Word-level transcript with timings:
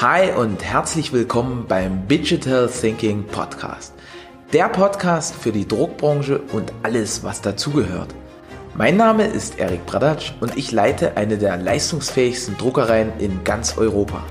Hi 0.00 0.32
und 0.32 0.64
herzlich 0.64 1.12
willkommen 1.12 1.66
beim 1.68 2.08
Digital 2.08 2.68
Thinking 2.68 3.22
Podcast. 3.28 3.94
Der 4.52 4.68
Podcast 4.68 5.36
für 5.36 5.52
die 5.52 5.68
Druckbranche 5.68 6.40
und 6.52 6.72
alles, 6.82 7.22
was 7.22 7.42
dazugehört. 7.42 8.12
Mein 8.74 8.96
Name 8.96 9.24
ist 9.24 9.60
Erik 9.60 9.86
Bradatsch 9.86 10.32
und 10.40 10.56
ich 10.56 10.72
leite 10.72 11.16
eine 11.16 11.38
der 11.38 11.58
leistungsfähigsten 11.58 12.56
Druckereien 12.58 13.12
in 13.20 13.44
ganz 13.44 13.78
Europa. 13.78 14.24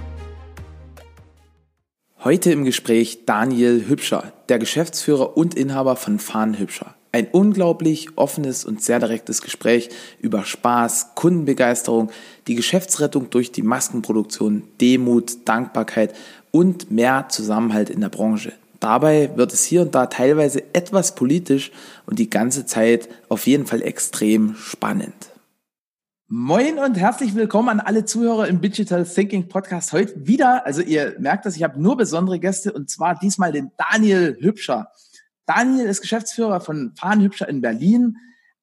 Heute 2.25 2.51
im 2.51 2.65
Gespräch 2.65 3.23
Daniel 3.25 3.87
Hübscher, 3.87 4.33
der 4.49 4.59
Geschäftsführer 4.59 5.37
und 5.37 5.55
Inhaber 5.55 5.95
von 5.95 6.19
Fahnen 6.19 6.59
Hübscher. 6.59 6.92
Ein 7.15 7.27
unglaublich 7.31 8.17
offenes 8.17 8.65
und 8.65 8.81
sehr 8.81 8.99
direktes 8.99 9.43
Gespräch 9.43 9.89
über 10.19 10.45
Spaß, 10.45 11.13
Kundenbegeisterung, 11.13 12.09
die 12.47 12.55
Geschäftsrettung 12.55 13.29
durch 13.29 13.51
die 13.51 13.61
Maskenproduktion, 13.61 14.63
Demut, 14.81 15.47
Dankbarkeit 15.47 16.15
und 16.49 16.89
mehr 16.89 17.27
Zusammenhalt 17.29 17.91
in 17.91 18.01
der 18.01 18.09
Branche. 18.09 18.53
Dabei 18.79 19.29
wird 19.35 19.53
es 19.53 19.63
hier 19.63 19.83
und 19.83 19.93
da 19.93 20.07
teilweise 20.07 20.63
etwas 20.73 21.13
politisch 21.13 21.71
und 22.07 22.17
die 22.17 22.31
ganze 22.31 22.65
Zeit 22.65 23.07
auf 23.29 23.45
jeden 23.45 23.67
Fall 23.67 23.83
extrem 23.83 24.55
spannend. 24.55 25.13
Moin 26.27 26.79
und 26.79 26.95
herzlich 26.95 27.35
willkommen 27.35 27.69
an 27.69 27.79
alle 27.79 28.05
Zuhörer 28.05 28.47
im 28.47 28.59
Digital 28.59 29.05
Thinking 29.05 29.47
Podcast. 29.49 29.93
Heute 29.93 30.25
wieder, 30.25 30.65
also 30.65 30.81
ihr 30.81 31.15
merkt 31.19 31.45
das, 31.45 31.57
ich 31.57 31.61
habe 31.61 31.79
nur 31.79 31.95
besondere 31.95 32.39
Gäste 32.39 32.73
und 32.73 32.89
zwar 32.89 33.19
diesmal 33.19 33.51
den 33.51 33.69
Daniel 33.77 34.35
Hübscher. 34.39 34.87
Daniel 35.45 35.85
ist 35.87 36.01
Geschäftsführer 36.01 36.61
von 36.61 36.93
Fahnenhübscher 36.97 37.49
in 37.49 37.61
Berlin, 37.61 38.17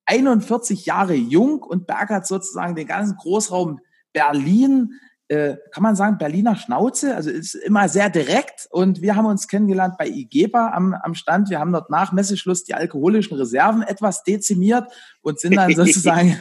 41 0.06 0.86
Jahre 0.86 1.14
jung 1.14 1.62
und 1.62 1.86
bergert 1.86 2.26
sozusagen 2.26 2.74
den 2.74 2.86
ganzen 2.86 3.16
Großraum 3.16 3.80
Berlin, 4.12 4.94
äh, 5.28 5.56
kann 5.70 5.84
man 5.84 5.94
sagen, 5.94 6.18
Berliner 6.18 6.56
Schnauze, 6.56 7.14
also 7.14 7.30
ist 7.30 7.54
immer 7.54 7.88
sehr 7.88 8.10
direkt 8.10 8.66
und 8.70 9.00
wir 9.00 9.14
haben 9.14 9.26
uns 9.26 9.46
kennengelernt 9.46 9.94
bei 9.96 10.08
IGEBA 10.08 10.70
am, 10.70 10.92
am 10.92 11.14
Stand. 11.14 11.50
Wir 11.50 11.60
haben 11.60 11.70
dort 11.70 11.88
nach 11.88 12.10
Messeschluss 12.10 12.64
die 12.64 12.74
alkoholischen 12.74 13.36
Reserven 13.36 13.82
etwas 13.82 14.24
dezimiert 14.24 14.90
und 15.22 15.38
sind 15.38 15.54
dann 15.54 15.72
sozusagen 15.76 16.36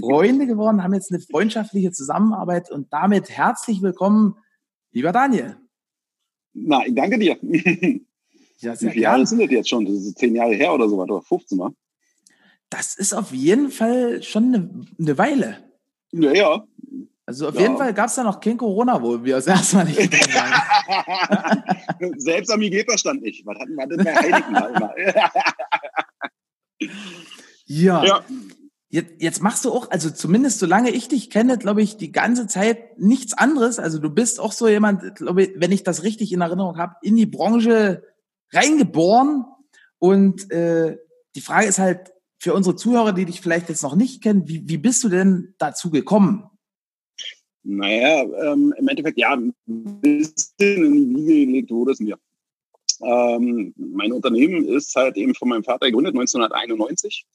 Freunde 0.00 0.46
geworden, 0.46 0.82
haben 0.82 0.94
jetzt 0.94 1.12
eine 1.12 1.20
freundschaftliche 1.20 1.92
Zusammenarbeit 1.92 2.70
und 2.70 2.90
damit 2.90 3.28
herzlich 3.28 3.82
willkommen, 3.82 4.36
lieber 4.92 5.12
Daniel. 5.12 5.56
Na, 6.54 6.86
ich 6.86 6.94
danke 6.94 7.18
dir. 7.18 7.36
Ja, 8.60 8.74
Wie 8.80 8.90
viele 8.90 9.02
Jahre 9.02 9.26
sind 9.26 9.40
das 9.40 9.50
jetzt 9.50 9.68
schon? 9.68 9.86
Das 9.86 9.94
ist 9.94 10.18
zehn 10.18 10.34
Jahre 10.34 10.54
her 10.54 10.74
oder 10.74 10.88
so, 10.88 11.00
oder 11.00 11.22
15 11.22 11.58
Mal? 11.58 11.72
Das 12.68 12.94
ist 12.94 13.14
auf 13.14 13.32
jeden 13.32 13.70
Fall 13.70 14.22
schon 14.22 14.54
eine, 14.54 14.70
eine 14.98 15.18
Weile. 15.18 15.58
Ja, 16.12 16.32
ja. 16.32 16.64
Also 17.24 17.48
auf 17.48 17.54
ja. 17.54 17.62
jeden 17.62 17.76
Fall 17.76 17.94
gab 17.94 18.06
es 18.06 18.16
da 18.16 18.24
noch 18.24 18.40
kein 18.40 18.56
Corona, 18.56 19.00
wo 19.00 19.24
wir 19.24 19.36
das 19.36 19.46
erste 19.48 19.76
Mal 19.76 19.84
nicht 19.86 20.34
haben. 20.34 22.14
Selbst 22.18 22.50
am 22.50 22.60
IGEPA 22.60 22.98
stand 22.98 23.22
nicht. 23.22 23.46
Was 23.46 23.58
hatten 23.58 23.74
wir 23.74 23.86
denn 23.86 24.04
bei 24.04 24.14
Heiligen? 24.14 24.54
ja. 27.66 28.04
ja. 28.04 28.24
Jetzt, 28.88 29.12
jetzt 29.18 29.42
machst 29.42 29.64
du 29.64 29.72
auch, 29.72 29.90
also 29.92 30.10
zumindest 30.10 30.58
solange 30.58 30.90
ich 30.90 31.06
dich 31.06 31.30
kenne, 31.30 31.56
glaube 31.56 31.80
ich, 31.80 31.96
die 31.96 32.10
ganze 32.10 32.48
Zeit 32.48 32.98
nichts 32.98 33.32
anderes. 33.32 33.78
Also 33.78 34.00
du 34.00 34.10
bist 34.10 34.40
auch 34.40 34.50
so 34.50 34.66
jemand, 34.66 35.14
glaube 35.14 35.44
ich, 35.44 35.50
wenn 35.54 35.70
ich 35.70 35.84
das 35.84 36.02
richtig 36.02 36.32
in 36.32 36.40
Erinnerung 36.40 36.76
habe, 36.76 36.96
in 37.02 37.14
die 37.14 37.26
Branche 37.26 38.02
reingeboren. 38.52 39.44
Und 39.98 40.50
äh, 40.50 40.98
die 41.34 41.40
Frage 41.40 41.66
ist 41.66 41.78
halt 41.78 42.12
für 42.38 42.54
unsere 42.54 42.76
Zuhörer, 42.76 43.12
die 43.12 43.26
dich 43.26 43.40
vielleicht 43.40 43.68
jetzt 43.68 43.82
noch 43.82 43.94
nicht 43.94 44.22
kennen, 44.22 44.48
wie, 44.48 44.68
wie 44.68 44.78
bist 44.78 45.04
du 45.04 45.08
denn 45.08 45.54
dazu 45.58 45.90
gekommen? 45.90 46.44
Naja, 47.62 48.22
ähm, 48.22 48.74
im 48.78 48.88
Endeffekt, 48.88 49.18
ja, 49.18 49.34
ein 49.34 49.54
bisschen 49.66 50.46
in 50.58 51.14
die 51.14 51.26
Wiege 51.26 51.46
gelegt 51.46 51.70
wurde 51.70 51.92
es 51.92 52.00
mir. 52.00 52.18
Ähm, 53.02 53.74
mein 53.76 54.12
Unternehmen 54.12 54.66
ist 54.66 54.94
halt 54.94 55.16
eben 55.16 55.34
von 55.34 55.48
meinem 55.48 55.64
Vater 55.64 55.86
gegründet, 55.86 56.14
1991 56.14 57.26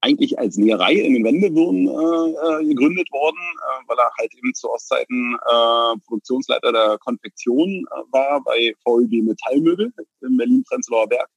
eigentlich 0.00 0.38
als 0.38 0.56
Näherei 0.56 0.94
in 0.94 1.14
den 1.14 1.24
Wendewürden 1.24 1.86
äh, 1.86 2.62
äh, 2.62 2.66
gegründet 2.66 3.10
worden, 3.12 3.38
äh, 3.38 3.88
weil 3.88 3.98
er 3.98 4.10
halt 4.18 4.34
eben 4.34 4.54
zu 4.54 4.70
Ostzeiten 4.70 5.34
äh, 5.34 5.98
Produktionsleiter 6.06 6.72
der 6.72 6.98
Konfektion 6.98 7.86
äh, 7.90 8.12
war 8.12 8.42
bei 8.42 8.74
VEB 8.84 9.22
Metallmöbel 9.22 9.92
in 10.22 10.36
Berlin-Prenzlauer 10.36 11.08
Berg. 11.08 11.28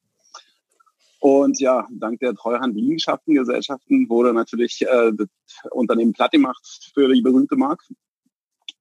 Und 1.20 1.60
ja, 1.60 1.88
dank 1.92 2.20
der 2.20 2.36
Treuhandliegenschaftengesellschaften 2.36 4.10
wurde 4.10 4.34
natürlich 4.34 4.82
äh, 4.82 5.12
das 5.14 5.28
Unternehmen 5.72 6.14
platt 6.14 6.32
gemacht 6.32 6.92
für 6.94 7.14
die 7.14 7.22
berühmte 7.22 7.56
Mark. 7.56 7.82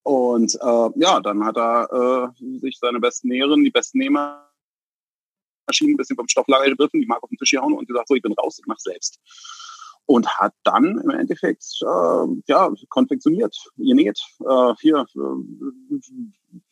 Und 0.05 0.55
äh, 0.55 0.89
ja, 0.97 1.21
dann 1.21 1.45
hat 1.45 1.57
er 1.57 2.33
äh, 2.41 2.59
sich 2.59 2.79
seine 2.81 2.99
besten 2.99 3.29
Näherinnen, 3.29 3.65
die 3.65 3.71
besten 3.71 3.99
Nähmaschinen 3.99 4.43
ein 5.81 5.97
bisschen 5.97 6.17
vom 6.17 6.27
Stofflager 6.29 6.69
gegriffen, 6.69 7.01
die 7.01 7.07
Mark 7.07 7.23
auf 7.23 7.31
den 7.31 7.39
Tisch 7.39 7.53
gehauen 7.53 7.75
und 7.75 7.87
gesagt, 7.87 8.09
so, 8.09 8.15
ich 8.15 8.23
bin 8.23 8.33
raus, 8.33 8.59
ich 8.59 8.67
mach 8.67 8.79
selbst 8.79 9.21
und 10.07 10.29
hat 10.29 10.55
dann 10.65 10.99
im 10.99 11.11
Endeffekt 11.11 11.65
äh, 11.83 12.27
ja, 12.47 12.71
konfektioniert, 12.89 13.57
genäht. 13.77 14.19
Äh, 14.41 14.75
hier 14.81 15.07
äh, 15.15 15.99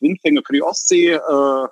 Windfänge 0.00 0.42
für 0.44 0.52
die 0.52 0.62
Ostsee, 0.62 1.12
äh, 1.12 1.66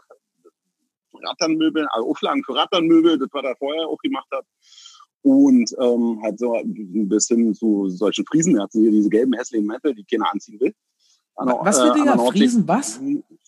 Ratternmöbel, 1.27 1.87
also 1.91 2.11
Auflagen 2.11 2.45
für 2.45 2.55
Ratternmöbel, 2.55 3.19
das 3.19 3.29
war 3.33 3.45
er 3.45 3.57
vorher 3.57 3.89
auch 3.89 3.99
gemacht 3.99 4.29
hat. 4.33 4.45
Und 5.23 5.75
ähm, 5.81 6.21
halt 6.23 6.39
so 6.39 6.55
ein 6.55 7.09
bisschen 7.09 7.53
zu 7.53 7.89
solchen 7.89 8.25
Friesenherzen 8.25 8.83
hier, 8.83 8.93
diese 8.93 9.11
gelben 9.11 9.35
hässlichen 9.35 9.67
Mäntel, 9.67 9.95
die 9.95 10.05
keiner 10.05 10.33
anziehen 10.33 10.61
will. 10.61 10.73
An, 11.39 11.49
was 11.61 11.81
für 11.81 11.91
äh, 11.91 11.95
Dinger? 11.95 12.19
Friesen 12.19 12.67
was? 12.67 13.01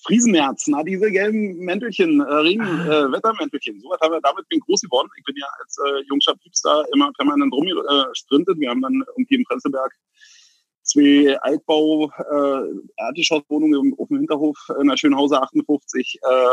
Friesenherz, 0.02 0.66
na, 0.68 0.82
diese 0.82 1.10
gelben 1.10 1.58
Mäntelchen, 1.58 2.20
äh, 2.20 2.32
Regen, 2.32 2.62
ah. 2.62 3.06
äh, 3.06 3.12
Wettermäntelchen. 3.12 3.80
So 3.80 3.90
was 3.90 4.00
haben 4.00 4.12
wir, 4.12 4.20
damit 4.20 4.48
bin 4.48 4.58
ich 4.58 4.64
groß 4.64 4.80
geworden. 4.82 5.08
Ich 5.18 5.24
bin 5.24 5.36
ja 5.36 5.46
als 5.58 5.76
äh, 5.78 6.02
Jungscher 6.08 6.34
Piepstar 6.36 6.84
immer 6.94 7.12
permanent 7.12 7.52
rumgesprintet. 7.52 8.56
Äh, 8.56 8.60
wir 8.60 8.70
haben 8.70 8.80
dann 8.80 9.02
irgendwie 9.16 9.34
im 9.34 9.44
Prenzlberg 9.44 9.92
zwei 10.82 11.36
Altbau 11.40 12.10
äh, 12.10 12.62
Erdgeschosswohnungen 12.96 13.94
auf 13.98 14.08
dem 14.08 14.18
Hinterhof 14.18 14.56
in 14.80 14.88
der 14.88 14.96
Schönhauser 14.96 15.42
58 15.42 16.18
äh, 16.22 16.28
äh, 16.28 16.48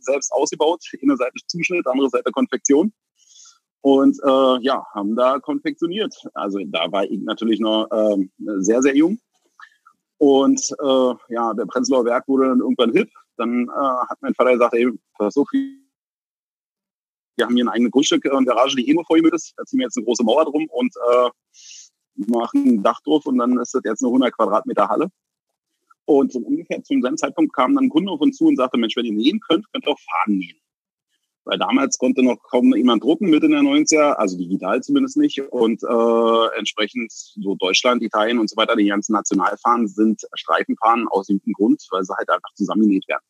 selbst 0.00 0.32
ausgebaut. 0.32 0.84
Eine 1.02 1.16
Seite 1.16 1.34
Zuschnitt, 1.46 1.86
andere 1.86 2.10
Seite 2.10 2.30
Konfektion. 2.30 2.92
Und 3.80 4.18
äh, 4.24 4.62
ja, 4.62 4.84
haben 4.94 5.16
da 5.16 5.38
konfektioniert. 5.40 6.14
Also 6.32 6.58
da 6.66 6.90
war 6.92 7.04
ich 7.04 7.20
natürlich 7.22 7.60
noch 7.60 7.86
äh, 7.90 8.28
sehr, 8.60 8.82
sehr 8.82 8.96
jung. 8.96 9.18
Und 10.18 10.60
äh, 10.80 11.14
ja, 11.34 11.54
der 11.54 11.66
Prenzlauer 11.66 12.04
Berg 12.04 12.28
wurde 12.28 12.48
dann 12.48 12.60
irgendwann 12.60 12.92
hip. 12.92 13.10
Dann 13.36 13.68
äh, 13.68 14.08
hat 14.08 14.18
mein 14.20 14.34
Vater 14.34 14.52
gesagt, 14.52 14.74
ey, 14.74 14.90
so 15.30 15.44
viel. 15.44 15.80
Wir 17.36 17.46
haben 17.46 17.56
hier 17.56 17.64
ein 17.64 17.68
eigenes 17.68 17.90
Grundstück 17.90 18.24
in 18.24 18.30
der 18.30 18.54
Garage, 18.54 18.76
die 18.76 18.88
eh 18.88 18.94
nur 18.94 19.04
voll 19.06 19.20
ist. 19.34 19.54
Da 19.56 19.64
ziehen 19.64 19.80
wir 19.80 19.86
jetzt 19.86 19.96
eine 19.96 20.04
große 20.04 20.22
Mauer 20.22 20.44
drum 20.44 20.66
und 20.70 20.94
äh, 20.96 21.30
machen 22.28 22.64
ein 22.64 22.82
Dach 22.82 23.00
drauf 23.02 23.26
und 23.26 23.38
dann 23.38 23.58
ist 23.58 23.74
das 23.74 23.82
jetzt 23.84 24.02
eine 24.02 24.08
100 24.08 24.32
Quadratmeter 24.32 24.88
Halle. 24.88 25.10
Und 26.06 26.32
so 26.32 26.38
ungefähr 26.38 26.82
zu 26.82 26.94
einem 26.94 27.16
Zeitpunkt 27.16 27.54
kam 27.54 27.74
dann 27.74 27.84
ein 27.84 27.90
Kunde 27.90 28.12
auf 28.12 28.20
uns 28.20 28.36
zu 28.36 28.46
und 28.46 28.56
sagte, 28.56 28.78
Mensch, 28.78 28.94
wenn 28.96 29.06
ihr 29.06 29.12
nähen 29.12 29.40
könnt, 29.40 29.70
könnt 29.72 29.86
ihr 29.86 29.90
auch 29.90 29.98
Fahnen 29.98 30.38
nähen. 30.38 30.58
Weil 31.44 31.58
damals 31.58 31.98
konnte 31.98 32.22
noch 32.22 32.42
kaum 32.42 32.74
jemand 32.74 33.04
drucken, 33.04 33.28
Mitte 33.28 33.48
der 33.48 33.60
90er, 33.60 34.12
also 34.14 34.36
digital 34.38 34.82
zumindest 34.82 35.16
nicht. 35.16 35.40
Und 35.40 35.82
äh, 35.82 36.58
entsprechend 36.58 37.12
so 37.12 37.54
Deutschland, 37.54 38.02
Italien 38.02 38.38
und 38.38 38.48
so 38.48 38.56
weiter, 38.56 38.76
die 38.76 38.86
ganzen 38.86 39.12
Nationalfahnen 39.12 39.86
sind 39.86 40.22
Streifenfahnen 40.32 41.06
aus 41.08 41.26
dem 41.26 41.40
Grund, 41.52 41.86
weil 41.90 42.02
sie 42.02 42.14
halt 42.16 42.30
einfach 42.30 42.52
zusammengenäht 42.54 43.06
werden. 43.08 43.24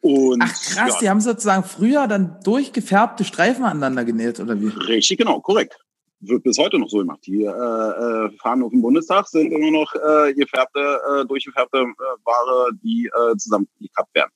Und, 0.00 0.42
Ach 0.42 0.52
krass, 0.52 0.94
ja, 0.94 0.98
die 1.00 1.10
haben 1.10 1.20
sozusagen 1.20 1.64
früher 1.64 2.06
dann 2.06 2.38
durchgefärbte 2.44 3.24
Streifen 3.24 3.64
aneinander 3.64 4.04
genäht, 4.04 4.38
oder 4.40 4.60
wie? 4.60 4.68
Richtig, 4.68 5.18
genau, 5.18 5.40
korrekt. 5.40 5.78
Wird 6.20 6.44
bis 6.44 6.58
heute 6.58 6.78
noch 6.78 6.88
so 6.88 6.98
gemacht. 6.98 7.20
Die 7.26 7.42
äh, 7.42 7.48
äh, 7.48 8.30
Fahnen 8.38 8.64
auf 8.64 8.70
dem 8.70 8.82
Bundestag 8.82 9.28
sind 9.28 9.52
immer 9.52 9.70
noch 9.70 9.92
äh, 9.94 10.32
gefärbte, 10.34 10.80
äh, 10.80 11.26
durchgefärbte 11.26 11.78
äh, 11.78 12.24
Ware, 12.24 12.70
die 12.82 13.06
äh, 13.06 13.36
zusammengekappt 13.36 14.14
werden. 14.14 14.30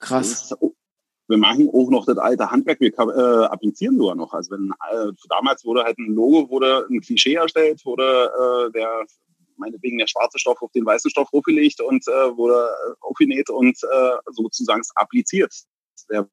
Krass. 0.00 0.48
Das, 0.48 0.58
wir 1.26 1.38
machen 1.38 1.70
auch 1.72 1.90
noch 1.90 2.06
das 2.06 2.18
alte 2.18 2.50
Handwerk, 2.50 2.80
wir 2.80 2.92
äh, 2.92 3.44
applizieren 3.46 3.96
sogar 3.98 4.14
noch. 4.14 4.32
Also 4.32 4.52
wenn 4.52 4.72
äh, 4.92 5.12
damals 5.28 5.64
wurde 5.64 5.84
halt 5.84 5.98
ein 5.98 6.14
Logo, 6.14 6.50
wurde 6.50 6.86
ein 6.90 7.00
Klischee 7.00 7.34
erstellt, 7.34 7.84
wurde 7.84 8.30
äh, 8.68 8.72
der 8.72 9.06
meinetwegen 9.56 9.98
der 9.98 10.06
schwarze 10.06 10.38
Stoff 10.38 10.60
auf 10.62 10.72
den 10.72 10.84
weißen 10.84 11.10
Stoff 11.10 11.28
aufgelegt 11.32 11.80
und 11.80 12.06
äh, 12.08 12.36
wurde 12.36 12.68
aufgenäht 13.00 13.48
und 13.50 13.78
äh, 13.82 14.16
sozusagen 14.32 14.82
appliziert. 14.96 15.54
Der 16.10 16.28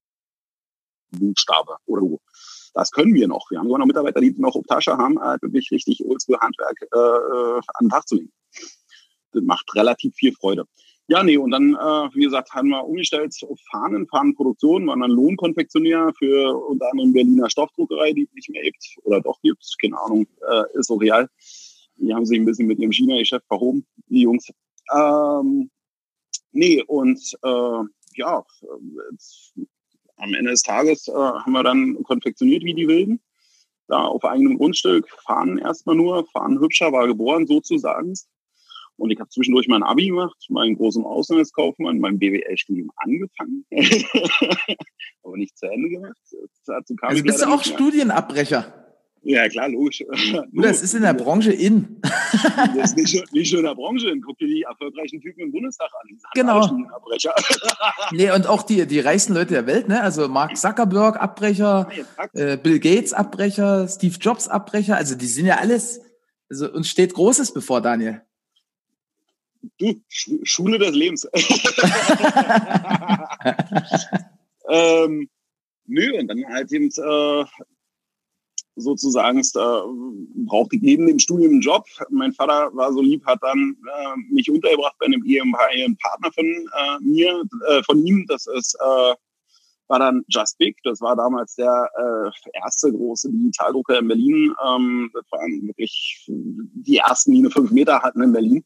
Buchstabe 1.11 1.77
oder 1.85 2.01
Logo. 2.01 2.21
Das 2.73 2.91
können 2.91 3.13
wir 3.13 3.27
noch. 3.27 3.51
Wir 3.51 3.59
haben 3.59 3.67
sogar 3.67 3.79
noch 3.79 3.85
Mitarbeiter, 3.85 4.21
die 4.21 4.33
noch 4.37 4.55
auf 4.55 4.65
Tasche 4.65 4.97
haben, 4.97 5.17
äh, 5.17 5.37
wirklich 5.41 5.71
richtig 5.71 6.03
oldschool 6.05 6.39
Handwerk 6.39 6.81
äh, 6.81 6.97
äh, 6.97 7.61
an 7.75 7.85
den 7.85 7.89
Tag 7.89 8.07
zu 8.07 8.15
legen. 8.15 8.31
Das 9.33 9.43
macht 9.43 9.73
relativ 9.75 10.15
viel 10.15 10.33
Freude. 10.33 10.65
Ja, 11.11 11.23
nee, 11.23 11.35
und 11.35 11.51
dann, 11.51 11.73
äh, 11.73 12.15
wie 12.15 12.23
gesagt, 12.23 12.53
haben 12.53 12.69
wir 12.69 12.85
umgestellt 12.85 13.35
auf 13.49 13.59
Fahnen, 13.69 14.07
Fahnenproduktion, 14.07 14.87
waren 14.87 15.01
dann 15.01 15.11
Lohnkonfektionär 15.11 16.13
für 16.17 16.55
unter 16.55 16.89
anderem 16.89 17.11
Berliner 17.11 17.49
Stoffdruckerei, 17.49 18.13
die 18.13 18.23
es 18.23 18.33
nicht 18.33 18.49
mehr 18.49 18.63
gibt 18.63 18.95
oder 19.03 19.19
doch 19.19 19.41
gibt, 19.41 19.61
keine 19.81 19.99
Ahnung, 19.99 20.25
äh, 20.49 20.63
ist 20.79 20.87
so 20.87 20.95
real. 20.95 21.27
Die 21.97 22.13
haben 22.13 22.25
sich 22.25 22.39
ein 22.39 22.45
bisschen 22.45 22.67
mit 22.67 22.79
ihrem 22.79 22.93
China-Geschäft 22.93 23.45
verhoben, 23.45 23.85
die 24.07 24.21
Jungs. 24.21 24.47
Ähm, 24.95 25.69
nee, 26.53 26.81
und 26.81 27.19
äh, 27.43 27.83
ja, 28.15 28.45
jetzt, 29.11 29.53
am 30.15 30.33
Ende 30.33 30.51
des 30.51 30.61
Tages 30.61 31.09
äh, 31.09 31.11
haben 31.11 31.51
wir 31.51 31.63
dann 31.63 32.01
konfektioniert 32.03 32.63
wie 32.63 32.73
die 32.73 32.87
Wilden. 32.87 33.19
Da 33.89 34.05
auf 34.05 34.23
eigenem 34.23 34.57
Grundstück, 34.57 35.09
fahren 35.25 35.57
erstmal 35.57 35.97
nur, 35.97 36.25
fahren 36.27 36.61
hübscher, 36.61 36.93
war 36.93 37.05
geboren 37.05 37.47
sozusagen. 37.47 38.13
Und 39.01 39.09
ich 39.09 39.19
habe 39.19 39.29
zwischendurch 39.29 39.67
mein 39.67 39.81
Abi 39.81 40.09
gemacht, 40.09 40.45
meinen 40.49 40.75
großen 40.75 41.03
Auslandskaufmann, 41.03 41.97
mein 41.97 42.19
BWL-Studium 42.19 42.91
angefangen, 42.97 43.65
aber 45.23 45.37
nicht 45.37 45.57
zu 45.57 45.65
Ende 45.65 45.89
gemacht. 45.89 46.15
Dazu 46.67 46.95
kam 46.95 47.09
also 47.09 47.23
bist 47.23 47.41
du 47.41 47.47
auch 47.47 47.63
Studienabbrecher? 47.63 48.71
Ja, 49.23 49.49
klar, 49.49 49.69
logisch. 49.69 50.03
das 50.53 50.83
ist 50.83 50.93
in 50.93 51.01
der 51.01 51.15
Branche 51.15 51.51
in. 51.51 51.99
das 52.75 52.93
ist 52.93 52.97
nicht, 52.97 53.33
nicht 53.33 53.51
nur 53.51 53.61
in 53.61 53.65
der 53.65 53.73
Branche 53.73 54.11
in. 54.11 54.21
Guck 54.21 54.37
dir 54.37 54.47
die 54.47 54.61
erfolgreichen 54.61 55.19
Typen 55.19 55.41
im 55.41 55.51
Bundestag 55.51 55.89
an. 55.99 56.19
genau. 56.35 56.61
nee, 58.11 58.29
und 58.29 58.45
auch 58.45 58.61
die, 58.61 58.85
die 58.85 58.99
reichsten 58.99 59.33
Leute 59.33 59.55
der 59.55 59.65
Welt, 59.65 59.87
ne? 59.87 59.99
Also 60.03 60.27
Mark 60.27 60.55
Zuckerberg, 60.57 61.19
Abbrecher, 61.19 61.89
äh, 62.33 62.55
Bill 62.55 62.79
Gates, 62.79 63.13
Abbrecher, 63.13 63.87
Steve 63.87 64.17
Jobs, 64.21 64.47
Abbrecher. 64.47 64.95
Also 64.95 65.15
die 65.15 65.25
sind 65.25 65.47
ja 65.47 65.57
alles, 65.57 66.01
also 66.51 66.71
uns 66.71 66.87
steht 66.87 67.15
Großes 67.15 67.51
bevor, 67.51 67.81
Daniel. 67.81 68.21
Du, 69.77 70.01
Schule 70.09 70.79
des 70.79 70.95
Lebens. 70.95 71.27
ähm, 74.69 75.29
nö, 75.85 76.19
und 76.19 76.27
dann 76.27 76.43
halt 76.47 76.71
eben 76.71 76.89
äh, 76.89 77.45
sozusagen 78.75 79.39
äh, 79.39 79.43
brauchte 80.45 80.75
ich 80.75 80.81
neben 80.81 81.05
dem 81.05 81.19
Studium 81.19 81.51
einen 81.51 81.61
Job. 81.61 81.85
Mein 82.09 82.33
Vater 82.33 82.75
war 82.75 82.91
so 82.91 83.01
lieb, 83.01 83.25
hat 83.25 83.39
dann 83.41 83.75
äh, 83.87 84.15
mich 84.33 84.49
untergebracht 84.49 84.95
bei 84.99 85.05
einem 85.05 85.23
ehemaligen 85.25 85.97
Partner 85.97 86.31
von 86.31 86.45
äh, 86.45 86.99
mir, 87.01 87.43
äh, 87.67 87.83
von 87.83 88.05
ihm. 88.05 88.25
Das 88.27 88.47
ist 88.47 88.75
äh, 88.75 89.13
war 89.91 89.99
dann 89.99 90.23
Just 90.29 90.57
Big. 90.57 90.77
Das 90.83 91.01
war 91.01 91.15
damals 91.15 91.55
der 91.55 91.89
äh, 91.97 92.57
erste 92.63 92.91
große 92.91 93.29
Digitaldrucker 93.29 93.99
in 93.99 94.07
Berlin. 94.07 94.55
Ähm, 94.65 95.11
das 95.13 95.25
waren 95.31 95.67
wirklich 95.67 96.25
die 96.27 96.97
ersten, 96.97 97.33
die 97.33 97.39
eine 97.39 97.51
fünf 97.51 97.71
Meter 97.71 98.01
hatten 98.01 98.23
in 98.23 98.31
Berlin. 98.31 98.63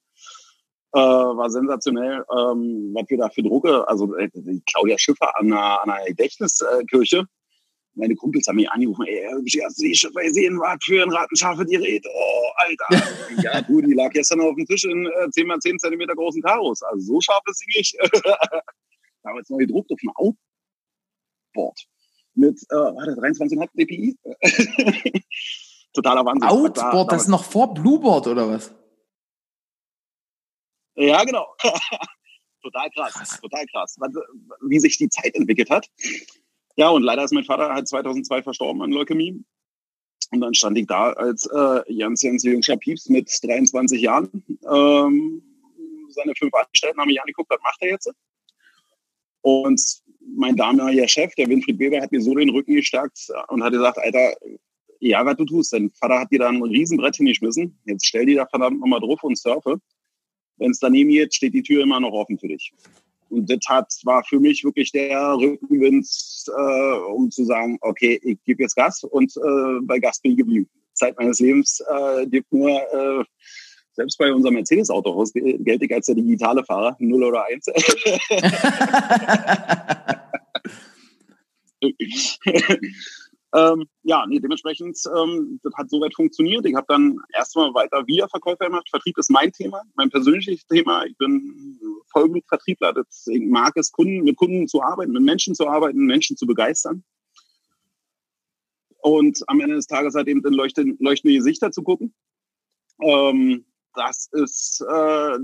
Äh, 0.96 0.98
war 0.98 1.50
sensationell, 1.50 2.24
ähm, 2.32 2.92
was 2.94 3.10
wir 3.10 3.18
da 3.18 3.28
für 3.30 3.44
Drucke, 3.44 3.86
also 3.86 4.16
äh, 4.16 4.30
Claudia 4.66 4.98
Schiffer 4.98 5.38
an 5.38 5.52
einer, 5.52 5.82
an 5.84 5.90
einer 5.90 6.06
Gedächtniskirche. 6.06 7.26
Meine 7.96 8.16
Kumpels 8.16 8.48
haben 8.48 8.56
mich 8.56 8.72
angerufen, 8.72 9.06
ey, 9.06 9.28
hast 9.62 9.78
du 9.78 9.84
die 9.84 9.94
Schiffer 9.94 10.22
gesehen, 10.22 10.58
was 10.58 10.78
für 10.82 11.04
ein 11.04 11.12
Rattenscharfe 11.12 11.66
die 11.66 11.76
Gerät? 11.76 12.06
Oh, 12.08 12.50
Alter. 12.56 13.08
ja, 13.44 13.62
du, 13.62 13.82
die 13.82 13.94
lag 13.94 14.10
gestern 14.12 14.40
auf 14.40 14.56
dem 14.56 14.66
Tisch 14.66 14.86
in 14.86 15.06
äh, 15.06 15.30
10 15.32 15.48
mal 15.48 15.60
10 15.60 15.80
Zentimeter 15.80 16.16
großen 16.16 16.42
Karos. 16.42 16.82
Also 16.82 17.06
so 17.06 17.20
scharf 17.20 17.44
ist 17.48 17.60
sie 17.60 17.78
nicht. 17.78 17.98
Damals 19.24 19.50
neu 19.50 19.58
gedruckt 19.58 19.92
auf 19.92 20.00
einem 20.02 20.36
Outboard 21.54 21.78
mit, 22.36 22.58
äh, 22.70 22.76
warte, 22.76 23.20
23,5 23.20 23.70
dpi. 23.78 24.18
Totaler 25.94 26.26
Wahnsinn. 26.26 26.48
Outboard, 26.48 26.78
da, 26.78 27.16
das 27.16 27.24
ist 27.24 27.28
noch 27.28 27.44
vor 27.44 27.74
Blueboard 27.74 28.28
oder 28.28 28.48
was? 28.48 28.74
Ja, 30.96 31.24
genau. 31.24 31.56
total 32.62 32.90
krass, 32.92 33.14
krass, 33.14 33.40
total 33.42 33.66
krass, 33.68 33.98
wie 34.68 34.80
sich 34.80 34.98
die 34.98 35.10
Zeit 35.10 35.36
entwickelt 35.36 35.70
hat. 35.70 35.90
Ja, 36.78 36.90
und 36.90 37.04
leider 37.04 37.24
ist 37.24 37.34
mein 37.34 37.44
Vater 37.44 37.74
halt 37.74 37.88
2002 37.88 38.44
verstorben 38.44 38.82
an 38.82 38.92
Leukämie. 38.92 39.44
Und 40.32 40.42
dann 40.42 40.54
stand 40.54 40.78
ich 40.78 40.88
da 40.88 41.12
als 41.14 41.46
äh, 41.46 41.82
Jans 41.88 42.22
Jans 42.22 42.44
jüngster 42.44 42.78
Pieps 42.78 43.10
mit 43.10 43.32
23 43.44 44.02
Jahren. 44.02 44.44
Ähm, 44.70 45.44
seine 46.10 46.34
fünf 46.36 46.54
Angestellten 46.54 47.00
haben 47.00 47.08
mich 47.08 47.22
angeguckt, 47.22 47.50
was 47.50 47.62
macht 47.62 47.82
er 47.82 47.90
jetzt? 47.90 48.12
Und 49.42 49.82
mein 50.36 50.56
damaliger 50.56 51.08
Chef, 51.08 51.34
der 51.36 51.48
Winfried 51.48 51.78
Weber, 51.78 52.02
hat 52.02 52.12
mir 52.12 52.22
so 52.22 52.34
den 52.34 52.50
Rücken 52.50 52.76
gestärkt 52.76 53.28
und 53.50 53.64
hat 53.64 53.74
gesagt, 53.74 54.00
Alter, 54.00 54.36
ja, 55.00 55.24
was 55.26 55.38
du 55.38 55.46
tust, 55.46 55.72
dein 55.74 55.92
Vater 55.92 56.20
hat 56.20 56.32
dir 56.32 56.40
da 56.40 56.50
ein 56.50 56.64
Riesenbrett 56.64 57.18
hingeschmissen. 57.18 57.80
Jetzt 57.86 58.08
stell 58.08 58.26
dir 58.26 58.38
da 58.38 58.48
verdammt 58.48 58.80
nochmal 58.80 59.00
drauf 59.00 59.24
und 59.24 59.38
surfe. 59.38 59.80
Wenn 60.58 60.72
es 60.72 60.80
daneben 60.80 61.10
geht, 61.10 61.34
steht 61.34 61.54
die 61.54 61.64
Tür 61.64 61.84
immer 61.84 62.00
noch 62.00 62.12
offen 62.12 62.38
für 62.38 62.48
dich. 62.48 62.72
Und 63.30 63.50
das 63.50 63.60
hat, 63.68 63.92
war 64.04 64.24
für 64.24 64.40
mich 64.40 64.64
wirklich 64.64 64.92
der 64.92 65.34
Rückenwind, 65.34 66.08
äh, 66.48 67.12
um 67.12 67.32
zu 67.32 67.44
sagen, 67.46 67.78
okay, 67.82 68.20
ich 68.24 68.38
gebe 68.46 68.64
jetzt 68.64 68.76
Gas 68.76 69.04
und 69.04 69.36
äh, 69.36 69.82
bei 69.82 70.00
Gas 70.00 70.20
bin 70.20 70.34
ich 70.34 70.38
geblieben. 70.38 70.70
Zeit 70.94 71.18
meines 71.18 71.40
Lebens 71.40 71.82
äh, 71.82 72.26
gibt 72.28 72.54
nur, 72.54 72.70
äh, 72.70 73.24
selbst 73.94 74.18
bei 74.18 74.32
unserem 74.32 74.56
Mercedes-Autohaus 74.56 75.34
gelte 75.34 75.86
ich 75.86 75.94
als 75.94 76.06
der 76.06 76.16
digitale 76.16 76.64
Fahrer, 76.64 76.96
0 77.00 77.24
oder 77.24 77.46
1. 77.46 77.66
Ähm, 83.56 83.88
ja, 84.04 84.26
nee, 84.28 84.40
dementsprechend, 84.40 85.00
ähm, 85.16 85.62
das 85.64 85.74
hat 85.76 85.90
soweit 85.90 86.14
funktioniert. 86.14 86.66
Ich 86.66 86.76
habe 86.76 86.88
dann 86.90 87.20
erstmal 87.34 87.74
weiter 87.74 88.06
Wiederverkäufer 88.06 88.66
gemacht. 88.66 88.90
Vertrieb 88.90 89.18
ist 89.18 89.30
mein 89.30 89.52
Thema, 89.54 89.82
mein 89.96 90.10
persönliches 90.10 90.66
Thema. 90.68 91.06
Ich 91.06 91.18
bin 91.18 91.80
Vollblutvertriebler. 92.12 92.94
Deswegen 92.94 93.50
mag 93.50 93.74
es, 93.78 93.94
Kunden, 93.94 94.24
mit 94.24 94.36
Kunden 94.36 94.68
zu 94.68 94.82
arbeiten, 94.82 95.14
mit 95.14 95.22
Menschen 95.22 95.56
zu 95.56 95.70
arbeiten, 95.70 96.06
Menschen 96.06 96.36
zu 96.36 96.46
begeistern. 96.46 97.06
Und 98.98 99.42
am 99.48 99.62
Ende 99.62 99.76
des 99.76 99.88
Tages 99.88 100.16
halt 100.16 100.28
eben 100.28 100.46
in 100.46 100.54
leuchtende, 100.54 100.98
leuchtende 101.00 101.38
Gesichter 101.38 101.72
zu 101.72 101.82
gucken. 101.82 102.14
Ähm, 103.00 103.64
das 103.94 104.28
ist 104.34 104.82
äh, 104.82 105.38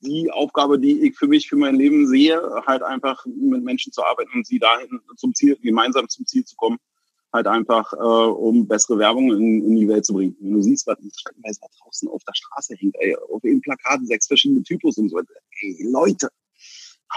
die 0.00 0.30
Aufgabe, 0.30 0.78
die 0.78 1.06
ich 1.06 1.18
für 1.18 1.26
mich, 1.26 1.48
für 1.48 1.56
mein 1.56 1.74
Leben 1.74 2.06
sehe, 2.06 2.40
halt 2.66 2.82
einfach 2.82 3.26
mit 3.26 3.62
Menschen 3.62 3.92
zu 3.92 4.02
arbeiten 4.02 4.30
und 4.32 4.46
sie 4.46 4.58
dahin 4.58 5.00
zum 5.16 5.34
Ziel, 5.34 5.58
gemeinsam 5.60 6.08
zum 6.08 6.24
Ziel 6.24 6.44
zu 6.44 6.56
kommen 6.56 6.78
halt 7.36 7.46
einfach, 7.46 7.92
äh, 7.92 7.96
um 7.96 8.66
bessere 8.66 8.98
Werbung 8.98 9.32
in, 9.32 9.64
in, 9.64 9.76
die 9.76 9.88
Welt 9.88 10.04
zu 10.04 10.14
bringen. 10.14 10.36
Wenn 10.40 10.54
du 10.54 10.62
siehst, 10.62 10.86
was 10.86 10.98
stellenweise 11.14 11.60
da 11.60 11.68
draußen 11.80 12.08
auf 12.08 12.24
der 12.24 12.34
Straße 12.34 12.74
hängt, 12.76 12.96
ey, 12.98 13.16
auf 13.32 13.42
den 13.42 13.60
Plakaten 13.60 14.06
sechs 14.06 14.26
verschiedene 14.26 14.62
Typos 14.62 14.98
und 14.98 15.08
so, 15.10 15.18
ey, 15.18 15.88
Leute, 15.90 16.28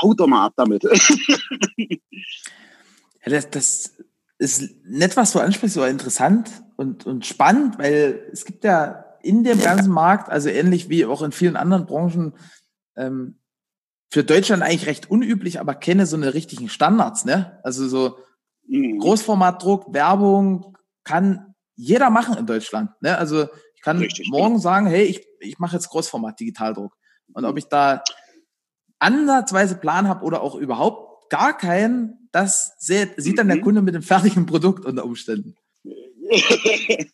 haut 0.01 0.19
doch 0.19 0.27
mal 0.27 0.45
ab 0.45 0.53
damit. 0.55 0.83
ja, 1.77 1.97
das, 3.25 3.49
das 3.49 3.93
ist 4.37 4.85
nett, 4.85 5.17
was 5.17 5.31
du 5.31 5.39
ansprichst, 5.39 5.77
aber 5.77 5.89
interessant 5.89 6.63
und, 6.75 7.05
und 7.05 7.25
spannend, 7.25 7.79
weil 7.79 8.29
es 8.31 8.45
gibt 8.45 8.63
ja 8.63 9.05
in 9.21 9.43
dem 9.43 9.59
ganzen 9.59 9.91
Markt, 9.91 10.29
also 10.29 10.49
ähnlich 10.49 10.89
wie 10.89 11.05
auch 11.05 11.21
in 11.21 11.31
vielen 11.31 11.57
anderen 11.57 11.85
Branchen, 11.85 12.33
ähm, 12.95 13.35
für 14.11 14.23
Deutschland 14.23 14.63
eigentlich 14.63 14.87
recht 14.87 15.09
unüblich, 15.09 15.59
aber 15.59 15.75
kenne 15.75 16.05
so 16.05 16.15
eine 16.15 16.33
richtigen 16.33 16.69
Standards, 16.69 17.25
ne? 17.25 17.59
Also 17.63 17.87
so, 17.87 18.17
Mhm. 18.69 18.99
Großformatdruck, 18.99 19.93
Werbung 19.93 20.77
kann 21.03 21.55
jeder 21.75 22.09
machen 22.09 22.37
in 22.37 22.45
Deutschland. 22.45 22.91
Ne? 23.01 23.17
Also 23.17 23.47
ich 23.75 23.81
kann 23.81 23.97
Richtig, 23.97 24.27
morgen 24.29 24.55
genau. 24.55 24.61
sagen, 24.61 24.87
hey, 24.87 25.03
ich, 25.03 25.25
ich 25.39 25.59
mache 25.59 25.75
jetzt 25.75 25.89
Großformat 25.89 26.39
Digitaldruck. 26.39 26.95
Und 27.33 27.45
ob 27.45 27.57
ich 27.57 27.65
da 27.65 28.03
ansatzweise 28.99 29.75
Plan 29.75 30.07
habe 30.07 30.25
oder 30.25 30.41
auch 30.41 30.55
überhaupt 30.55 31.29
gar 31.29 31.57
keinen, 31.57 32.29
das 32.31 32.75
sieht, 32.79 33.13
sieht 33.17 33.37
dann 33.37 33.47
der 33.47 33.57
mhm. 33.57 33.61
Kunde 33.61 33.81
mit 33.81 33.95
dem 33.95 34.01
fertigen 34.01 34.45
Produkt 34.45 34.85
unter 34.85 35.05
Umständen. 35.05 35.55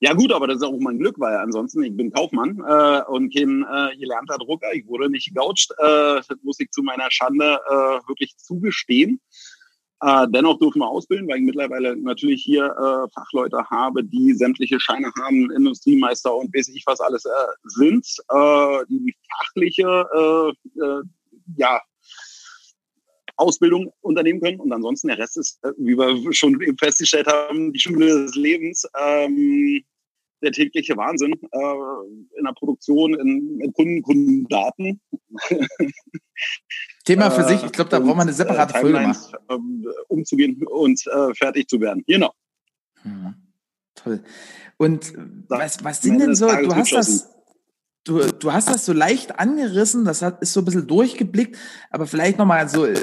ja 0.00 0.14
gut, 0.14 0.32
aber 0.32 0.46
das 0.46 0.56
ist 0.58 0.62
auch 0.62 0.78
mein 0.78 0.98
Glück, 0.98 1.18
weil 1.18 1.36
ansonsten, 1.36 1.82
ich 1.82 1.96
bin 1.96 2.12
Kaufmann 2.12 2.62
äh, 2.66 3.02
und 3.10 3.34
kein 3.34 3.64
äh, 3.64 3.96
gelernter 3.96 4.38
Drucker. 4.38 4.72
Ich 4.72 4.86
wurde 4.86 5.10
nicht 5.10 5.28
gegoucht. 5.28 5.72
Äh, 5.78 6.20
das 6.28 6.38
muss 6.42 6.60
ich 6.60 6.70
zu 6.70 6.82
meiner 6.82 7.10
Schande 7.10 7.60
äh, 7.66 8.08
wirklich 8.08 8.36
zugestehen. 8.36 9.20
Äh, 10.02 10.26
dennoch 10.28 10.58
dürfen 10.58 10.80
wir 10.80 10.88
ausbilden, 10.88 11.26
weil 11.28 11.38
ich 11.38 11.44
mittlerweile 11.44 11.96
natürlich 11.96 12.42
hier 12.42 12.66
äh, 12.66 13.10
Fachleute 13.14 13.64
habe, 13.70 14.04
die 14.04 14.34
sämtliche 14.34 14.78
Scheine 14.78 15.10
haben, 15.22 15.50
Industriemeister 15.52 16.34
und 16.34 16.54
weiß 16.54 16.68
ich 16.68 16.84
was 16.86 17.00
alles 17.00 17.24
äh, 17.24 17.30
sind, 17.64 18.06
äh, 18.28 18.84
die 18.88 19.14
fachliche 19.38 20.06
äh, 20.14 20.80
äh, 20.84 21.02
ja, 21.56 21.80
Ausbildung 23.36 23.92
unternehmen 24.02 24.40
können. 24.40 24.60
Und 24.60 24.72
ansonsten 24.72 25.08
der 25.08 25.18
Rest 25.18 25.38
ist, 25.38 25.64
äh, 25.64 25.72
wie 25.78 25.96
wir 25.96 26.32
schon 26.34 26.60
festgestellt 26.78 27.26
haben, 27.26 27.72
die 27.72 27.80
Schule 27.80 28.24
des 28.24 28.34
Lebens. 28.34 28.86
Ähm, 28.98 29.82
der 30.46 30.52
tägliche 30.52 30.96
Wahnsinn 30.96 31.32
äh, 31.32 32.38
in 32.38 32.44
der 32.44 32.52
Produktion, 32.52 33.14
in, 33.14 33.60
in 33.60 33.72
Kunden, 33.72 34.02
Kundendaten. 34.02 35.00
Thema 37.04 37.30
für 37.30 37.44
sich. 37.44 37.62
Ich 37.64 37.72
glaube, 37.72 37.90
da 37.90 37.98
braucht 37.98 38.16
man 38.16 38.28
eine 38.28 38.32
separate 38.32 38.74
äh, 38.74 38.80
Folge 38.80 39.00
machen. 39.00 39.36
Ähm, 39.50 39.86
umzugehen 40.08 40.62
und 40.66 41.04
äh, 41.06 41.34
fertig 41.34 41.68
zu 41.68 41.80
werden. 41.80 42.04
Genau. 42.06 42.32
Hm. 43.02 43.34
Toll. 43.94 44.22
Und 44.76 45.14
was, 45.48 45.82
was 45.82 46.02
sind 46.02 46.20
denn 46.20 46.34
so, 46.34 46.46
du 46.46 46.74
hast 46.74 46.92
das, 46.92 47.28
du, 48.04 48.18
du 48.32 48.52
hast 48.52 48.68
das 48.68 48.84
so 48.84 48.92
leicht 48.92 49.38
angerissen, 49.38 50.04
das 50.04 50.22
hat, 50.22 50.42
ist 50.42 50.52
so 50.52 50.60
ein 50.60 50.64
bisschen 50.64 50.86
durchgeblickt, 50.86 51.56
aber 51.90 52.06
vielleicht 52.06 52.38
nochmal 52.38 52.68
so 52.68 52.84
äh, 52.84 52.98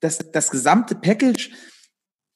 das, 0.00 0.18
das 0.32 0.50
gesamte 0.50 0.94
Package 0.94 1.50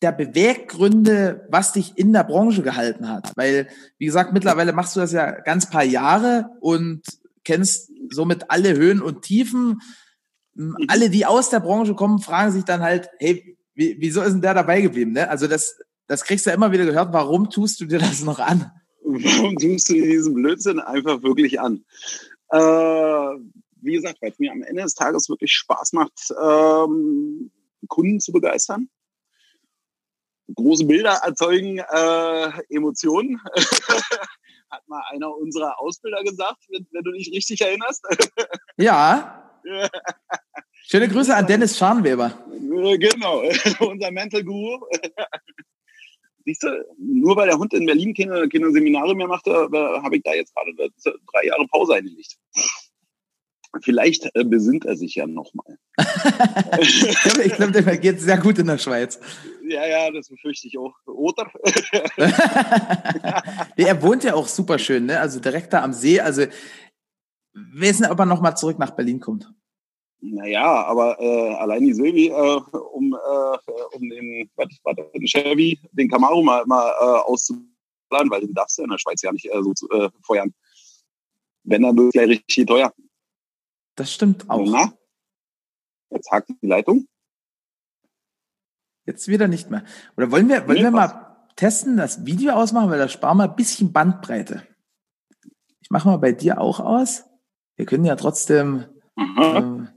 der 0.02 0.12
Beweggründe, 0.12 1.46
was 1.50 1.72
dich 1.72 1.96
in 1.96 2.12
der 2.12 2.24
Branche 2.24 2.62
gehalten 2.62 3.08
hat. 3.08 3.32
Weil, 3.36 3.68
wie 3.98 4.06
gesagt, 4.06 4.32
mittlerweile 4.32 4.72
machst 4.72 4.94
du 4.94 5.00
das 5.00 5.12
ja 5.12 5.30
ganz 5.30 5.70
paar 5.70 5.84
Jahre 5.84 6.50
und 6.60 7.02
kennst 7.44 7.90
somit 8.10 8.50
alle 8.50 8.76
Höhen 8.76 9.00
und 9.00 9.22
Tiefen 9.22 9.80
mhm. 10.54 10.76
alle, 10.88 11.10
die 11.10 11.26
aus 11.26 11.50
der 11.50 11.60
Branche 11.60 11.94
kommen, 11.94 12.18
fragen 12.18 12.52
sich 12.52 12.64
dann 12.64 12.82
halt, 12.82 13.08
hey, 13.18 13.56
wie, 13.74 13.96
wieso 13.98 14.22
ist 14.22 14.32
denn 14.32 14.42
der 14.42 14.54
dabei 14.54 14.80
geblieben? 14.80 15.12
Ne? 15.12 15.28
Also 15.28 15.46
das, 15.46 15.78
das 16.06 16.24
kriegst 16.24 16.46
du 16.46 16.50
ja 16.50 16.56
immer 16.56 16.72
wieder 16.72 16.86
gehört. 16.86 17.12
Warum 17.12 17.50
tust 17.50 17.80
du 17.80 17.86
dir 17.86 17.98
das 17.98 18.22
noch 18.22 18.38
an? 18.38 18.70
Warum 19.02 19.56
tust 19.56 19.88
du 19.88 19.94
dir 19.94 20.06
diesen 20.06 20.34
Blödsinn 20.34 20.80
einfach 20.80 21.22
wirklich 21.22 21.60
an? 21.60 21.84
Äh, 22.50 22.58
wie 23.82 23.92
gesagt, 23.92 24.20
weil 24.20 24.32
es 24.32 24.38
mir 24.38 24.50
am 24.50 24.62
Ende 24.62 24.82
des 24.82 24.94
Tages 24.94 25.28
wirklich 25.28 25.52
Spaß 25.52 25.92
macht, 25.92 26.34
ähm, 26.42 27.50
Kunden 27.88 28.18
zu 28.18 28.32
begeistern. 28.32 28.88
Große 30.54 30.84
Bilder 30.84 31.20
erzeugen 31.24 31.78
äh, 31.78 32.74
Emotionen. 32.74 33.40
Hat 34.70 34.86
mal 34.88 35.02
einer 35.10 35.34
unserer 35.36 35.80
Ausbilder 35.80 36.22
gesagt, 36.24 36.64
wenn, 36.70 36.86
wenn 36.90 37.04
du 37.04 37.12
dich 37.12 37.30
richtig 37.32 37.60
erinnerst. 37.60 38.04
ja. 38.76 39.50
Schöne 40.88 41.08
Grüße 41.08 41.34
an 41.34 41.46
Dennis 41.46 41.76
Scharnweber. 41.76 42.32
Genau, 42.98 43.42
unser 43.80 44.10
Mental 44.12 44.44
Guru. 44.44 44.86
Siehst 46.44 46.62
du, 46.62 46.84
nur 46.96 47.34
weil 47.36 47.48
der 47.48 47.58
Hund 47.58 47.74
in 47.74 47.86
Berlin 47.86 48.14
keine, 48.14 48.48
keine 48.48 48.70
Seminare 48.70 49.16
mehr 49.16 49.26
machte, 49.26 49.50
äh, 49.50 50.02
habe 50.02 50.16
ich 50.16 50.22
da 50.22 50.32
jetzt 50.32 50.54
gerade 50.54 50.72
drei 51.32 51.46
Jahre 51.46 51.66
Pause 51.66 51.94
eingelegt. 51.94 52.36
Vielleicht 53.82 54.30
äh, 54.34 54.44
besinnt 54.44 54.84
er 54.84 54.96
sich 54.96 55.16
ja 55.16 55.26
nochmal. 55.26 55.78
ich 57.44 57.54
glaube, 57.54 57.72
der 57.72 57.98
geht 57.98 58.20
sehr 58.20 58.38
gut 58.38 58.58
in 58.60 58.68
der 58.68 58.78
Schweiz. 58.78 59.18
Ja, 59.68 59.84
ja, 59.84 60.10
das 60.12 60.28
befürchte 60.28 60.68
ich 60.68 60.78
auch. 60.78 60.94
Oder? 61.06 61.50
er 63.76 64.02
wohnt 64.02 64.22
ja 64.22 64.34
auch 64.34 64.46
super 64.46 64.78
schön, 64.78 65.06
ne? 65.06 65.18
Also 65.18 65.40
direkt 65.40 65.72
da 65.72 65.82
am 65.82 65.92
See. 65.92 66.20
Also, 66.20 66.42
wir 66.42 67.80
wissen, 67.80 68.06
ob 68.06 68.18
er 68.18 68.26
nochmal 68.26 68.56
zurück 68.56 68.78
nach 68.78 68.92
Berlin 68.92 69.18
kommt. 69.18 69.52
Naja, 70.20 70.84
aber 70.84 71.20
äh, 71.20 71.54
allein 71.54 71.84
die 71.84 71.92
Silvi, 71.92 72.28
äh, 72.28 72.32
um, 72.32 73.12
äh, 73.12 73.96
um 73.96 74.08
den, 74.08 74.48
was, 74.56 74.68
was, 74.84 74.96
den 75.12 75.26
Chevy, 75.26 75.78
den 75.92 76.08
Camaro 76.08 76.42
mal, 76.42 76.64
mal 76.66 76.88
äh, 76.88 77.28
auszuplanen, 77.28 78.30
weil 78.30 78.42
den 78.42 78.54
darfst 78.54 78.78
du 78.78 78.84
in 78.84 78.90
der 78.90 78.98
Schweiz 78.98 79.22
ja 79.22 79.32
nicht 79.32 79.46
äh, 79.46 79.62
so 79.62 79.74
zu, 79.74 79.90
äh, 79.90 80.08
feuern. 80.22 80.54
Wenn, 81.64 81.82
dann 81.82 81.96
wird 81.96 82.08
es 82.08 82.12
gleich 82.12 82.28
richtig 82.28 82.66
teuer. 82.66 82.92
Das 83.96 84.12
stimmt 84.12 84.48
auch. 84.48 84.66
Na, 84.66 84.92
jetzt 86.10 86.30
hakt 86.30 86.50
die 86.62 86.66
Leitung. 86.66 87.08
Jetzt 89.06 89.28
wieder 89.28 89.48
nicht 89.48 89.70
mehr. 89.70 89.84
Oder 90.16 90.30
wollen 90.30 90.48
wir, 90.48 90.66
wollen 90.66 90.78
nee, 90.78 90.84
wir 90.84 90.90
mal 90.90 91.36
testen, 91.54 91.96
das 91.96 92.26
Video 92.26 92.52
ausmachen, 92.52 92.90
weil 92.90 92.98
da 92.98 93.08
sparen 93.08 93.38
wir 93.38 93.44
ein 93.44 93.56
bisschen 93.56 93.92
Bandbreite. 93.92 94.66
Ich 95.80 95.90
mache 95.90 96.08
mal 96.08 96.16
bei 96.16 96.32
dir 96.32 96.60
auch 96.60 96.80
aus. 96.80 97.24
Wir 97.76 97.86
können 97.86 98.04
ja 98.04 98.16
trotzdem 98.16 98.86
ähm, 99.16 99.88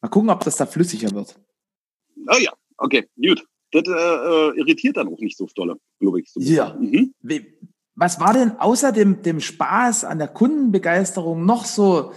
mal 0.00 0.08
gucken, 0.08 0.30
ob 0.30 0.44
das 0.44 0.56
da 0.56 0.66
flüssiger 0.66 1.10
wird. 1.10 1.38
Oh 2.28 2.38
ja, 2.38 2.52
okay, 2.76 3.08
gut. 3.16 3.44
Das 3.72 3.82
äh, 3.86 3.90
äh 3.90 4.58
irritiert 4.58 4.96
dann 4.96 5.08
auch 5.08 5.18
nicht 5.18 5.36
so 5.36 5.48
dolle, 5.54 5.76
glaube 5.98 6.20
ich. 6.20 6.32
So 6.32 6.40
ja. 6.40 6.74
Mhm. 6.74 7.14
Was 7.94 8.20
war 8.20 8.32
denn 8.32 8.58
außer 8.58 8.92
dem, 8.92 9.22
dem 9.22 9.40
Spaß 9.40 10.04
an 10.04 10.18
der 10.18 10.28
Kundenbegeisterung 10.28 11.44
noch 11.44 11.64
so 11.64 12.12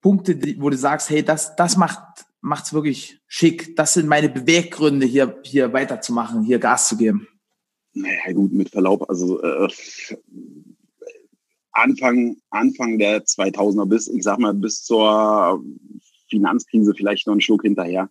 Punkte, 0.00 0.38
wo 0.60 0.70
du 0.70 0.76
sagst, 0.76 1.10
hey, 1.10 1.24
das, 1.24 1.56
das 1.56 1.76
macht 1.76 2.25
macht's 2.46 2.72
wirklich 2.72 3.18
schick. 3.26 3.76
Das 3.76 3.94
sind 3.94 4.06
meine 4.06 4.28
Beweggründe, 4.28 5.04
hier, 5.04 5.40
hier 5.42 5.72
weiterzumachen, 5.72 6.44
hier 6.44 6.58
Gas 6.58 6.88
zu 6.88 6.96
geben. 6.96 7.26
Naja, 7.92 8.32
gut, 8.32 8.52
mit 8.52 8.70
Verlaub, 8.70 9.08
also 9.08 9.42
äh, 9.42 9.68
Anfang, 11.72 12.36
Anfang 12.50 12.98
der 12.98 13.24
2000er 13.24 13.86
bis, 13.86 14.06
ich 14.08 14.22
sag 14.22 14.38
mal, 14.38 14.54
bis 14.54 14.84
zur 14.84 15.62
Finanzkrise 16.30 16.94
vielleicht 16.94 17.26
noch 17.26 17.32
einen 17.32 17.40
Schluck 17.40 17.62
hinterher, 17.62 18.10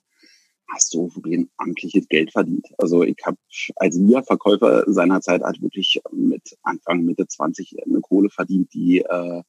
hast 0.68 0.94
du 0.94 1.10
wirklich 1.16 1.48
amtliches 1.58 2.08
Geld 2.10 2.32
verdient. 2.32 2.68
Also 2.78 3.04
ich 3.04 3.18
habe 3.26 3.38
als 3.78 3.98
Wir-Verkäufer 3.98 4.84
seinerzeit 4.88 5.44
halt 5.44 5.62
wirklich 5.62 6.02
mit 6.12 6.58
Anfang, 6.64 7.06
Mitte 7.06 7.28
20 7.28 7.78
eine 7.86 8.02
Kohle 8.02 8.30
verdient, 8.30 8.74
die 8.74 9.00
äh, 9.00 9.44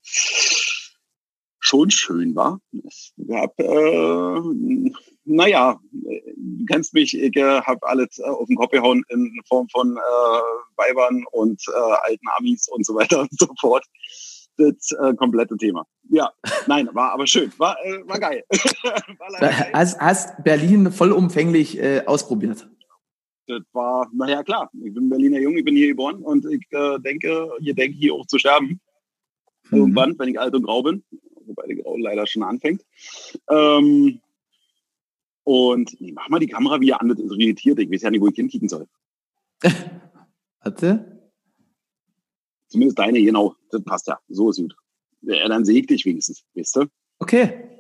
schon 1.67 1.91
schön 1.91 2.35
war. 2.35 2.61
Ich 2.73 3.13
hab, 3.31 3.59
äh, 3.59 4.93
naja, 5.25 5.81
du 5.93 6.65
kennst 6.67 6.95
mich, 6.95 7.19
ich 7.19 7.37
äh, 7.37 7.61
habe 7.61 7.81
alles 7.83 8.19
äh, 8.19 8.23
auf 8.23 8.47
den 8.47 8.57
Kopf 8.57 8.71
gehauen 8.71 9.03
in 9.09 9.33
Form 9.49 9.69
von 9.69 9.97
äh, 9.97 10.01
Weibern 10.77 11.25
und 11.33 11.61
äh, 11.69 11.93
alten 12.05 12.27
Amis 12.39 12.69
und 12.69 12.87
so 12.87 12.95
weiter 12.95 13.21
und 13.23 13.39
so 13.39 13.49
fort. 13.61 13.85
Das 14.59 14.91
äh, 14.93 15.15
komplette 15.15 15.57
Thema. 15.59 15.85
Ja, 16.09 16.33
nein, 16.67 16.89
war 16.95 17.13
aber 17.13 17.27
schön, 17.27 17.53
war, 17.59 17.77
äh, 17.85 18.09
war 18.09 18.19
geil. 18.19 18.43
war 18.83 19.41
geil. 19.41 19.71
Hast, 19.75 20.01
hast 20.01 20.45
Berlin 20.45 20.91
vollumfänglich 20.93 21.79
äh, 21.79 22.05
ausprobiert? 22.07 22.67
Das 23.49 23.63
war, 23.73 24.09
naja 24.15 24.43
klar, 24.43 24.71
ich 24.83 24.95
bin 24.95 25.11
Berliner 25.11 25.41
Jung, 25.41 25.57
ich 25.57 25.65
bin 25.65 25.77
hier 25.77 25.89
geboren 25.89 26.23
und 26.23 26.47
ich 26.47 26.67
äh, 26.71 26.99
denke, 27.01 27.51
hier 27.61 27.75
denke 27.75 27.99
hier 27.99 28.15
auch 28.15 28.27
zu 28.27 28.39
sterben. 28.39 28.81
Mhm. 29.71 29.79
Irgendwann, 29.79 30.19
wenn 30.19 30.29
ich 30.31 30.41
alt 30.41 30.55
und 30.55 30.63
grau 30.63 30.83
bin 30.83 31.05
wobei 31.47 31.67
die 31.69 31.77
Grau 31.77 31.97
leider 31.97 32.27
schon 32.27 32.43
anfängt. 32.43 32.85
Ähm, 33.51 34.21
und 35.45 36.01
nee, 36.01 36.13
mach 36.13 36.29
mal 36.29 36.41
die 36.41 36.49
Kamera 36.49 36.81
wieder 36.81 37.01
an, 37.01 37.09
das 37.09 37.19
ist 37.19 37.31
irritiert. 37.31 37.79
Ich 37.79 37.91
weiß 37.91 38.03
ja 38.03 38.11
nicht, 38.11 38.21
wo 38.21 38.29
ich 38.29 38.35
hinkicken 38.35 38.69
soll. 38.69 38.87
Warte. 40.61 41.31
Zumindest 42.69 42.99
deine, 42.99 43.23
genau. 43.23 43.55
Das 43.71 43.83
passt 43.85 44.09
ja. 44.09 44.19
So 44.29 44.51
ist 44.51 44.59
gut. 44.59 44.75
Ja, 45.23 45.49
dann 45.49 45.65
sehe 45.65 45.81
ich 45.81 45.87
dich 45.87 46.05
wenigstens, 46.05 46.45
weißt 46.55 46.77
du? 46.77 46.87
Okay. 47.19 47.71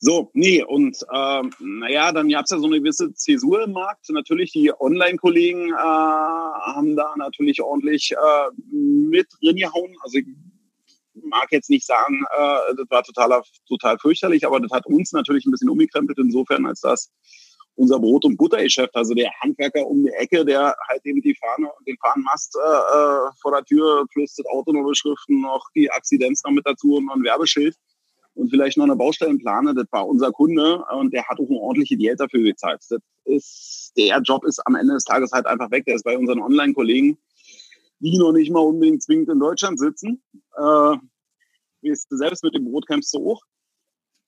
So, 0.00 0.30
nee, 0.32 0.62
und 0.62 0.96
ähm, 1.12 1.50
naja, 1.58 2.12
dann 2.12 2.28
gab 2.28 2.44
es 2.44 2.52
ja 2.52 2.58
so 2.58 2.66
eine 2.66 2.78
gewisse 2.78 3.12
Zäsur 3.14 3.64
im 3.64 3.72
Markt. 3.72 4.08
Natürlich, 4.10 4.52
die 4.52 4.72
Online-Kollegen 4.78 5.70
äh, 5.70 5.72
haben 5.72 6.94
da 6.94 7.14
natürlich 7.16 7.60
ordentlich 7.60 8.12
äh, 8.12 8.50
mit 8.70 9.26
drin 9.40 9.56
gehauen. 9.56 9.96
Also 10.02 10.20
mag 11.24 11.48
jetzt 11.50 11.70
nicht 11.70 11.86
sagen, 11.86 12.24
äh, 12.30 12.74
das 12.76 12.86
war 12.90 13.02
total, 13.02 13.42
total 13.66 13.98
fürchterlich, 13.98 14.46
aber 14.46 14.60
das 14.60 14.70
hat 14.70 14.86
uns 14.86 15.12
natürlich 15.12 15.46
ein 15.46 15.50
bisschen 15.50 15.70
umgekrempelt 15.70 16.18
insofern, 16.18 16.66
als 16.66 16.80
das 16.80 17.10
unser 17.78 18.00
Brot- 18.00 18.24
und 18.24 18.36
Buttergeschäft, 18.36 18.94
also 18.96 19.14
der 19.14 19.30
Handwerker 19.40 19.86
um 19.86 20.02
die 20.02 20.10
Ecke, 20.10 20.44
der 20.44 20.74
halt 20.88 21.06
eben 21.06 21.20
die 21.22 21.34
Fahne 21.34 21.70
den 21.86 21.96
Fahnenmast 21.98 22.56
äh, 22.56 22.68
äh 22.68 23.30
vor 23.40 23.52
der 23.52 23.64
Tür 23.64 24.04
plus 24.12 24.34
das 24.34 24.46
Auto 24.46 24.72
noch 24.72 24.86
beschriften, 24.86 25.40
noch 25.40 25.64
die 25.76 25.90
Akzidenz 25.90 26.42
noch 26.42 26.50
mit 26.50 26.66
dazu 26.66 26.96
und 26.96 27.06
noch 27.06 27.14
ein 27.14 27.22
Werbeschild 27.22 27.76
und 28.34 28.50
vielleicht 28.50 28.78
noch 28.78 28.84
eine 28.84 28.96
Baustellenplane, 28.96 29.74
das 29.74 29.86
war 29.90 30.06
unser 30.06 30.32
Kunde 30.32 30.84
und 30.98 31.12
der 31.12 31.26
hat 31.28 31.38
auch 31.38 31.48
eine 31.48 31.58
ordentliche 31.58 31.96
Geld 31.96 32.20
dafür 32.20 32.42
gezahlt. 32.42 32.80
Das 32.88 33.00
ist, 33.24 33.92
der 33.96 34.20
Job 34.20 34.44
ist 34.44 34.60
am 34.66 34.74
Ende 34.74 34.94
des 34.94 35.04
Tages 35.04 35.30
halt 35.32 35.46
einfach 35.46 35.70
weg, 35.70 35.84
der 35.86 35.94
ist 35.94 36.04
bei 36.04 36.16
unseren 36.18 36.40
Online-Kollegen 36.40 37.18
die 38.00 38.18
noch 38.18 38.32
nicht 38.32 38.50
mal 38.50 38.60
unbedingt 38.60 39.02
zwingend 39.02 39.28
in 39.28 39.40
Deutschland 39.40 39.78
sitzen. 39.78 40.22
Äh, 40.56 40.96
wie 41.80 41.90
es 41.90 42.06
selbst 42.08 42.42
mit 42.44 42.54
dem 42.54 42.64
Brot 42.64 42.86
kämpfst 42.86 43.14
du 43.14 43.20
hoch. 43.20 43.42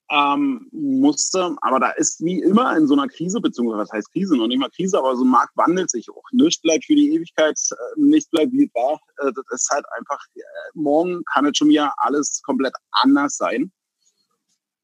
Ähm, 0.09 0.67
musste, 0.73 1.55
aber 1.61 1.79
da 1.79 1.91
ist 1.91 2.19
wie 2.21 2.41
immer 2.41 2.75
in 2.75 2.85
so 2.85 2.95
einer 2.95 3.07
Krise, 3.07 3.39
beziehungsweise 3.39 3.83
was 3.83 3.91
heißt 3.93 4.11
Krise, 4.11 4.35
noch 4.35 4.47
nicht 4.47 4.59
mal 4.59 4.69
Krise, 4.69 4.97
aber 4.97 5.15
so 5.15 5.23
ein 5.23 5.29
Markt 5.29 5.55
wandelt 5.55 5.89
sich 5.89 6.09
auch. 6.09 6.23
Nichts 6.33 6.61
bleibt 6.61 6.83
für 6.83 6.95
die 6.95 7.13
Ewigkeit, 7.15 7.57
äh, 7.71 7.75
nichts 7.99 8.29
bleibt 8.29 8.51
wie 8.51 8.65
es 8.65 8.73
war. 8.73 8.99
Äh, 9.19 9.31
das 9.33 9.45
ist 9.51 9.69
halt 9.71 9.85
einfach, 9.97 10.19
äh, 10.35 10.41
morgen 10.73 11.23
kann 11.33 11.45
es 11.45 11.57
schon 11.57 11.69
wieder 11.69 11.93
alles 11.97 12.41
komplett 12.43 12.73
anders 12.91 13.37
sein. 13.37 13.71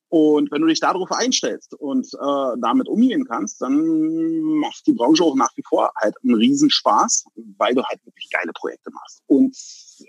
Und 0.10 0.52
wenn 0.52 0.62
du 0.62 0.68
dich 0.68 0.80
darauf 0.80 1.12
einstellst 1.12 1.74
und 1.74 2.08
äh, 2.14 2.60
damit 2.62 2.88
umgehen 2.88 3.26
kannst, 3.26 3.62
dann 3.62 4.42
macht 4.42 4.88
die 4.88 4.94
Branche 4.94 5.24
auch 5.24 5.36
nach 5.36 5.52
wie 5.56 5.64
vor 5.68 5.92
halt 5.98 6.16
einen 6.24 6.36
Riesenspaß, 6.36 7.26
weil 7.58 7.76
du 7.76 7.84
halt 7.84 8.06
wirklich 8.06 8.30
geile 8.30 8.54
Projekte 8.54 8.90
machst. 8.92 9.22
Und 9.28 9.54
äh, 10.00 10.06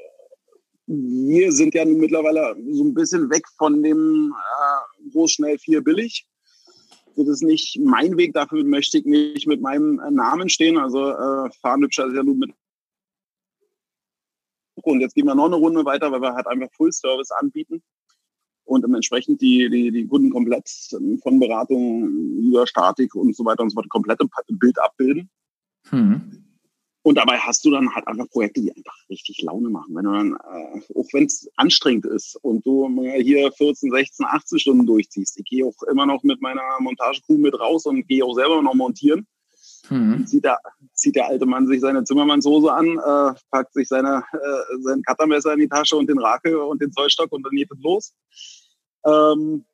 wir 0.87 1.51
sind 1.51 1.75
ja 1.75 1.85
mittlerweile 1.85 2.57
so 2.71 2.85
ein 2.85 2.95
bisschen 2.95 3.29
weg 3.29 3.45
von 3.57 3.83
dem 3.83 4.33
äh, 4.37 5.11
groß, 5.11 5.33
schnell, 5.33 5.59
viel, 5.59 5.83
billig. 5.83 6.27
Das 7.17 7.27
ist 7.27 7.43
nicht 7.43 7.81
mein 7.83 8.17
Weg, 8.17 8.35
dafür 8.35 8.63
möchte 8.63 8.99
ich 8.99 9.05
nicht 9.05 9.49
mit 9.49 9.61
meinem 9.61 9.97
Namen 10.11 10.49
stehen. 10.49 10.79
Also 10.79 11.11
äh, 11.11 11.51
fahren 11.61 11.83
hübscher 11.83 12.07
ist 12.07 12.15
ja 12.15 12.23
nur 12.23 12.37
mit 12.37 12.53
und 14.81 15.01
jetzt 15.01 15.17
gehen 15.17 15.27
wir 15.27 15.35
noch 15.35 15.47
eine 15.47 15.57
Runde 15.57 15.85
weiter, 15.85 16.13
weil 16.13 16.23
wir 16.23 16.35
halt 16.35 16.47
einfach 16.47 16.69
Full 16.77 16.93
Service 16.93 17.33
anbieten 17.33 17.83
und 18.69 18.85
entsprechend 18.95 19.41
die, 19.41 19.69
die, 19.71 19.91
die 19.91 20.07
Kunden 20.07 20.31
komplett 20.31 20.69
von 21.23 21.41
Beratung 21.41 22.09
über 22.39 22.67
Statik 22.67 23.15
und 23.15 23.35
so 23.35 23.45
weiter 23.45 23.63
und 23.63 23.71
so 23.71 23.75
fort 23.75 23.89
komplette 23.89 24.27
Bild 24.51 24.79
abbilden. 24.79 25.31
Hm. 25.91 26.45
Und 27.03 27.15
dabei 27.15 27.39
hast 27.39 27.65
du 27.65 27.71
dann 27.71 27.95
halt 27.95 28.07
einfach 28.07 28.29
Projekte, 28.29 28.61
die 28.61 28.75
einfach 28.75 28.97
richtig 29.09 29.41
Laune 29.41 29.71
machen. 29.71 29.95
Wenn 29.95 30.05
du 30.05 30.13
dann, 30.13 30.33
äh, 30.35 30.81
auch 30.95 31.07
wenn 31.13 31.25
es 31.25 31.49
anstrengend 31.57 32.05
ist 32.05 32.37
und 32.43 32.67
du 32.67 32.89
hier 33.23 33.51
14, 33.51 33.91
16, 33.91 34.27
18 34.27 34.59
Stunden 34.59 34.87
durchziehst. 34.87 35.39
Ich 35.39 35.45
gehe 35.47 35.65
auch 35.65 35.83
immer 35.91 36.05
noch 36.05 36.23
mit 36.23 36.43
meiner 36.43 36.63
Montagecrew 36.81 37.39
mit 37.39 37.59
raus 37.59 37.87
und 37.87 38.07
gehe 38.09 38.23
auch 38.23 38.35
selber 38.35 38.61
noch 38.61 38.75
montieren. 38.75 39.27
Mhm. 39.89 40.27
Zieht, 40.27 40.45
der, 40.45 40.59
zieht 40.93 41.17
der 41.17 41.29
alte 41.29 41.47
Mann 41.47 41.67
sich 41.67 41.81
seine 41.81 42.05
Zimmermannshose 42.05 42.73
an, 42.73 42.87
äh, 42.87 43.39
packt 43.51 43.73
sich 43.73 43.89
seine, 43.89 44.25
äh, 44.33 44.81
sein 44.83 45.03
Cuttermesser 45.03 45.55
in 45.55 45.61
die 45.61 45.69
Tasche 45.69 45.97
und 45.97 46.09
den 46.09 46.19
Rakel 46.19 46.57
und 46.57 46.83
den 46.83 46.93
Zollstock 46.93 47.33
und 47.33 47.43
dann 47.43 47.53
geht 47.53 47.71
es 47.71 47.79
los. 47.81 48.13
Ähm, 49.05 49.65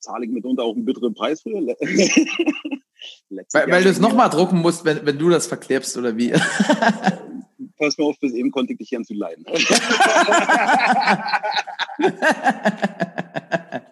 zahle 0.00 0.24
ich 0.24 0.30
mitunter 0.30 0.62
auch 0.62 0.74
einen 0.74 0.84
bitteren 0.84 1.14
Preis 1.14 1.42
für. 1.42 1.50
weil, 1.52 1.76
weil 3.70 3.82
du 3.82 3.90
es 3.90 4.00
nochmal 4.00 4.30
drucken 4.30 4.60
musst, 4.60 4.84
wenn, 4.84 5.04
wenn 5.04 5.18
du 5.18 5.30
das 5.30 5.46
verklebst, 5.46 5.96
oder 5.96 6.16
wie? 6.16 6.32
Pass 7.78 7.98
mir 7.98 8.04
auf, 8.04 8.18
bis 8.20 8.32
eben 8.32 8.50
konnte 8.50 8.72
ich 8.72 8.78
dich 8.78 8.90
gern 8.90 9.04
zu 9.04 9.14
leiden. 9.14 9.44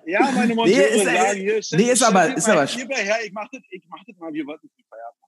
ja, 0.06 0.30
meine 0.34 0.54
Monteure 0.54 0.78
nee, 0.78 0.96
ist, 0.96 1.04
sagen, 1.04 1.38
hier, 1.38 1.60
nee, 1.72 1.90
ist 1.90 2.02
aber, 2.02 2.34
ist 2.34 2.48
aber, 2.48 2.64
her, 2.64 3.18
ich 3.26 3.32
mach 3.32 3.48
das, 3.52 3.60
ich 3.70 3.84
mach 3.88 4.02
das 4.06 4.16
mal, 4.18 4.32
wir 4.32 4.46
wollten 4.46 4.70
Feierabend 4.88 5.24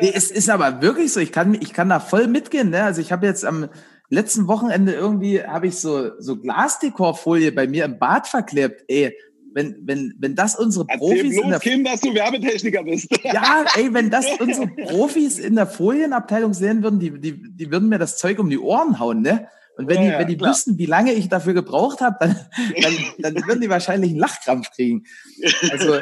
nee, 0.00 0.12
es 0.14 0.30
ist 0.30 0.50
aber 0.50 0.82
wirklich 0.82 1.12
so. 1.12 1.20
Ich 1.20 1.32
kann, 1.32 1.54
ich 1.54 1.72
kann 1.72 1.88
da 1.88 2.00
voll 2.00 2.26
mitgehen. 2.26 2.70
Ne? 2.70 2.84
Also 2.84 3.00
ich 3.00 3.12
habe 3.12 3.26
jetzt 3.26 3.44
am 3.44 3.68
letzten 4.14 4.46
Wochenende 4.48 4.92
irgendwie 4.92 5.42
habe 5.42 5.66
ich 5.66 5.76
so 5.76 6.18
so 6.18 6.36
Glasdekorfolie 6.36 7.52
bei 7.52 7.66
mir 7.66 7.84
im 7.84 7.98
Bad 7.98 8.26
verklebt. 8.26 8.84
Ey, 8.88 9.16
wenn 9.52 9.76
wenn 9.82 10.14
wenn 10.18 10.34
das 10.34 10.56
unsere 10.56 10.86
Erzähl 10.88 10.98
Profis 10.98 11.32
bloß, 11.34 11.44
in 11.44 11.50
der 11.50 11.60
Kim, 11.60 11.84
dass 11.84 12.00
du 12.00 12.14
Werbetechniker 12.14 12.84
bist. 12.84 13.08
ja, 13.24 13.64
ey, 13.76 13.92
wenn 13.92 14.10
das 14.10 14.26
unsere 14.38 14.68
Profis 14.68 15.38
in 15.38 15.54
der 15.56 15.66
Folienabteilung 15.66 16.54
sehen 16.54 16.82
würden, 16.82 16.98
die 16.98 17.20
die 17.20 17.54
die 17.54 17.70
würden 17.70 17.88
mir 17.88 17.98
das 17.98 18.18
Zeug 18.18 18.38
um 18.38 18.50
die 18.50 18.58
Ohren 18.58 18.98
hauen, 18.98 19.22
ne? 19.22 19.48
Und 19.76 19.88
wenn 19.88 20.04
ja, 20.04 20.12
die, 20.12 20.18
wenn 20.18 20.28
die 20.28 20.40
wüssten, 20.40 20.78
wie 20.78 20.86
lange 20.86 21.12
ich 21.12 21.28
dafür 21.28 21.52
gebraucht 21.52 22.00
habe, 22.00 22.16
dann, 22.20 22.36
dann, 22.80 22.94
dann 23.18 23.34
würden 23.46 23.60
die 23.60 23.68
wahrscheinlich 23.68 24.12
einen 24.12 24.20
Lachkrampf 24.20 24.70
kriegen. 24.70 25.02
Also, 25.70 26.00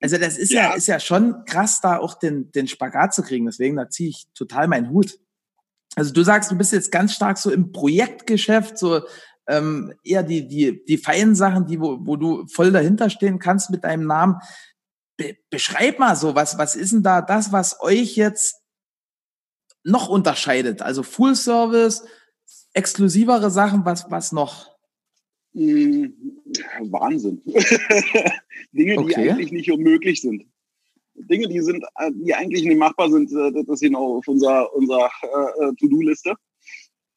also 0.00 0.18
das 0.18 0.36
ist 0.36 0.50
ja. 0.50 0.70
ja, 0.70 0.74
ist 0.74 0.88
ja 0.88 0.98
schon 0.98 1.44
krass, 1.44 1.80
da 1.80 1.98
auch 1.98 2.18
den, 2.18 2.50
den 2.50 2.66
Spagat 2.66 3.14
zu 3.14 3.22
kriegen. 3.22 3.46
Deswegen, 3.46 3.76
da 3.76 3.88
ziehe 3.88 4.10
ich 4.10 4.26
total 4.34 4.66
meinen 4.66 4.90
Hut. 4.90 5.18
Also 5.96 6.12
du 6.12 6.22
sagst, 6.22 6.50
du 6.50 6.56
bist 6.56 6.72
jetzt 6.72 6.92
ganz 6.92 7.14
stark 7.14 7.38
so 7.38 7.50
im 7.50 7.72
Projektgeschäft, 7.72 8.78
so 8.78 9.00
ähm, 9.48 9.94
eher 10.04 10.22
die, 10.22 10.46
die, 10.46 10.84
die 10.84 10.98
feinen 10.98 11.34
Sachen, 11.34 11.66
die, 11.66 11.80
wo, 11.80 11.98
wo 12.00 12.16
du 12.16 12.46
voll 12.46 12.70
dahinter 12.70 13.10
stehen 13.10 13.38
kannst 13.38 13.70
mit 13.70 13.82
deinem 13.82 14.06
Namen. 14.06 14.36
Be 15.16 15.36
beschreib 15.50 15.98
mal 15.98 16.14
so, 16.14 16.34
was, 16.34 16.58
was 16.58 16.76
ist 16.76 16.92
denn 16.92 17.02
da 17.02 17.22
das, 17.22 17.50
was 17.50 17.80
euch 17.80 18.16
jetzt 18.16 18.56
noch 19.84 20.08
unterscheidet? 20.08 20.82
Also 20.82 21.02
Full 21.02 21.34
Service, 21.34 22.04
exklusivere 22.74 23.50
Sachen, 23.50 23.86
was, 23.86 24.10
was 24.10 24.32
noch? 24.32 24.76
Hm, 25.54 26.14
Wahnsinn. 26.90 27.40
Dinge, 28.72 28.98
okay. 28.98 29.22
die 29.22 29.30
eigentlich 29.30 29.52
nicht 29.52 29.72
unmöglich 29.72 30.20
sind. 30.20 30.44
Dinge, 31.18 31.48
die 31.48 31.60
sind, 31.60 31.82
äh, 31.96 32.10
die 32.14 32.34
eigentlich 32.34 32.64
nicht 32.64 32.78
machbar 32.78 33.10
sind, 33.10 33.30
äh, 33.32 33.64
das 33.64 33.80
genau 33.80 34.18
auf 34.18 34.28
unserer, 34.28 34.74
unserer 34.74 35.10
äh, 35.22 35.72
To-Do-Liste. 35.78 36.34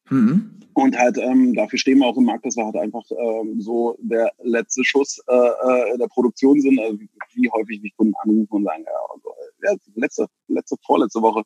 Mhm. 0.08 0.60
Und 0.74 0.98
halt, 0.98 1.18
ähm, 1.18 1.54
dafür 1.54 1.78
stehen 1.78 1.98
wir 1.98 2.06
auch 2.06 2.16
im 2.16 2.24
Markt, 2.24 2.46
dass 2.46 2.56
wir 2.56 2.64
halt 2.64 2.76
einfach 2.76 3.04
ähm, 3.10 3.60
so 3.60 3.96
der 4.00 4.30
letzte 4.42 4.84
Schuss 4.84 5.20
äh, 5.28 5.34
äh 5.34 5.98
der 5.98 6.08
Produktion 6.08 6.60
sind. 6.60 6.78
Also 6.80 6.98
wie 7.34 7.50
häufig 7.50 7.80
die 7.82 7.92
Kunden 7.96 8.14
anrufen 8.22 8.48
und 8.50 8.64
sagen, 8.64 8.84
ja, 8.84 8.92
also, 9.12 9.30
ja 9.62 9.76
letzte, 9.94 10.26
letzte, 10.48 10.76
vorletzte 10.84 11.22
Woche 11.22 11.42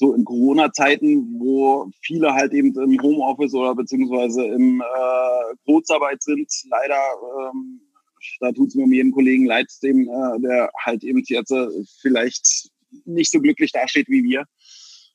so 0.00 0.14
in 0.14 0.24
Corona-Zeiten, 0.24 1.38
wo 1.38 1.90
viele 2.00 2.32
halt 2.32 2.52
eben 2.54 2.74
im 2.74 3.00
Homeoffice 3.02 3.54
oder 3.54 3.74
beziehungsweise 3.74 4.46
im 4.46 4.80
äh, 4.80 5.54
Kurzarbeit 5.66 6.22
sind, 6.22 6.50
leider, 6.70 6.96
ähm, 7.52 7.82
da 8.40 8.52
tut 8.52 8.68
es 8.68 8.74
mir 8.74 8.84
um 8.84 8.92
jeden 8.92 9.12
Kollegen 9.12 9.46
leid, 9.46 9.70
dem, 9.82 10.08
äh, 10.08 10.40
der 10.40 10.70
halt 10.84 11.04
eben 11.04 11.22
jetzt 11.26 11.50
äh, 11.50 11.68
vielleicht 12.00 12.70
nicht 13.04 13.30
so 13.30 13.40
glücklich 13.40 13.72
dasteht 13.72 14.08
wie 14.08 14.24
wir. 14.24 14.44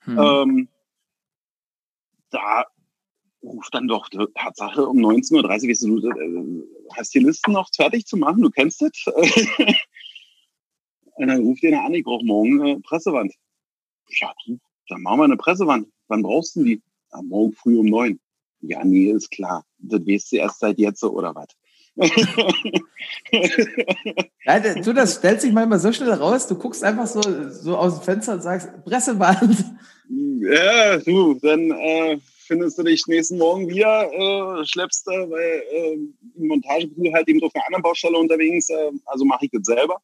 Hm. 0.02 0.18
Ähm, 0.18 0.70
da 2.30 2.66
ruft 3.44 3.74
dann 3.74 3.88
doch 3.88 4.10
Tatsache 4.10 4.86
um 4.88 4.98
19.30 4.98 5.90
Uhr, 5.90 6.02
du 6.02 6.10
äh, 6.10 6.64
hast 6.96 7.14
die 7.14 7.20
Listen 7.20 7.54
noch 7.54 7.70
fertig 7.74 8.06
zu 8.06 8.18
machen, 8.18 8.42
du 8.42 8.50
kennst 8.50 8.82
das. 8.82 8.92
Und 11.16 11.28
dann 11.28 11.42
ruft 11.42 11.64
einer 11.64 11.84
an, 11.86 11.94
ich 11.94 12.04
brauche 12.04 12.26
morgen 12.26 12.66
äh, 12.66 12.80
Pressewand. 12.82 13.34
Ja, 14.20 14.34
du, 14.46 14.60
dann 14.90 15.02
machen 15.02 15.20
wir 15.20 15.24
eine 15.26 15.38
Pressewand. 15.38 15.88
Wann 16.08 16.24
brauchst 16.24 16.56
du 16.56 16.64
die? 16.64 16.82
Ja, 17.12 17.22
morgen 17.22 17.54
früh 17.54 17.78
um 17.78 17.86
neun. 17.86 18.20
Ja, 18.60 18.84
nee, 18.84 19.12
ist 19.12 19.32
klar. 19.32 19.66
Das 19.78 20.02
weißt 20.02 20.32
du 20.32 20.36
erst 20.38 20.60
seit 20.60 20.78
jetzt 20.78 21.04
oder 21.04 21.34
was? 21.34 21.48
Ja, 24.46 24.60
du, 24.60 24.94
das 24.94 25.16
stellt 25.16 25.42
sich 25.42 25.54
manchmal 25.54 25.80
so 25.80 25.94
schnell 25.94 26.12
raus. 26.12 26.48
Du 26.48 26.56
guckst 26.56 26.84
einfach 26.84 27.08
so, 27.08 27.22
so 27.50 27.78
aus 27.78 27.96
dem 27.96 28.04
Fenster 28.04 28.34
und 28.34 28.42
sagst, 28.42 28.70
Pressewand. 28.84 29.64
Ja, 30.10 30.98
du, 30.98 31.36
dann 31.36 31.72
äh, 31.72 32.18
findest 32.46 32.78
du 32.78 32.84
dich 32.84 33.08
nächsten 33.08 33.38
Morgen 33.38 33.68
wieder, 33.68 34.12
äh, 34.12 34.66
schleppst 34.66 35.08
da, 35.08 35.30
weil 35.30 35.64
äh, 35.72 35.98
die 36.22 36.46
Montagecrew 36.46 37.14
halt 37.14 37.28
eben 37.28 37.42
auf 37.44 37.56
einer 37.56 37.66
anderen 37.66 37.84
Baustelle 37.84 38.18
unterwegs, 38.18 38.70
äh, 38.70 38.92
also 39.06 39.26
mache 39.26 39.46
ich 39.46 39.52
das 39.52 39.66
selber. 39.66 40.02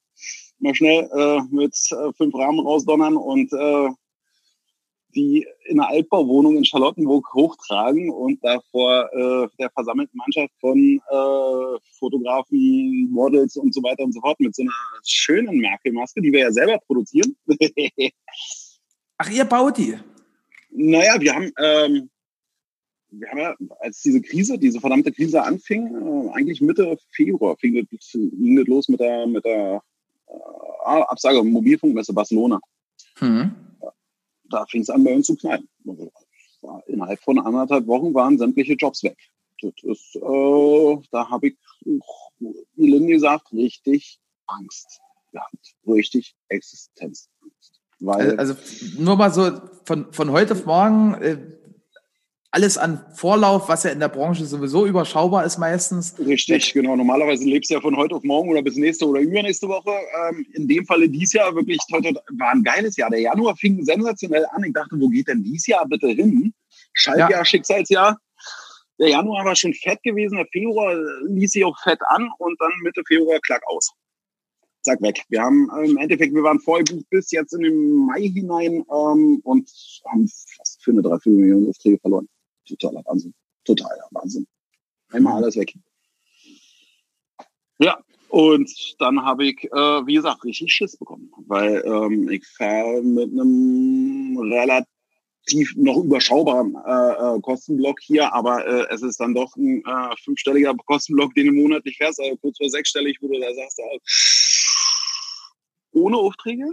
Mal 0.60 0.76
schnell 0.76 1.10
äh, 1.14 1.42
mit 1.52 1.76
äh, 1.92 2.14
fünf 2.14 2.34
Rahmen 2.36 2.60
rausdonnern 2.60 3.18
und 3.18 3.52
äh, 3.52 3.90
die 5.16 5.48
in 5.66 5.80
einer 5.80 5.90
Altbauwohnung 5.90 6.58
in 6.58 6.66
Charlottenburg 6.66 7.34
hochtragen 7.34 8.10
und 8.10 8.44
da 8.44 8.60
vor 8.72 9.10
äh, 9.14 9.48
der 9.60 9.70
versammelten 9.72 10.18
Mannschaft 10.18 10.54
von 10.60 10.78
äh, 10.78 11.80
Fotografen, 11.98 13.10
Models 13.12 13.58
und 13.58 13.74
so 13.74 13.82
weiter 13.84 14.04
und 14.04 14.14
so 14.14 14.22
fort 14.22 14.40
mit 14.40 14.56
so 14.56 14.64
einer 14.64 14.72
schönen 15.06 15.58
Merkel-Maske, 15.60 16.22
die 16.22 16.32
wir 16.32 16.40
ja 16.42 16.52
selber 16.52 16.80
produzieren. 16.86 17.36
Ach, 19.18 19.30
ihr 19.30 19.46
baut 19.46 19.78
die? 19.78 19.98
Naja, 20.72 21.20
wir 21.20 21.36
haben, 21.36 21.52
ähm, 21.58 22.10
wir 23.12 23.30
haben 23.30 23.40
ja, 23.40 23.56
als 23.80 24.02
diese 24.02 24.22
Krise, 24.22 24.58
diese 24.58 24.80
verdammte 24.80 25.12
Krise 25.12 25.44
anfing, 25.44 25.88
äh, 25.88 26.32
eigentlich 26.34 26.62
Mitte 26.62 26.98
Februar 27.12 27.58
fing 27.58 27.76
das, 27.76 28.12
ging 28.12 28.56
das 28.56 28.68
los 28.68 28.88
mit 28.90 29.00
der, 29.00 29.28
mit 29.28 29.46
der 29.46 29.82
äh, 30.28 30.34
Absage 30.84 31.44
Mobilfunkmesse 31.44 32.14
Barcelona. 32.14 32.60
Mhm 33.20 33.71
da 34.52 34.66
fing 34.66 34.82
es 34.82 34.90
an 34.90 35.04
bei 35.04 35.14
uns 35.16 35.28
zu 35.28 35.36
knallen. 35.36 35.68
Also, 35.88 36.12
innerhalb 36.88 37.20
von 37.22 37.40
anderthalb 37.40 37.88
Wochen 37.88 38.14
waren 38.14 38.38
sämtliche 38.38 38.74
Jobs 38.74 39.04
weg. 39.04 39.18
Das 39.62 39.74
ist, 39.84 40.16
äh, 40.16 40.98
da 41.12 41.30
habe 41.30 41.50
ich, 41.50 41.58
wie 42.76 42.90
Lindy 42.90 43.20
sagt, 43.20 43.52
richtig 43.54 44.20
Angst 44.48 45.02
gehabt. 45.32 45.76
Richtig 45.88 46.36
Existenzangst. 46.50 47.30
Weil 48.00 48.38
also 48.38 48.56
nur 48.98 49.16
mal 49.16 49.32
so 49.32 49.52
von, 49.86 50.12
von 50.12 50.32
heute 50.32 50.54
auf 50.54 50.66
morgen, 50.66 51.14
äh, 51.16 51.38
alles 52.52 52.78
an 52.78 53.04
Vorlauf, 53.14 53.70
was 53.70 53.84
ja 53.84 53.92
in 53.92 54.02
der 54.02 54.10
Branche 54.10 54.46
sowieso 54.46 54.86
überschaubar 54.86 55.46
ist 55.46 55.58
meistens. 55.58 56.16
Richtig, 56.20 56.74
genau. 56.74 56.98
Normalerweise 56.98 57.46
lebst 57.46 57.72
du 57.72 57.76
ja 57.76 57.82
von 57.82 57.96
heute 57.96 58.16
auf 58.16 58.24
morgen 58.24 58.50
oder 58.50 58.62
bis 58.62 58.76
nächste 58.76 59.08
oder 59.08 59.22
übernächste 59.22 59.70
Woche. 59.70 59.92
Ähm, 60.30 60.46
in 60.54 60.68
dem 60.68 60.86
Falle 60.86 61.08
dieses 61.08 61.34
Jahr 61.34 61.56
wirklich 61.56 61.80
war 61.90 62.52
ein 62.52 62.64
geiles 62.64 62.98
Jahr. 62.98 63.10
Der 63.10 63.22
Januar 63.22 63.56
fing 63.56 63.84
sensationell 63.86 64.46
an. 64.52 64.66
Ich 64.66 64.74
dachte, 64.74 65.00
wo 65.00 65.08
geht 65.08 65.30
denn 65.30 65.44
dieses 65.44 65.68
Jahr 65.68 65.88
bitte 65.88 66.10
hin? 66.10 66.54
Schaltjahr, 66.92 67.32
ja. 67.32 67.46
Schicksalsjahr. 67.46 68.20
Der 69.00 69.10
Januar 69.10 69.46
war 69.46 69.56
schon 69.56 69.74
fett 69.74 70.04
gewesen, 70.04 70.36
der 70.36 70.46
Februar 70.52 70.94
ließ 71.28 71.54
sich 71.54 71.64
auch 71.64 71.80
fett 71.82 72.00
an 72.10 72.30
und 72.38 72.60
dann 72.60 72.72
Mitte 72.84 73.02
Februar 73.08 73.40
klack 73.40 73.64
aus. 73.68 73.92
Zack, 74.82 75.02
weg. 75.02 75.22
Wir 75.30 75.42
haben 75.42 75.70
im 75.86 75.98
Endeffekt, 75.98 76.34
wir 76.34 76.44
waren 76.44 76.60
voll 76.60 76.84
bis 77.10 77.32
jetzt 77.32 77.54
in 77.54 77.62
den 77.62 77.96
Mai 78.08 78.24
hinein 78.24 78.84
ähm, 78.92 79.40
und 79.44 79.70
haben 80.12 80.28
fast 80.58 80.84
für 80.84 80.92
eine 80.92 81.02
Dreiviertelmillion 81.02 81.70
Aufträge 81.70 81.98
verloren 82.00 82.28
totaler 82.68 83.04
Wahnsinn. 83.06 83.34
Totaler 83.66 84.08
Wahnsinn. 84.12 84.48
Einmal 85.10 85.44
alles 85.44 85.56
weg. 85.56 85.74
Ja, 87.80 88.00
und 88.30 88.72
dann 89.00 89.24
habe 89.24 89.46
ich, 89.46 89.64
äh, 89.66 90.06
wie 90.06 90.14
gesagt, 90.14 90.44
richtig 90.46 90.74
Schiss 90.74 90.96
bekommen, 90.96 91.32
weil 91.48 91.84
ähm, 91.86 92.30
ich 92.30 92.48
fahre 92.48 93.02
mit 93.02 93.32
einem 93.32 94.38
relativ 94.40 95.76
noch 95.76 95.98
überschaubaren 95.98 96.76
äh, 96.76 97.38
äh, 97.38 97.42
Kostenblock 97.42 98.00
hier, 98.00 98.34
aber 98.34 98.66
äh, 98.66 98.86
es 98.94 99.02
ist 99.02 99.20
dann 99.20 99.34
doch 99.34 99.56
ein 99.56 99.84
äh, 99.84 100.16
fünfstelliger 100.24 100.74
Kostenblock, 100.86 101.34
den 101.36 101.48
du 101.48 101.54
monatlich 101.54 101.98
fährst, 101.98 102.22
also 102.22 102.38
kurz 102.38 102.58
vor 102.58 102.70
sechsstellig, 102.70 103.18
wo 103.20 103.28
du 103.28 103.40
da 103.40 103.54
sagst, 103.54 103.80
äh, 103.80 104.00
ohne 105.94 106.18
Aufträge, 106.18 106.70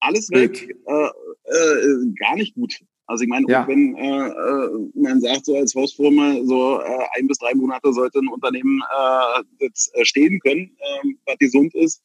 alles 0.00 0.30
weg, 0.30 0.74
äh, 0.86 1.10
äh, 1.52 2.12
gar 2.18 2.36
nicht 2.36 2.54
gut. 2.54 2.80
Also 3.10 3.24
ich 3.24 3.28
meine, 3.28 3.44
ja. 3.48 3.66
wenn 3.66 3.96
äh, 3.96 4.28
äh, 4.28 4.90
man 4.94 5.20
sagt 5.20 5.46
so 5.46 5.56
als 5.56 5.74
Hausfirma, 5.74 6.44
so 6.44 6.78
äh, 6.78 7.06
ein 7.18 7.26
bis 7.26 7.38
drei 7.38 7.52
Monate 7.56 7.92
sollte 7.92 8.20
ein 8.20 8.28
Unternehmen 8.28 8.80
äh, 8.88 9.42
das 9.58 9.90
äh, 9.94 10.04
stehen 10.04 10.38
können, 10.38 10.76
äh, 10.78 11.08
was 11.26 11.36
gesund 11.38 11.74
ist, 11.74 12.04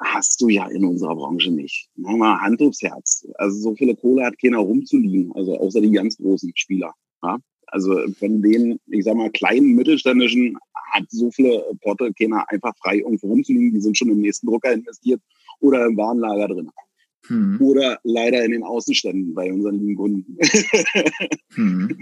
hast 0.00 0.40
du 0.40 0.48
ja 0.48 0.66
in 0.66 0.84
unserer 0.84 1.14
Branche 1.14 1.52
nicht. 1.52 1.88
Machen 1.94 2.18
wir 2.18 2.40
Hand 2.40 2.60
aufs 2.62 2.82
Herz. 2.82 3.28
Also 3.34 3.56
so 3.60 3.76
viele 3.76 3.94
Kohle 3.94 4.24
hat 4.24 4.34
keiner 4.40 4.58
rumzuliegen, 4.58 5.30
also 5.36 5.56
außer 5.56 5.80
die 5.80 5.92
ganz 5.92 6.16
großen 6.16 6.50
Spieler. 6.56 6.92
Ja? 7.22 7.38
Also 7.68 7.96
von 8.18 8.42
den, 8.42 8.80
ich 8.86 9.04
sag 9.04 9.14
mal, 9.14 9.30
kleinen 9.30 9.76
mittelständischen 9.76 10.58
hat 10.90 11.04
so 11.10 11.30
viele 11.30 11.64
Porte 11.80 12.12
keiner 12.12 12.44
einfach 12.50 12.76
frei 12.78 12.96
irgendwo 12.96 13.28
rumzuliegen. 13.28 13.72
Die 13.72 13.80
sind 13.80 13.96
schon 13.96 14.10
im 14.10 14.20
nächsten 14.20 14.48
Drucker 14.48 14.72
investiert 14.72 15.22
oder 15.60 15.86
im 15.86 15.96
Warenlager 15.96 16.48
drin. 16.48 16.70
Hm. 17.26 17.58
Oder 17.60 18.00
leider 18.02 18.44
in 18.44 18.50
den 18.50 18.64
Außenständen 18.64 19.34
bei 19.34 19.52
unseren 19.52 19.78
lieben 19.78 19.96
Kunden. 19.96 20.38
hm. 21.54 21.98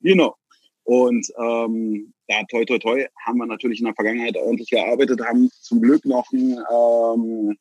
Genau. 0.00 0.36
Und 0.84 1.26
ähm, 1.38 2.12
ja, 2.28 2.42
toi, 2.50 2.64
toi, 2.64 2.78
toi, 2.78 3.06
haben 3.24 3.38
wir 3.38 3.46
natürlich 3.46 3.80
in 3.80 3.86
der 3.86 3.94
Vergangenheit 3.94 4.36
ordentlich 4.36 4.70
gearbeitet, 4.70 5.20
haben 5.20 5.50
zum 5.60 5.80
Glück 5.80 6.04
noch 6.04 6.30
ein, 6.32 6.58
ähm, 6.72 7.56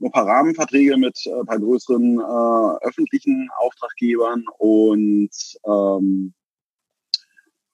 ein 0.00 0.10
paar 0.10 0.26
Rahmenverträge 0.26 0.96
mit 0.96 1.18
ein 1.26 1.46
paar 1.46 1.58
größeren 1.58 2.18
äh, 2.18 2.86
öffentlichen 2.86 3.48
Auftraggebern 3.58 4.44
und 4.58 5.30
ähm, 5.66 6.34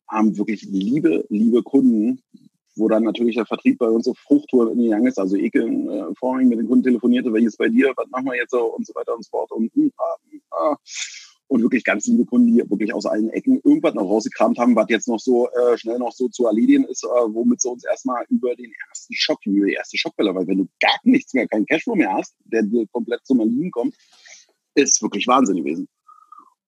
haben 0.08 0.38
wirklich 0.38 0.62
liebe, 0.62 1.24
liebe 1.28 1.62
Kunden, 1.62 2.22
wo 2.76 2.88
dann 2.88 3.04
natürlich 3.04 3.36
der 3.36 3.46
Vertrieb 3.46 3.78
bei 3.78 3.88
uns 3.88 4.08
auf 4.08 4.18
Fruchttour 4.18 4.72
in 4.72 4.82
gegangen 4.82 5.06
ist. 5.06 5.18
Also 5.18 5.36
ich 5.36 5.54
äh, 5.54 6.04
vorhin 6.18 6.48
mit 6.48 6.58
den 6.58 6.68
Kunden 6.68 6.84
telefonierte, 6.84 7.32
welches 7.32 7.56
bei 7.56 7.68
dir, 7.68 7.92
was 7.96 8.08
machen 8.10 8.26
wir 8.26 8.36
jetzt 8.36 8.50
so 8.50 8.74
und 8.74 8.86
so 8.86 8.94
weiter 8.94 9.14
und 9.14 9.24
so 9.24 9.30
fort. 9.30 9.52
Und, 9.52 9.70
äh, 9.76 9.86
äh, 9.86 10.76
und 11.46 11.62
wirklich 11.62 11.84
ganz 11.84 12.06
liebe 12.06 12.24
Kunden, 12.24 12.48
die 12.48 12.70
wirklich 12.70 12.92
aus 12.94 13.06
allen 13.06 13.30
Ecken 13.30 13.60
irgendwas 13.62 13.94
noch 13.94 14.08
rausgekramt 14.08 14.58
haben, 14.58 14.74
was 14.74 14.86
jetzt 14.88 15.08
noch 15.08 15.20
so 15.20 15.48
äh, 15.50 15.76
schnell 15.76 15.98
noch 15.98 16.12
so 16.12 16.28
zu 16.28 16.46
erledigen 16.46 16.84
ist, 16.84 17.04
äh, 17.04 17.08
womit 17.08 17.60
sie 17.60 17.68
uns 17.68 17.84
erstmal 17.84 18.24
über 18.28 18.54
den 18.56 18.72
ersten 18.88 19.14
Schock, 19.14 19.44
über 19.46 19.66
die 19.66 19.74
erste 19.74 19.96
Schockwelle, 19.96 20.34
weil 20.34 20.46
wenn 20.46 20.58
du 20.58 20.68
gar 20.80 20.98
nichts 21.04 21.34
mehr, 21.34 21.46
keinen 21.46 21.66
Cashflow 21.66 21.94
mehr 21.94 22.12
hast, 22.12 22.34
der 22.44 22.62
dir 22.62 22.86
komplett 22.90 23.24
zum 23.24 23.40
Erliegen 23.40 23.70
kommt, 23.70 23.94
ist 24.74 25.00
wirklich 25.02 25.26
Wahnsinn 25.26 25.58
gewesen. 25.58 25.88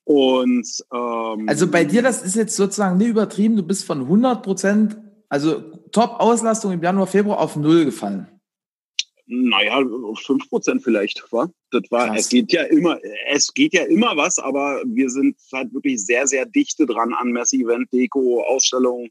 Und 0.04 0.68
ähm, 0.94 1.48
also 1.48 1.68
bei 1.68 1.84
dir, 1.84 2.00
das 2.00 2.22
ist 2.22 2.36
jetzt 2.36 2.54
sozusagen 2.54 2.96
nicht 2.96 3.08
übertrieben, 3.08 3.56
du 3.56 3.64
bist 3.64 3.84
von 3.84 4.02
100 4.02 4.40
Prozent, 4.40 4.96
also 5.28 5.64
Top-Auslastung 5.96 6.72
im 6.72 6.82
Januar, 6.82 7.06
Februar 7.06 7.38
auf 7.38 7.56
null 7.56 7.86
gefallen. 7.86 8.28
Naja, 9.24 9.82
fünf 10.26 10.46
Prozent 10.50 10.84
vielleicht, 10.84 11.24
war. 11.32 11.48
Das 11.70 11.84
war, 11.90 12.08
Krass. 12.08 12.20
es 12.20 12.28
geht 12.28 12.52
ja 12.52 12.64
immer, 12.64 12.98
es 13.30 13.52
geht 13.54 13.72
ja 13.72 13.84
immer 13.84 14.14
was, 14.14 14.38
aber 14.38 14.82
wir 14.84 15.08
sind 15.08 15.36
halt 15.54 15.72
wirklich 15.72 16.04
sehr, 16.04 16.26
sehr 16.26 16.44
dichte 16.44 16.84
dran 16.84 17.14
an 17.14 17.32
Messe, 17.32 17.56
Event, 17.56 17.90
Deko, 17.94 18.42
Ausstellung. 18.42 19.08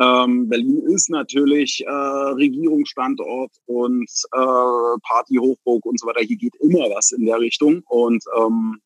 Ähm, 0.00 0.48
Berlin 0.48 0.82
ist 0.86 1.10
natürlich 1.10 1.84
äh, 1.84 1.90
Regierungsstandort 1.90 3.50
und 3.66 4.08
äh, 4.32 4.98
Party, 5.02 5.34
Hochburg 5.34 5.84
und 5.84 5.98
so 5.98 6.06
weiter. 6.06 6.20
Hier 6.20 6.36
geht 6.36 6.54
immer 6.60 6.88
was 6.94 7.10
in 7.10 7.26
der 7.26 7.40
Richtung. 7.40 7.82
Und 7.88 8.22
ähm, 8.38 8.80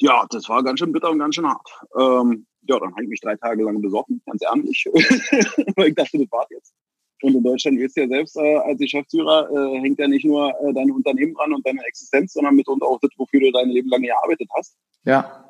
ja, 0.00 0.26
das 0.28 0.50
war 0.50 0.62
ganz 0.62 0.80
schön 0.80 0.92
bitter 0.92 1.10
und 1.10 1.18
ganz 1.18 1.34
schön 1.34 1.48
hart. 1.48 1.68
Ähm, 1.98 2.46
ja, 2.68 2.78
dann 2.78 2.92
habe 2.92 3.04
ich 3.04 3.08
mich 3.08 3.20
drei 3.20 3.36
Tage 3.36 3.64
lang 3.64 3.80
besoffen, 3.80 4.22
ganz 4.26 4.42
ehrlich. 4.42 4.84
Weil 5.76 5.88
ich 5.88 5.94
dachte, 5.94 6.18
das 6.18 6.30
war 6.30 6.46
jetzt. 6.50 6.74
Und 7.22 7.36
in 7.36 7.42
Deutschland 7.42 7.78
wirst 7.78 7.96
du 7.96 8.02
ja 8.02 8.08
selbst 8.08 8.36
äh, 8.36 8.56
als 8.56 8.78
Geschäftsführer, 8.78 9.48
äh, 9.50 9.80
hängt 9.80 9.98
ja 9.98 10.08
nicht 10.08 10.24
nur 10.24 10.50
äh, 10.60 10.72
dein 10.72 10.90
Unternehmen 10.90 11.34
dran 11.34 11.54
und 11.54 11.64
deine 11.66 11.84
Existenz, 11.84 12.32
sondern 12.32 12.56
mitunter 12.56 12.86
auch 12.86 12.98
das, 13.00 13.10
wofür 13.16 13.40
du 13.40 13.52
dein 13.52 13.68
Leben 13.68 13.88
lang 13.88 14.02
gearbeitet 14.02 14.48
hast. 14.54 14.76
Ja. 15.04 15.48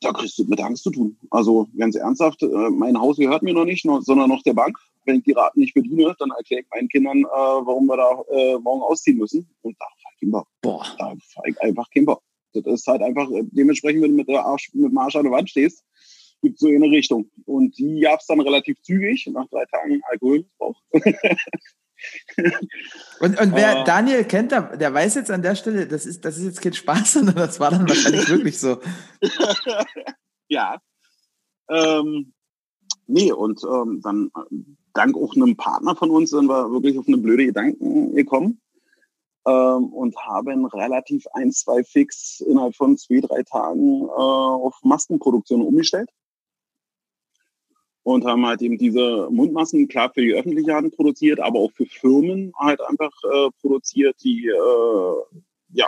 Da 0.00 0.12
kriegst 0.12 0.38
du 0.38 0.44
mit 0.44 0.60
Angst 0.60 0.84
zu 0.84 0.90
tun. 0.90 1.18
Also 1.30 1.68
ganz 1.76 1.94
ernsthaft, 1.96 2.42
äh, 2.42 2.70
mein 2.70 2.98
Haus 2.98 3.16
gehört 3.16 3.42
mir 3.42 3.52
noch 3.52 3.66
nicht, 3.66 3.84
noch, 3.84 4.00
sondern 4.00 4.30
noch 4.30 4.42
der 4.42 4.54
Bank. 4.54 4.78
Wenn 5.04 5.16
ich 5.16 5.24
die 5.24 5.32
Raten 5.32 5.60
nicht 5.60 5.72
verdiene, 5.72 6.14
dann 6.18 6.30
erkläre 6.30 6.62
ich 6.62 6.68
meinen 6.70 6.88
Kindern, 6.88 7.18
äh, 7.18 7.26
warum 7.26 7.86
wir 7.86 7.96
da 7.96 8.22
äh, 8.30 8.58
morgen 8.58 8.82
ausziehen 8.82 9.18
müssen. 9.18 9.48
Und 9.60 9.76
da 9.78 9.86
fahre 10.02 10.14
ich 10.20 10.30
Bock. 10.30 10.48
Boah. 10.62 10.86
Da 10.98 11.14
fahre 11.34 11.50
ich 11.50 11.60
einfach 11.60 11.90
keinen 11.90 12.06
Bock. 12.06 12.22
Das 12.54 12.64
ist 12.64 12.86
halt 12.86 13.02
einfach, 13.02 13.30
äh, 13.30 13.42
dementsprechend, 13.44 14.02
wenn 14.02 14.12
du 14.12 14.16
mit, 14.16 14.28
der 14.28 14.44
Arsch, 14.46 14.70
mit 14.72 14.90
dem 14.90 14.98
Arsch 14.98 15.16
an 15.16 15.24
der 15.24 15.32
Wand 15.32 15.50
stehst, 15.50 15.84
so 16.56 16.68
in 16.68 16.82
eine 16.82 16.92
Richtung. 16.92 17.30
Und 17.46 17.76
die 17.78 18.00
gab 18.00 18.20
es 18.20 18.26
dann 18.26 18.40
relativ 18.40 18.80
zügig, 18.82 19.26
nach 19.32 19.48
drei 19.48 19.64
Tagen 19.66 20.00
Alkoholmissbrauch. 20.10 20.80
und, 23.20 23.40
und 23.40 23.54
wer 23.54 23.80
äh, 23.80 23.84
Daniel 23.84 24.24
kennt, 24.24 24.52
der, 24.52 24.76
der 24.76 24.94
weiß 24.94 25.16
jetzt 25.16 25.30
an 25.30 25.42
der 25.42 25.54
Stelle, 25.56 25.86
das 25.86 26.06
ist, 26.06 26.24
das 26.24 26.38
ist 26.38 26.44
jetzt 26.44 26.62
kein 26.62 26.72
Spaß, 26.72 27.12
sondern 27.14 27.36
das 27.36 27.60
war 27.60 27.70
dann 27.70 27.88
wahrscheinlich 27.88 28.28
wirklich 28.28 28.58
so. 28.58 28.78
ja. 30.48 30.80
Ähm, 31.68 32.32
nee, 33.06 33.32
und 33.32 33.62
ähm, 33.64 34.00
dann 34.02 34.30
dank 34.94 35.16
auch 35.16 35.34
einem 35.34 35.56
Partner 35.56 35.94
von 35.96 36.10
uns 36.10 36.30
sind 36.30 36.46
wir 36.46 36.70
wirklich 36.70 36.98
auf 36.98 37.06
eine 37.08 37.18
blöde 37.18 37.46
Gedanken 37.46 38.14
gekommen 38.14 38.60
ähm, 39.46 39.92
und 39.92 40.16
haben 40.16 40.64
relativ 40.66 41.26
ein, 41.32 41.52
zwei 41.52 41.84
Fix 41.84 42.40
innerhalb 42.40 42.74
von 42.74 42.96
zwei, 42.96 43.20
drei 43.20 43.42
Tagen 43.42 44.04
äh, 44.04 44.08
auf 44.08 44.76
Maskenproduktion 44.82 45.62
umgestellt 45.62 46.08
und 48.08 48.24
haben 48.24 48.46
halt 48.46 48.62
eben 48.62 48.78
diese 48.78 49.28
Mundmassen 49.30 49.86
klar 49.86 50.10
für 50.14 50.22
die 50.22 50.32
öffentliche 50.32 50.74
Hand 50.74 50.96
produziert, 50.96 51.40
aber 51.40 51.58
auch 51.58 51.72
für 51.72 51.84
Firmen 51.84 52.52
halt 52.58 52.80
einfach 52.80 53.12
äh, 53.24 53.50
produziert, 53.60 54.16
die 54.24 54.46
äh, 54.46 55.38
ja 55.74 55.86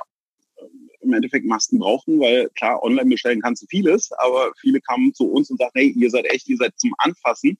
im 1.01 1.15
Endeffekt 1.15 1.47
Masken 1.47 1.79
brauchten, 1.79 2.21
weil 2.21 2.51
klar, 2.51 2.83
online 2.83 3.09
bestellen 3.09 3.41
kannst 3.41 3.63
du 3.63 3.67
vieles, 3.69 4.13
aber 4.13 4.53
viele 4.61 4.83
kamen 4.83 5.15
zu 5.15 5.31
uns 5.31 5.51
und 5.51 5.57
sagten, 5.57 5.79
hey, 5.79 5.95
ihr 5.97 6.11
seid 6.11 6.27
echt, 6.27 6.47
ihr 6.51 6.59
seid 6.59 6.75
zum 6.77 6.93
Anfassen. 6.99 7.57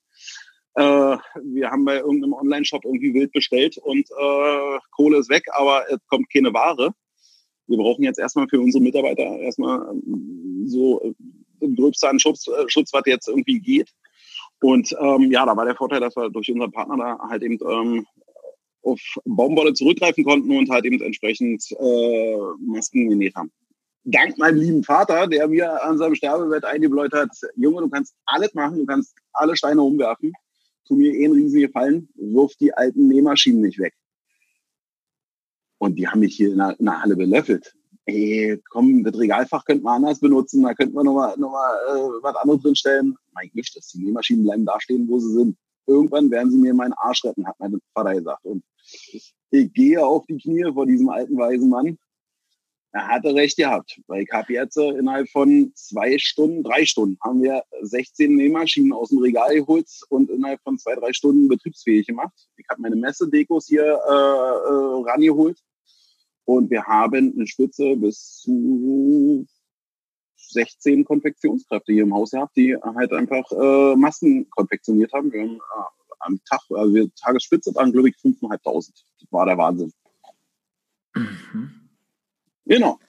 Äh, 0.75 1.17
wir 1.43 1.71
haben 1.71 1.83
bei 1.83 1.97
irgendeinem 1.97 2.33
Online-Shop 2.33 2.85
irgendwie 2.85 3.15
wild 3.15 3.31
bestellt 3.31 3.79
und 3.79 4.11
äh, 4.11 4.77
Kohle 4.91 5.17
ist 5.17 5.31
weg, 5.31 5.45
aber 5.53 5.85
es 5.89 5.97
kommt 6.07 6.31
keine 6.31 6.53
Ware. 6.53 6.93
Wir 7.65 7.77
brauchen 7.77 8.03
jetzt 8.03 8.19
erstmal 8.19 8.47
für 8.47 8.61
unsere 8.61 8.83
Mitarbeiter 8.83 9.23
erstmal 9.39 9.89
ähm, 9.91 10.65
so 10.67 11.01
äh, 11.01 11.67
gröbsten 11.67 12.19
Schutz, 12.19 12.47
äh, 12.47 12.65
Schutz, 12.67 12.93
was 12.93 13.03
jetzt 13.07 13.27
irgendwie 13.27 13.59
geht. 13.59 13.91
Und 14.61 14.95
ähm, 14.99 15.31
ja, 15.31 15.45
da 15.45 15.57
war 15.57 15.65
der 15.65 15.75
Vorteil, 15.75 15.99
dass 15.99 16.15
wir 16.15 16.29
durch 16.29 16.51
unseren 16.51 16.71
Partner 16.71 16.97
da 16.97 17.29
halt 17.29 17.41
eben 17.41 17.57
ähm, 17.67 18.05
auf 18.83 18.99
Baumwolle 19.25 19.73
zurückgreifen 19.73 20.23
konnten 20.23 20.55
und 20.55 20.69
halt 20.69 20.85
eben 20.85 21.01
entsprechend 21.01 21.63
äh, 21.71 22.37
Masken 22.59 23.09
genäht 23.09 23.35
haben. 23.35 23.51
Dank 24.03 24.37
meinem 24.37 24.59
lieben 24.59 24.83
Vater, 24.83 25.27
der 25.27 25.47
mir 25.47 25.83
an 25.83 25.97
seinem 25.97 26.15
Sterbebett 26.15 26.63
eingebläut 26.63 27.13
hat, 27.13 27.29
Junge, 27.55 27.81
du 27.81 27.89
kannst 27.89 28.15
alles 28.25 28.53
machen, 28.53 28.79
du 28.79 28.85
kannst 28.85 29.15
alle 29.33 29.55
Steine 29.55 29.81
umwerfen. 29.81 30.33
Tu 30.87 30.95
mir 30.95 31.13
eh 31.13 31.25
einen 31.25 31.33
riesen 31.33 31.59
Gefallen, 31.59 32.09
wirf 32.15 32.55
die 32.59 32.73
alten 32.73 33.07
Nähmaschinen 33.07 33.61
nicht 33.61 33.79
weg. 33.79 33.93
Und 35.79 35.97
die 35.97 36.07
haben 36.07 36.19
mich 36.19 36.35
hier 36.35 36.51
in 36.51 36.57
der, 36.57 36.79
in 36.79 36.85
der 36.85 37.01
Halle 37.01 37.15
belöffelt 37.15 37.75
ey, 38.05 38.61
komm, 38.69 39.03
das 39.03 39.17
Regalfach 39.17 39.65
könnten 39.65 39.83
wir 39.83 39.91
anders 39.91 40.19
benutzen, 40.19 40.63
da 40.63 40.73
könnten 40.73 40.95
wir 40.95 41.03
nochmal 41.03 41.37
noch 41.37 41.51
mal, 41.51 41.75
äh, 41.89 42.23
was 42.23 42.35
anderes 42.35 42.61
drinstellen. 42.61 43.15
Mein 43.33 43.49
nicht, 43.53 43.75
dass 43.75 43.87
die 43.87 43.99
Nähmaschinen 43.99 44.43
bleiben 44.43 44.65
da 44.65 44.79
stehen, 44.79 45.07
wo 45.07 45.19
sie 45.19 45.33
sind. 45.33 45.57
Irgendwann 45.87 46.29
werden 46.31 46.51
sie 46.51 46.57
mir 46.57 46.73
meinen 46.73 46.93
Arsch 46.93 47.23
retten, 47.25 47.47
hat 47.47 47.59
mein 47.59 47.79
Vater 47.93 48.13
gesagt. 48.15 48.45
Und 48.45 48.63
ich 49.51 49.73
gehe 49.73 50.03
auf 50.03 50.25
die 50.25 50.37
Knie 50.37 50.71
vor 50.73 50.85
diesem 50.85 51.09
alten 51.09 51.37
weisen 51.37 51.69
Mann. 51.69 51.97
Er 52.93 53.07
hatte 53.07 53.33
recht 53.33 53.55
gehabt, 53.55 54.01
weil 54.07 54.23
ich 54.23 54.31
habe 54.33 54.51
jetzt 54.51 54.75
äh, 54.75 54.89
innerhalb 54.89 55.29
von 55.29 55.71
zwei 55.75 56.17
Stunden, 56.17 56.61
drei 56.61 56.85
Stunden, 56.85 57.17
haben 57.23 57.41
wir 57.41 57.63
16 57.81 58.35
Nähmaschinen 58.35 58.91
aus 58.91 59.09
dem 59.09 59.19
Regal 59.19 59.55
geholt 59.55 59.87
und 60.09 60.29
innerhalb 60.29 60.61
von 60.61 60.77
zwei, 60.77 60.95
drei 60.95 61.13
Stunden 61.13 61.47
betriebsfähig 61.47 62.07
gemacht. 62.07 62.33
Ich 62.57 62.65
habe 62.69 62.81
meine 62.81 62.97
Messedekos 62.97 63.67
hier 63.67 63.83
äh, 63.83 64.11
äh, 64.11 65.09
rangeholt 65.09 65.57
und 66.57 66.69
wir 66.69 66.83
haben 66.83 67.33
eine 67.33 67.47
Spitze 67.47 67.95
bis 67.95 68.41
zu 68.41 69.45
16 70.35 71.05
Konfektionskräfte 71.05 71.93
hier 71.93 72.03
im 72.03 72.13
Haus 72.13 72.31
gehabt, 72.31 72.57
die 72.57 72.75
halt 72.75 73.13
einfach 73.13 73.49
äh, 73.51 73.95
Massen 73.95 74.49
konfektioniert 74.49 75.13
haben. 75.13 75.31
Wir 75.31 75.41
haben 75.43 75.55
äh, 75.55 76.15
am 76.19 76.39
Tag, 76.49 76.61
also 76.69 76.93
wir 76.93 77.13
Tagesspitze 77.15 77.73
waren, 77.75 77.91
glaube 77.91 78.09
ich, 78.09 78.15
5.500. 78.15 78.59
Das 79.19 79.31
war 79.31 79.45
der 79.45 79.57
Wahnsinn. 79.57 79.93
Mhm. 81.15 81.89
Genau. 82.65 82.99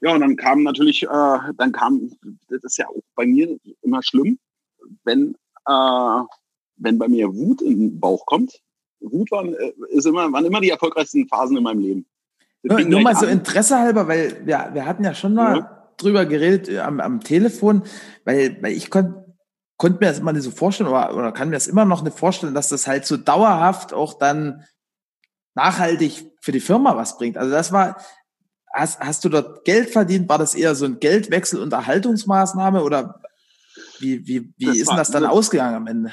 Ja, 0.00 0.14
und 0.14 0.20
dann 0.20 0.36
kam 0.36 0.62
natürlich, 0.62 1.04
äh, 1.04 1.38
dann 1.56 1.72
kam, 1.72 2.12
das 2.48 2.64
ist 2.64 2.78
ja 2.78 2.88
auch 2.88 3.02
bei 3.14 3.26
mir 3.26 3.58
immer 3.82 4.02
schlimm, 4.02 4.38
wenn, 5.04 5.36
äh, 5.66 6.20
wenn 6.76 6.98
bei 6.98 7.08
mir 7.08 7.34
Wut 7.34 7.62
in 7.62 7.78
den 7.78 8.00
Bauch 8.00 8.26
kommt. 8.26 8.60
Wut 9.00 9.30
waren, 9.30 9.54
äh, 9.54 9.72
ist 9.90 10.06
immer, 10.06 10.32
waren 10.32 10.44
immer 10.44 10.60
die 10.60 10.70
erfolgreichsten 10.70 11.28
Phasen 11.28 11.56
in 11.56 11.62
meinem 11.62 11.80
Leben. 11.80 12.06
Nur, 12.62 12.80
nur 12.80 13.00
mal 13.00 13.16
so 13.16 13.26
Interesse 13.26 13.78
halber, 13.78 14.06
weil 14.06 14.42
ja, 14.46 14.72
wir 14.72 14.86
hatten 14.86 15.04
ja 15.04 15.14
schon 15.14 15.34
mal 15.34 15.58
ja. 15.58 15.88
drüber 15.96 16.26
geredet 16.26 16.68
äh, 16.68 16.78
am, 16.78 17.00
am 17.00 17.20
Telefon, 17.20 17.82
weil, 18.24 18.56
weil 18.62 18.72
ich 18.72 18.90
konnte 18.90 19.22
konnte 19.78 19.98
mir 19.98 20.10
das 20.10 20.20
immer 20.20 20.32
nicht 20.32 20.44
so 20.44 20.52
vorstellen 20.52 20.88
oder, 20.88 21.12
oder 21.16 21.32
kann 21.32 21.48
mir 21.48 21.56
das 21.56 21.66
immer 21.66 21.84
noch 21.84 22.02
nicht 22.02 22.16
vorstellen, 22.16 22.54
dass 22.54 22.68
das 22.68 22.86
halt 22.86 23.04
so 23.04 23.16
dauerhaft 23.16 23.92
auch 23.92 24.14
dann 24.14 24.64
nachhaltig 25.54 26.30
für 26.40 26.52
die 26.52 26.60
Firma 26.60 26.96
was 26.96 27.18
bringt. 27.18 27.36
Also 27.36 27.50
das 27.50 27.72
war, 27.72 27.96
hast, 28.72 29.00
hast 29.00 29.24
du 29.24 29.28
dort 29.28 29.64
Geld 29.64 29.90
verdient? 29.90 30.28
War 30.28 30.38
das 30.38 30.54
eher 30.54 30.76
so 30.76 30.84
ein 30.84 31.00
Geldwechsel, 31.00 31.60
Unterhaltungsmaßnahme 31.60 32.84
oder 32.84 33.20
wie, 33.98 34.24
wie, 34.26 34.54
wie 34.56 34.78
ist 34.78 34.88
denn 34.88 34.96
das 34.96 35.10
dann 35.10 35.26
ausgegangen 35.26 35.74
am 35.74 35.86
Ende? 35.88 36.12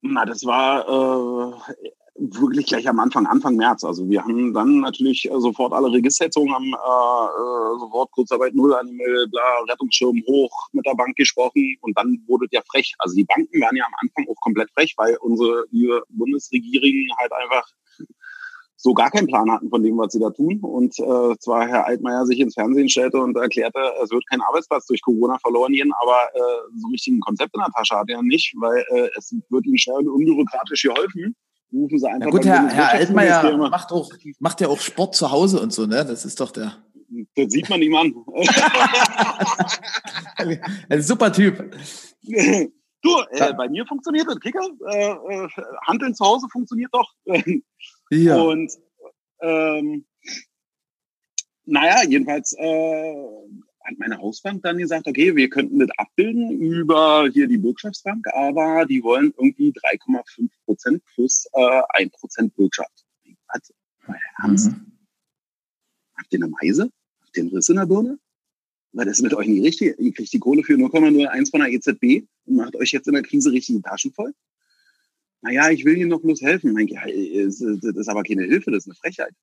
Na, 0.00 0.24
das 0.24 0.44
war 0.44 0.88
äh, 0.88 1.90
wirklich 2.18 2.66
gleich 2.66 2.88
am 2.88 2.98
Anfang, 2.98 3.26
Anfang 3.26 3.56
März. 3.56 3.84
Also 3.84 4.08
wir 4.08 4.22
haben 4.22 4.52
dann 4.54 4.80
natürlich 4.80 5.30
äh, 5.30 5.40
sofort 5.40 5.72
alle 5.72 5.92
Registersetzungen, 5.92 6.54
haben 6.54 6.72
äh, 6.72 7.76
äh, 7.76 7.78
sofort 7.78 8.10
Kurzarbeit 8.12 8.54
Null 8.54 8.74
angemeldet, 8.74 9.30
bla, 9.30 9.42
Rettungsschirm 9.68 10.22
hoch 10.26 10.68
mit 10.72 10.86
der 10.86 10.94
Bank 10.94 11.16
gesprochen 11.16 11.76
und 11.80 11.96
dann 11.96 12.18
wurde 12.26 12.48
der 12.48 12.62
frech. 12.70 12.94
Also 12.98 13.14
die 13.14 13.24
Banken 13.24 13.60
waren 13.60 13.76
ja 13.76 13.84
am 13.84 13.92
Anfang 14.00 14.26
auch 14.30 14.40
komplett 14.40 14.70
frech, 14.72 14.94
weil 14.96 15.16
unsere 15.20 15.66
liebe 15.70 16.02
Bundesregierung 16.08 17.16
halt 17.18 17.32
einfach 17.32 17.66
so 18.76 18.92
gar 18.92 19.10
keinen 19.10 19.26
Plan 19.26 19.50
hatten 19.50 19.70
von 19.70 19.82
dem, 19.82 19.96
was 19.98 20.12
sie 20.12 20.20
da 20.20 20.30
tun. 20.30 20.60
Und 20.60 20.98
äh, 20.98 21.38
zwar 21.38 21.66
Herr 21.66 21.86
Altmaier 21.86 22.26
sich 22.26 22.38
ins 22.40 22.54
Fernsehen 22.54 22.88
stellte 22.88 23.18
und 23.18 23.36
erklärte, 23.36 23.80
es 24.02 24.10
wird 24.10 24.26
kein 24.28 24.40
Arbeitsplatz 24.40 24.86
durch 24.86 25.02
Corona 25.02 25.38
verloren 25.38 25.72
gehen, 25.72 25.92
aber 26.02 26.18
äh, 26.34 26.70
so 26.76 26.88
richtig 26.88 27.14
ein 27.14 27.20
Konzept 27.20 27.54
in 27.54 27.60
der 27.60 27.72
Tasche 27.72 27.96
hat 27.96 28.08
er 28.08 28.22
nicht, 28.22 28.54
weil 28.58 28.84
äh, 28.90 29.08
es 29.16 29.34
wird 29.48 29.66
ihnen 29.66 29.78
schnell 29.78 29.96
und 29.96 30.08
unbürokratisch 30.08 30.82
geholfen. 30.82 31.34
Rufen 31.76 31.98
sie 31.98 32.08
einfach. 32.08 32.26
Ja 32.26 32.30
gut, 32.30 32.44
Herr, 32.46 32.68
Herr 32.68 32.90
Altmaier 32.90 33.56
macht 33.56 33.92
auch, 33.92 34.10
macht 34.38 34.60
ja 34.60 34.68
auch 34.68 34.80
Sport 34.80 35.14
zu 35.14 35.30
Hause 35.30 35.60
und 35.60 35.72
so, 35.72 35.86
ne? 35.86 36.04
Das 36.04 36.24
ist 36.24 36.40
doch 36.40 36.50
der. 36.50 36.76
Das 37.34 37.52
sieht 37.52 37.68
man 37.68 37.80
ihm 37.82 37.94
an. 37.94 38.14
Ein 40.88 41.02
super 41.02 41.32
Typ. 41.32 41.74
Du, 43.02 43.10
äh, 43.30 43.54
bei 43.54 43.68
mir 43.68 43.86
funktioniert 43.86 44.26
das 44.26 44.40
Kicker. 44.40 44.66
Äh, 44.90 45.12
äh, 45.12 45.48
Handeln 45.86 46.12
zu 46.12 46.24
Hause 46.24 46.48
funktioniert 46.50 46.92
doch. 46.92 47.08
ja. 48.10 48.36
Und 48.36 48.72
ähm, 49.40 50.04
naja, 51.66 52.02
jedenfalls 52.08 52.52
äh, 52.58 53.14
hat 53.86 53.98
meine 53.98 54.18
Hausbank 54.18 54.62
dann 54.62 54.78
gesagt, 54.78 55.06
okay, 55.06 55.34
wir 55.36 55.48
könnten 55.48 55.78
das 55.78 55.90
abbilden 55.96 56.50
über 56.50 57.28
hier 57.32 57.46
die 57.46 57.58
Bürgschaftsbank, 57.58 58.26
aber 58.34 58.84
die 58.86 59.02
wollen 59.02 59.32
irgendwie 59.38 59.72
3,5 59.72 60.48
Prozent 60.64 61.02
plus 61.14 61.46
äh, 61.52 61.82
1 61.90 62.12
Prozent 62.12 62.54
Bürgschaft. 62.56 63.04
Was? 63.48 63.72
Ernst? 64.42 64.70
Mhm. 64.72 64.92
Habt 66.16 66.32
ihr 66.32 66.38
eine 66.42 66.48
Meise? 66.48 66.90
Habt 67.22 67.36
ihr 67.36 67.42
einen 67.44 67.52
Riss 67.52 67.68
in 67.68 67.76
der 67.76 67.86
Birne? 67.86 68.18
weil 68.96 69.04
das 69.04 69.18
ist 69.18 69.22
mit 69.22 69.34
euch 69.34 69.46
nicht 69.46 69.62
richtig. 69.62 69.98
Ihr 69.98 70.12
kriegt 70.14 70.32
die 70.32 70.38
Kohle 70.38 70.64
für 70.64 70.72
0,01 70.72 71.50
von 71.50 71.60
der 71.60 71.70
EZB 71.70 72.26
und 72.46 72.56
macht 72.56 72.74
euch 72.76 72.92
jetzt 72.92 73.06
in 73.06 73.12
der 73.12 73.22
Krise 73.22 73.52
richtig 73.52 73.76
die 73.76 73.82
Taschen 73.82 74.12
voll. 74.12 74.32
Naja, 75.42 75.70
ich 75.70 75.84
will 75.84 75.98
Ihnen 75.98 76.08
noch 76.08 76.22
bloß 76.22 76.40
helfen. 76.40 76.74
Ja, 76.88 77.02
das 77.04 77.60
ist 77.60 78.08
aber 78.08 78.22
keine 78.22 78.44
Hilfe, 78.44 78.70
das 78.70 78.84
ist 78.84 78.88
eine 78.88 78.94
Frechheit. 78.94 79.34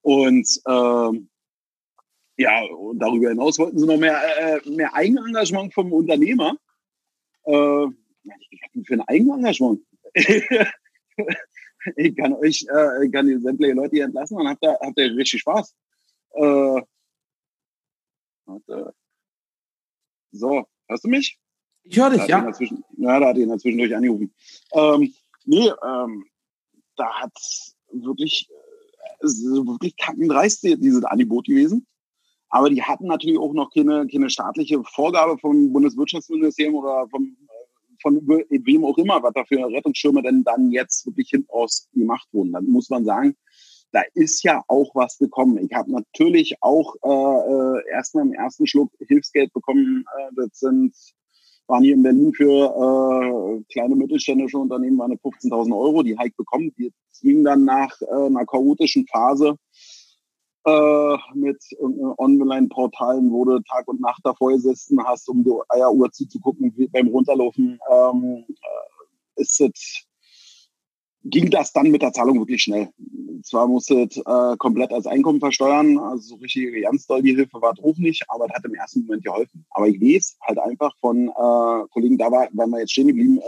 Und 0.00 0.48
ähm, 0.66 1.28
ja, 2.36 2.62
und 2.64 2.98
darüber 2.98 3.28
hinaus 3.28 3.58
wollten 3.58 3.78
sie 3.78 3.86
noch 3.86 3.98
mehr, 3.98 4.20
äh, 4.38 4.70
mehr 4.70 4.94
Eigenengagement 4.94 5.74
vom 5.74 5.92
Unternehmer. 5.92 6.56
Äh, 7.44 7.86
ich 8.50 8.86
für 8.86 8.94
ein 8.94 9.02
Eigenengagement. 9.02 9.80
ich 11.96 12.16
kann 12.16 12.34
euch, 12.34 12.66
äh, 12.72 13.06
ich 13.06 13.12
kann 13.12 13.26
die 13.26 13.38
sämtliche 13.38 13.74
Leute 13.74 13.96
hier 13.96 14.04
entlassen, 14.04 14.38
dann 14.38 14.48
habt 14.48 14.64
ihr, 14.64 14.78
habt 14.80 14.98
ihr 14.98 15.16
richtig 15.16 15.40
Spaß. 15.40 15.74
Äh, 16.34 16.82
Warte. 18.46 18.94
So, 20.32 20.66
hörst 20.88 21.04
du 21.04 21.08
mich? 21.08 21.38
Ich 21.84 21.98
höre 21.98 22.10
dich, 22.10 22.26
ja. 22.26 22.50
Ja, 22.96 23.20
da 23.20 23.28
hat 23.28 23.36
ihn 23.36 23.58
zwischendurch 23.58 23.94
angerufen. 23.94 24.32
Ähm, 24.72 25.14
nee, 25.44 25.68
ähm, 25.68 26.24
da 26.96 27.20
hat 27.20 27.32
wirklich, 27.92 28.48
äh, 29.20 29.26
wirklich 29.26 29.96
kackendreist 29.96 30.62
dieses 30.62 31.04
Angebot 31.04 31.46
gewesen. 31.46 31.86
Aber 32.52 32.68
die 32.68 32.82
hatten 32.82 33.06
natürlich 33.06 33.38
auch 33.38 33.54
noch 33.54 33.70
keine, 33.72 34.06
keine 34.06 34.28
staatliche 34.28 34.82
Vorgabe 34.84 35.38
vom 35.38 35.72
Bundeswirtschaftsministerium 35.72 36.74
oder 36.74 37.08
vom, 37.10 37.34
von 38.02 38.20
wem 38.26 38.84
auch 38.84 38.98
immer, 38.98 39.22
was 39.22 39.32
da 39.32 39.42
für 39.44 39.56
Rettungsschirme 39.56 40.22
denn 40.22 40.44
dann 40.44 40.70
jetzt 40.70 41.06
wirklich 41.06 41.30
hinten 41.30 41.50
aus 41.50 41.88
gemacht 41.94 42.28
wurden. 42.30 42.52
Dann 42.52 42.66
muss 42.66 42.90
man 42.90 43.06
sagen, 43.06 43.36
da 43.90 44.02
ist 44.12 44.42
ja 44.44 44.62
auch 44.68 44.94
was 44.94 45.16
gekommen. 45.16 45.64
Ich 45.64 45.74
habe 45.74 45.90
natürlich 45.92 46.56
auch 46.60 46.94
äh, 47.02 47.08
äh, 47.08 47.90
erstmal 47.90 48.26
im 48.26 48.34
ersten 48.34 48.66
Schluck 48.66 48.92
Hilfsgeld 49.00 49.50
bekommen. 49.54 50.04
Äh, 50.18 50.34
das 50.36 50.58
sind 50.58 50.94
waren 51.68 51.84
hier 51.84 51.94
in 51.94 52.02
Berlin 52.02 52.34
für 52.34 52.66
äh, 52.66 53.72
kleine 53.72 53.96
mittelständische 53.96 54.58
Unternehmen 54.58 54.98
waren 54.98 55.12
15.000 55.12 55.74
Euro, 55.74 56.02
die 56.02 56.18
Hike 56.18 56.34
bekommen. 56.36 56.70
Die 56.76 56.92
ging 57.22 57.44
dann 57.44 57.64
nach 57.64 57.98
äh, 58.02 58.26
einer 58.26 58.44
chaotischen 58.44 59.06
Phase 59.06 59.56
äh, 60.64 61.16
mit 61.34 61.62
äh, 61.72 61.84
Online-Portalen, 62.18 63.30
wo 63.30 63.44
du 63.44 63.60
Tag 63.60 63.88
und 63.88 64.00
Nacht 64.00 64.20
davor 64.24 64.52
gesessen 64.52 65.02
hast, 65.04 65.28
um 65.28 65.44
die 65.44 65.52
Eieruhr 65.68 66.10
zuzugucken 66.12 66.74
beim 66.92 67.08
Runterlaufen. 67.08 67.78
Ähm, 67.90 68.44
äh, 68.48 69.40
ist 69.40 69.60
es 69.60 70.06
ging 71.24 71.50
das 71.50 71.72
dann 71.72 71.90
mit 71.90 72.02
der 72.02 72.12
Zahlung 72.12 72.38
wirklich 72.38 72.62
schnell. 72.62 72.88
Zwar 73.42 73.66
musste 73.66 74.02
äh, 74.02 74.56
komplett 74.56 74.92
als 74.92 75.06
Einkommen 75.06 75.40
versteuern, 75.40 75.98
also 75.98 76.34
so 76.34 76.34
richtig 76.36 76.82
ganz 76.82 77.06
doll 77.06 77.22
die 77.22 77.34
Hilfe 77.34 77.60
war 77.60 77.74
hoch 77.80 77.96
nicht, 77.98 78.24
aber 78.28 78.46
das 78.46 78.56
hat 78.56 78.64
im 78.64 78.74
ersten 78.74 79.02
Moment 79.02 79.24
geholfen. 79.24 79.64
Aber 79.70 79.88
ich 79.88 80.00
weiß 80.00 80.36
halt 80.42 80.58
einfach 80.58 80.94
von 81.00 81.28
äh, 81.28 81.88
Kollegen, 81.90 82.18
da 82.18 82.30
war, 82.30 82.48
waren 82.52 82.70
wir 82.70 82.80
jetzt 82.80 82.92
stehen 82.92 83.08
geblieben, 83.08 83.40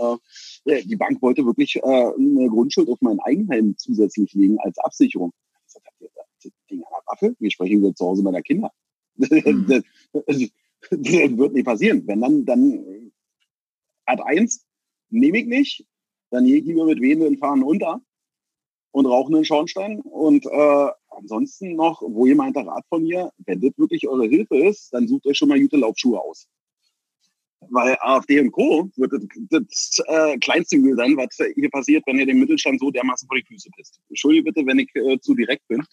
äh, 0.67 0.83
die 0.85 0.97
Bank 0.97 1.23
wollte 1.23 1.45
wirklich 1.47 1.77
äh, 1.77 1.81
eine 1.81 2.49
Grundschuld 2.49 2.89
auf 2.89 3.01
mein 3.01 3.21
Eigenheim 3.21 3.75
zusätzlich 3.77 4.33
legen 4.35 4.59
als 4.61 4.79
Absicherung. 4.79 5.33
Das, 5.65 6.53
Ding 6.71 6.83
Waffe, 7.07 7.35
wir 7.39 7.51
sprechen 7.51 7.79
über 7.79 7.95
zu 7.95 8.05
Hause 8.05 8.23
meiner 8.23 8.43
Kinder. 8.43 8.71
Mhm. 9.17 9.67
das, 9.69 9.83
das, 10.13 10.51
das 10.91 11.01
wird 11.01 11.53
nicht 11.53 11.65
passieren. 11.65 12.05
Wenn 12.07 12.21
dann, 12.21 12.45
dann 12.45 13.13
Art 14.07 14.21
eins 14.23 14.67
nehme 15.09 15.39
ich 15.39 15.47
nicht, 15.47 15.87
dann 16.31 16.47
gehe 16.47 16.59
ich 16.59 16.65
lieber 16.65 16.85
mit 16.85 17.01
wehenden 17.01 17.39
Fahnen 17.39 17.63
unter 17.63 18.01
und 18.91 19.07
rauchen 19.07 19.35
einen 19.35 19.45
Schornstein. 19.45 20.01
Und 20.01 20.47
äh, 20.47 20.91
ansonsten 21.11 21.77
noch, 21.77 22.03
wo 22.03 22.27
meint, 22.35 22.57
der 22.57 22.67
Rat 22.67 22.85
von 22.89 23.05
mir, 23.05 23.33
wenn 23.39 23.61
das 23.61 23.73
wirklich 23.77 24.09
eure 24.09 24.27
Hilfe 24.27 24.57
ist, 24.57 24.93
dann 24.93 25.07
sucht 25.09 25.27
euch 25.27 25.39
schon 25.39 25.49
mal 25.49 25.61
gute 25.61 25.77
Laufschuhe 25.77 26.21
aus. 26.21 26.49
Weil 27.71 27.97
AfD 28.01 28.41
und 28.41 28.53
Co. 28.53 28.91
wird 28.97 29.13
das, 29.13 29.23
das 29.51 29.99
äh, 30.07 30.39
kleinste 30.39 30.79
Müll 30.79 30.97
sein, 30.97 31.17
was 31.17 31.37
hier 31.55 31.71
passiert, 31.71 32.05
wenn 32.07 32.19
ihr 32.19 32.27
den 32.27 32.41
Mittelstand 32.41 32.81
so 32.81 32.91
dermaßen 32.91 33.27
vor 33.29 33.37
die 33.37 33.45
Füße 33.47 33.69
pisst. 33.77 34.01
Entschuldige 34.09 34.45
bitte, 34.45 34.67
wenn 34.67 34.79
ich 34.79 34.95
äh, 34.95 35.19
zu 35.21 35.35
direkt 35.35 35.67
bin. 35.69 35.83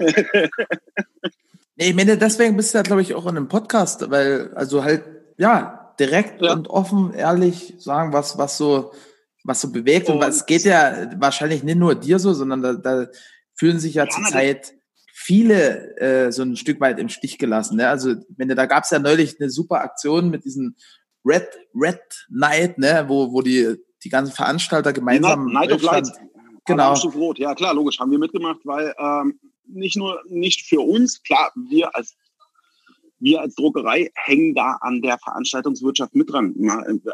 nee, 1.76 1.90
ich 1.90 1.96
meine, 1.96 2.18
deswegen 2.18 2.56
bist 2.58 2.74
du 2.74 2.80
ja, 2.80 2.84
glaube 2.84 3.02
ich, 3.02 3.14
auch 3.14 3.26
in 3.26 3.38
einem 3.38 3.48
Podcast, 3.48 4.10
weil, 4.10 4.54
also 4.56 4.84
halt, 4.84 5.04
ja, 5.38 5.96
direkt 6.00 6.42
ja. 6.42 6.54
und 6.54 6.70
offen, 6.70 7.14
ehrlich 7.14 7.76
sagen, 7.78 8.14
was, 8.14 8.38
was 8.38 8.58
so 8.58 8.92
was 9.44 9.62
so 9.62 9.72
bewegt. 9.72 10.10
Und, 10.10 10.18
und 10.18 10.24
es 10.24 10.46
geht 10.46 10.64
ja 10.64 11.10
wahrscheinlich 11.18 11.64
nicht 11.64 11.78
nur 11.78 11.96
dir 11.96 12.20
so, 12.20 12.34
sondern 12.34 12.62
da, 12.62 12.74
da 12.74 13.08
fühlen 13.56 13.80
sich 13.80 13.96
ja, 13.96 14.06
ja 14.06 14.10
zurzeit 14.10 14.74
viele 15.14 15.98
äh, 15.98 16.32
so 16.32 16.44
ein 16.44 16.56
Stück 16.56 16.80
weit 16.80 17.00
im 17.00 17.10
Stich 17.10 17.38
gelassen. 17.38 17.78
Ne? 17.78 17.88
Also, 17.88 18.16
wenn 18.30 18.50
da 18.50 18.66
gab 18.66 18.84
es 18.84 18.90
ja 18.90 19.00
neulich 19.00 19.40
eine 19.40 19.50
super 19.50 19.82
Aktion 19.82 20.30
mit 20.30 20.46
diesem 20.46 20.76
Red 21.26 21.48
Red 21.76 22.00
Night, 22.30 22.78
ne, 22.78 23.06
wo, 23.08 23.32
wo 23.32 23.42
die, 23.42 23.76
die 24.04 24.10
ganzen 24.10 24.34
Veranstalter 24.34 24.94
gemeinsam. 24.94 25.46
Night, 25.46 25.70
Night 25.70 25.72
of 25.74 25.82
Light. 25.84 26.08
Genau. 26.66 26.94
Rot. 26.94 27.40
Ja, 27.40 27.56
klar, 27.56 27.74
logisch, 27.74 28.00
haben 28.00 28.12
wir 28.12 28.20
mitgemacht, 28.20 28.60
weil 28.64 28.94
ähm, 28.98 29.40
nicht 29.66 29.98
nur 29.98 30.22
nicht 30.30 30.68
für 30.68 30.82
uns, 30.82 31.22
klar, 31.24 31.52
wir 31.56 31.96
als 31.96 32.16
wir 33.22 33.40
als 33.40 33.56
Druckerei 33.56 34.12
hängen 34.16 34.56
da 34.56 34.78
an 34.82 35.02
der 35.02 35.18
Veranstaltungswirtschaft 35.20 36.16
mit 36.16 36.32
dran. 36.32 36.56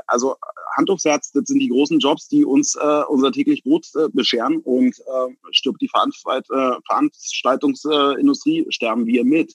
Also 0.08 0.38
Hand 0.78 0.90
aufs 0.90 1.04
Herz, 1.06 1.32
das 1.32 1.46
sind 1.48 1.60
die 1.60 1.68
großen 1.68 2.00
Jobs, 2.00 2.30
die 2.30 2.46
uns 2.46 2.76
äh, 2.76 3.04
unser 3.10 3.32
täglich 3.32 3.64
Brot 3.64 3.88
äh, 3.96 4.08
bescheren 4.14 4.60
und 4.60 4.98
äh, 5.00 5.34
stirbt 5.52 5.82
die 5.82 5.90
Veranstalt, 5.90 6.46
äh, 6.50 6.76
Veranstaltungsindustrie, 6.88 8.66
sterben 8.70 9.06
wir 9.06 9.26
mit. 9.26 9.54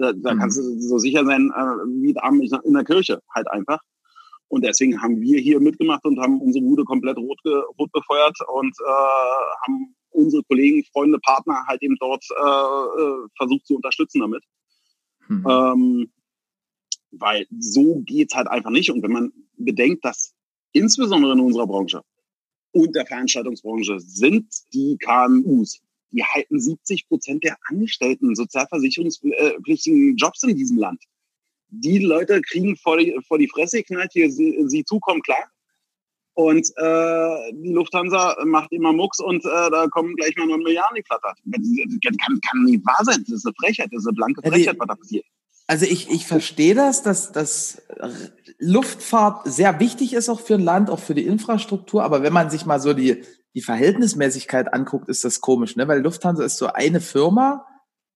Da, 0.00 0.12
da 0.12 0.34
mhm. 0.34 0.38
kannst 0.38 0.58
du 0.58 0.62
so 0.80 0.98
sicher 0.98 1.24
sein 1.24 1.52
äh, 1.54 1.62
wie 2.02 2.16
Abend 2.18 2.50
in 2.64 2.72
der 2.72 2.84
Kirche, 2.84 3.20
halt 3.34 3.50
einfach. 3.50 3.80
Und 4.48 4.64
deswegen 4.64 5.00
haben 5.00 5.20
wir 5.20 5.38
hier 5.38 5.60
mitgemacht 5.60 6.04
und 6.04 6.18
haben 6.18 6.40
unsere 6.40 6.64
Bude 6.64 6.84
komplett 6.84 7.18
rot, 7.18 7.38
rot 7.44 7.92
befeuert 7.92 8.36
und 8.52 8.74
äh, 8.80 9.64
haben 9.64 9.94
unsere 10.10 10.42
Kollegen, 10.44 10.84
Freunde, 10.92 11.18
Partner 11.20 11.64
halt 11.68 11.82
eben 11.82 11.96
dort 12.00 12.24
äh, 12.36 12.42
äh 12.42 13.28
versucht 13.36 13.66
zu 13.66 13.76
unterstützen 13.76 14.20
damit. 14.20 14.42
Mhm. 15.28 15.46
Ähm, 15.48 16.12
weil 17.12 17.46
so 17.58 18.00
geht's 18.04 18.34
halt 18.34 18.48
einfach 18.48 18.70
nicht. 18.70 18.90
Und 18.90 19.02
wenn 19.02 19.12
man 19.12 19.32
bedenkt, 19.56 20.04
dass 20.04 20.34
insbesondere 20.72 21.32
in 21.32 21.40
unserer 21.40 21.66
Branche 21.66 22.02
und 22.72 22.94
der 22.94 23.06
Veranstaltungsbranche 23.06 24.00
sind 24.00 24.46
die 24.72 24.96
KMUs, 24.98 25.80
die 26.12 26.24
halten 26.24 26.60
70 26.60 27.08
Prozent 27.08 27.44
der 27.44 27.56
Angestellten 27.68 28.34
sozialversicherungspflichtigen 28.34 30.16
Jobs 30.16 30.42
in 30.42 30.56
diesem 30.56 30.78
Land. 30.78 31.02
Die 31.68 31.98
Leute 31.98 32.40
kriegen 32.42 32.76
vor 32.76 32.98
die, 32.98 33.16
vor 33.26 33.38
die 33.38 33.48
Fresse 33.48 33.82
knallt 33.82 34.12
hier 34.12 34.30
sie, 34.30 34.56
sie 34.66 34.84
zukommen, 34.84 35.22
klar. 35.22 35.50
Und 36.34 36.66
äh, 36.76 37.52
die 37.52 37.72
Lufthansa 37.72 38.36
macht 38.44 38.72
immer 38.72 38.92
Mucks 38.92 39.20
und 39.20 39.44
äh, 39.44 39.70
da 39.70 39.86
kommen 39.88 40.16
gleich 40.16 40.34
mal 40.36 40.46
nur 40.46 40.58
Milliarden 40.58 40.96
die 40.96 41.02
flattert. 41.02 41.38
Das 41.44 41.60
kann, 42.24 42.40
kann 42.40 42.64
nicht 42.64 42.84
wahr 42.86 43.04
sein. 43.04 43.24
Das 43.26 43.36
ist 43.36 43.46
eine 43.46 43.54
Frechheit, 43.60 43.88
das 43.92 44.02
ist 44.02 44.08
eine 44.08 44.14
blanke 44.14 44.40
Frechheit, 44.42 44.76
was 44.78 44.88
da 44.88 44.94
passiert. 44.94 45.24
Also 45.66 45.86
ich, 45.86 46.10
ich 46.10 46.26
verstehe 46.26 46.74
das, 46.74 47.02
dass, 47.02 47.30
dass 47.30 47.82
Luftfahrt 48.58 49.46
sehr 49.46 49.78
wichtig 49.78 50.14
ist 50.14 50.28
auch 50.28 50.40
für 50.40 50.54
ein 50.54 50.62
Land, 50.62 50.90
auch 50.90 50.98
für 50.98 51.14
die 51.14 51.26
Infrastruktur. 51.26 52.02
Aber 52.02 52.22
wenn 52.22 52.32
man 52.32 52.50
sich 52.50 52.66
mal 52.66 52.80
so 52.80 52.92
die, 52.92 53.22
die 53.54 53.62
Verhältnismäßigkeit 53.62 54.72
anguckt, 54.72 55.08
ist 55.08 55.24
das 55.24 55.40
komisch, 55.40 55.76
ne? 55.76 55.88
Weil 55.88 56.00
Lufthansa 56.00 56.44
ist 56.44 56.58
so 56.58 56.68
eine 56.68 57.00
Firma, 57.00 57.66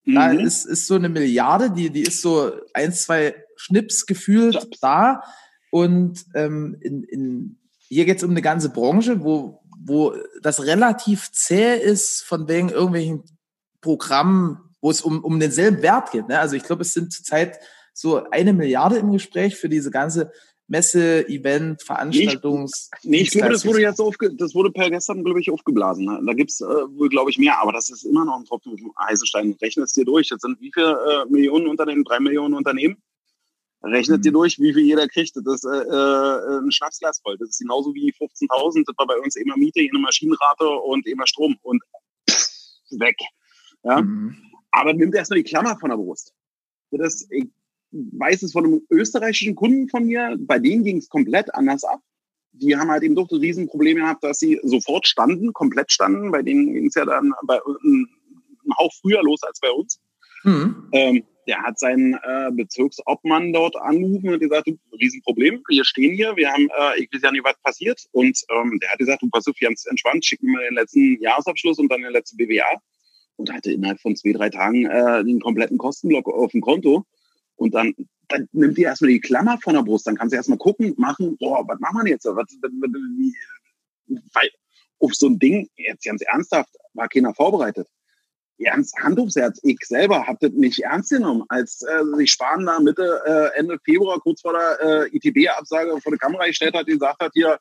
mhm. 0.05 0.15
da 0.15 0.31
ist, 0.31 0.65
ist 0.65 0.87
so 0.87 0.95
eine 0.95 1.09
Milliarde, 1.09 1.71
die, 1.71 1.91
die 1.91 2.03
ist 2.03 2.23
so 2.23 2.53
ein, 2.73 2.93
zwei 2.93 3.35
Schnips 3.57 4.07
gefühlt 4.07 4.55
Jobs. 4.55 4.81
da. 4.81 5.23
Und 5.71 6.25
ähm, 6.35 6.77
in, 6.81 7.03
in, 7.05 7.59
hier 7.79 8.05
geht 8.05 8.19
es 8.19 8.25
um 8.25 8.31
eine 8.31 8.43
ganze 8.43 8.71
Branche, 8.71 9.25
wo, 9.25 9.63
wo 9.79 10.15
das 10.41 10.65
relativ 10.65 11.33
zäh 11.33 11.77
ist 11.77 12.23
von 12.23 12.49
wegen 12.49 12.69
irgendwelchen 12.69 13.25
Programm, 13.81 14.71
wo 14.81 14.91
es 14.91 15.01
um, 15.01 15.23
um 15.25 15.41
denselben 15.41 15.83
Wert 15.83 16.13
geht. 16.13 16.29
Ne? 16.29 16.39
Also 16.39 16.57
ich 16.57 16.63
glaube, 16.63 16.83
es 16.83 16.93
sind 16.93 17.13
zurzeit 17.13 17.59
so 17.93 18.25
eine 18.31 18.53
Milliarde 18.53 18.97
im 18.97 19.13
Gespräch 19.13 19.57
für 19.57 19.69
diese 19.69 19.91
ganze 19.91 20.33
Messe, 20.67 21.29
Event, 21.29 21.83
Veranstaltungs. 21.83 22.91
Nee, 23.03 23.21
ich, 23.21 23.31
glaube, 23.31 23.53
das 23.53 23.67
wurde 23.67 23.81
jetzt 23.81 24.01
aufge, 24.01 24.35
das 24.35 24.55
wurde 24.55 24.71
per 24.71 24.91
gestern, 24.91 25.23
glaube 25.23 25.41
ich, 25.41 25.51
aufgeblasen. 25.51 26.07
Ne? 26.07 26.23
Da 26.25 26.33
gibt's 26.33 26.61
äh, 26.61 26.65
wohl, 26.65 27.11
glaube 27.11 27.31
ich, 27.31 27.39
mehr, 27.39 27.61
aber 27.61 27.73
das 27.73 27.91
ist 27.91 28.05
immer 28.05 28.25
noch 28.25 28.39
ein 28.39 28.45
Tropfen 28.45 28.73
auf 28.73 28.79
dem 28.79 28.93
heißen 28.99 29.27
Stein. 29.27 29.57
Rechnet 29.61 29.87
es 29.87 29.93
dir 29.93 30.05
durch. 30.05 30.29
Das 30.29 30.41
sind 30.41 30.59
wie 30.61 30.71
viele 30.73 30.93
äh, 30.93 31.31
Millionen 31.31 31.69
Unternehmen? 31.69 32.03
Drei 32.05 32.19
Millionen 32.19 32.55
Unternehmen. 32.55 32.97
Rechnet 33.83 34.19
mhm. 34.19 34.23
dir 34.23 34.33
durch, 34.33 34.59
wie 34.59 34.73
viel 34.73 34.85
jeder 34.85 35.07
kriegt. 35.07 35.37
Das 35.37 35.55
ist 35.55 35.65
äh, 35.65 35.69
äh, 35.69 36.59
ein 36.61 36.73
Schnapsglas 36.73 37.21
voll. 37.21 37.37
Das 37.39 37.51
ist 37.51 37.59
genauso 37.59 37.95
wie 37.95 38.13
15.000. 38.13 38.85
Das 38.87 38.97
war 38.97 39.07
bei 39.07 39.19
uns 39.19 39.37
immer 39.37 39.59
Miete, 39.59 39.81
eine 39.81 39.99
Maschinenrate 39.99 40.67
und 40.67 41.07
immer 41.07 41.27
Strom. 41.27 41.57
Und 41.63 41.83
pff, 42.29 42.49
weg. 42.99 43.17
Ja? 43.83 44.01
Mhm. 44.01 44.35
Aber 44.71 44.95
nimmt 44.95 45.15
erstmal 45.15 45.41
die 45.41 45.45
Klammer 45.45 45.79
von 45.79 45.91
der 45.91 45.99
Brust. 45.99 46.33
Das, 46.91 47.27
ich, 47.31 47.49
weiß 47.95 48.43
es 48.43 48.53
von 48.53 48.65
einem 48.65 48.83
österreichischen 48.91 49.55
Kunden 49.55 49.89
von 49.89 50.05
mir, 50.05 50.37
bei 50.39 50.59
denen 50.59 50.85
ging 50.85 50.99
es 50.99 51.09
komplett 51.09 51.55
anders 51.55 51.85
ab. 51.85 52.01
Die 52.53 52.77
haben 52.77 52.91
halt 52.91 53.03
eben 53.03 53.15
doch 53.15 53.29
das 53.29 53.41
Riesenproblem 53.41 53.97
gehabt, 53.97 54.23
dass 54.23 54.39
sie 54.39 54.61
sofort 54.63 55.07
standen, 55.07 55.53
komplett 55.53 55.91
standen. 55.93 56.31
Bei 56.31 56.43
denen 56.43 56.73
ging 56.73 56.87
es 56.87 56.95
ja 56.95 57.05
dann 57.05 57.33
bei 57.47 57.57
einem 57.57 58.09
Hauch 58.79 58.93
früher 59.01 59.23
los 59.23 59.43
als 59.43 59.61
bei 59.61 59.71
uns. 59.71 60.01
Mhm. 60.45 60.89
Ähm, 60.93 61.25
der 61.47 61.63
hat 61.63 61.79
seinen 61.79 62.15
äh, 62.15 62.51
Bezirksobmann 62.53 63.53
dort 63.53 63.77
angerufen 63.77 64.31
und 64.31 64.41
gesagt, 64.41 64.67
du, 64.67 64.79
Riesenproblem, 64.99 65.63
wir 65.69 65.85
stehen 65.85 66.15
hier, 66.15 66.37
wir 66.37 66.51
haben, 66.51 66.69
äh, 66.69 67.03
ich 67.03 67.09
weiß 67.13 67.23
ja 67.23 67.33
nicht, 67.33 67.45
was 67.45 67.61
passiert. 67.63 68.01
Und 68.13 68.39
ähm, 68.51 68.79
der 68.81 68.91
hat 68.91 68.99
gesagt, 68.99 69.23
du 69.23 69.29
pass 69.29 69.47
auf, 69.47 69.57
ganz 69.61 69.85
entspannt, 69.87 70.25
schick 70.25 70.43
mir 70.43 70.53
mal 70.53 70.65
den 70.65 70.75
letzten 70.75 71.21
Jahresabschluss 71.21 71.79
und 71.79 71.91
dann 71.91 72.03
den 72.03 72.13
letzten 72.13 72.37
BWA. 72.37 72.81
Und 73.37 73.53
hatte 73.53 73.73
innerhalb 73.73 74.01
von 74.01 74.15
zwei, 74.15 74.33
drei 74.33 74.49
Tagen 74.49 74.87
äh, 74.87 75.25
den 75.25 75.41
kompletten 75.41 75.77
Kostenblock 75.77 76.29
auf 76.29 76.53
dem 76.53 76.61
Konto. 76.61 77.05
Und 77.57 77.75
dann, 77.75 77.95
dann 78.29 78.49
nimmt 78.53 78.79
ihr 78.79 78.87
erstmal 78.87 79.11
die 79.11 79.21
Klammer 79.21 79.59
von 79.63 79.75
der 79.75 79.83
Brust, 79.83 80.07
dann 80.07 80.17
kannst 80.17 80.33
du 80.33 80.37
erstmal 80.37 80.59
gucken, 80.59 80.95
machen, 80.97 81.37
boah, 81.39 81.67
was 81.67 81.79
machen 81.81 82.05
wir 82.05 82.13
jetzt? 82.13 82.25
Was, 82.25 82.47
wie, 82.51 83.35
weil 84.07 84.51
auf 84.99 85.15
so 85.15 85.29
ein 85.29 85.39
Ding, 85.39 85.69
jetzt 85.77 86.05
ganz 86.05 86.23
ernsthaft, 86.23 86.75
war 86.95 87.09
keiner 87.09 87.35
vorbereitet. 87.35 87.89
Ernst, 88.59 88.97
Hand 89.03 89.19
aufs 89.19 89.35
Herz, 89.35 89.59
ich 89.65 89.79
selber 89.83 90.27
habe 90.27 90.39
das 90.41 90.53
nicht 90.53 90.79
ernst 90.79 91.11
genommen, 91.11 91.43
als 91.49 91.83
äh, 91.83 92.17
sich 92.17 92.31
Spahn 92.31 92.65
da 92.65 92.79
Mitte, 92.79 93.21
äh, 93.27 93.59
Ende 93.59 93.79
Februar, 93.85 94.21
kurz 94.21 94.43
vor 94.43 94.53
der 94.53 95.09
äh, 95.11 95.17
ITB-Absage 95.17 96.01
vor 96.01 96.13
der 96.13 96.19
Kamera 96.19 96.47
gestellt 96.47 96.75
hat, 96.75 96.87
die 96.87 96.93
gesagt 96.93 97.21
hat, 97.21 97.33
hier, 97.35 97.59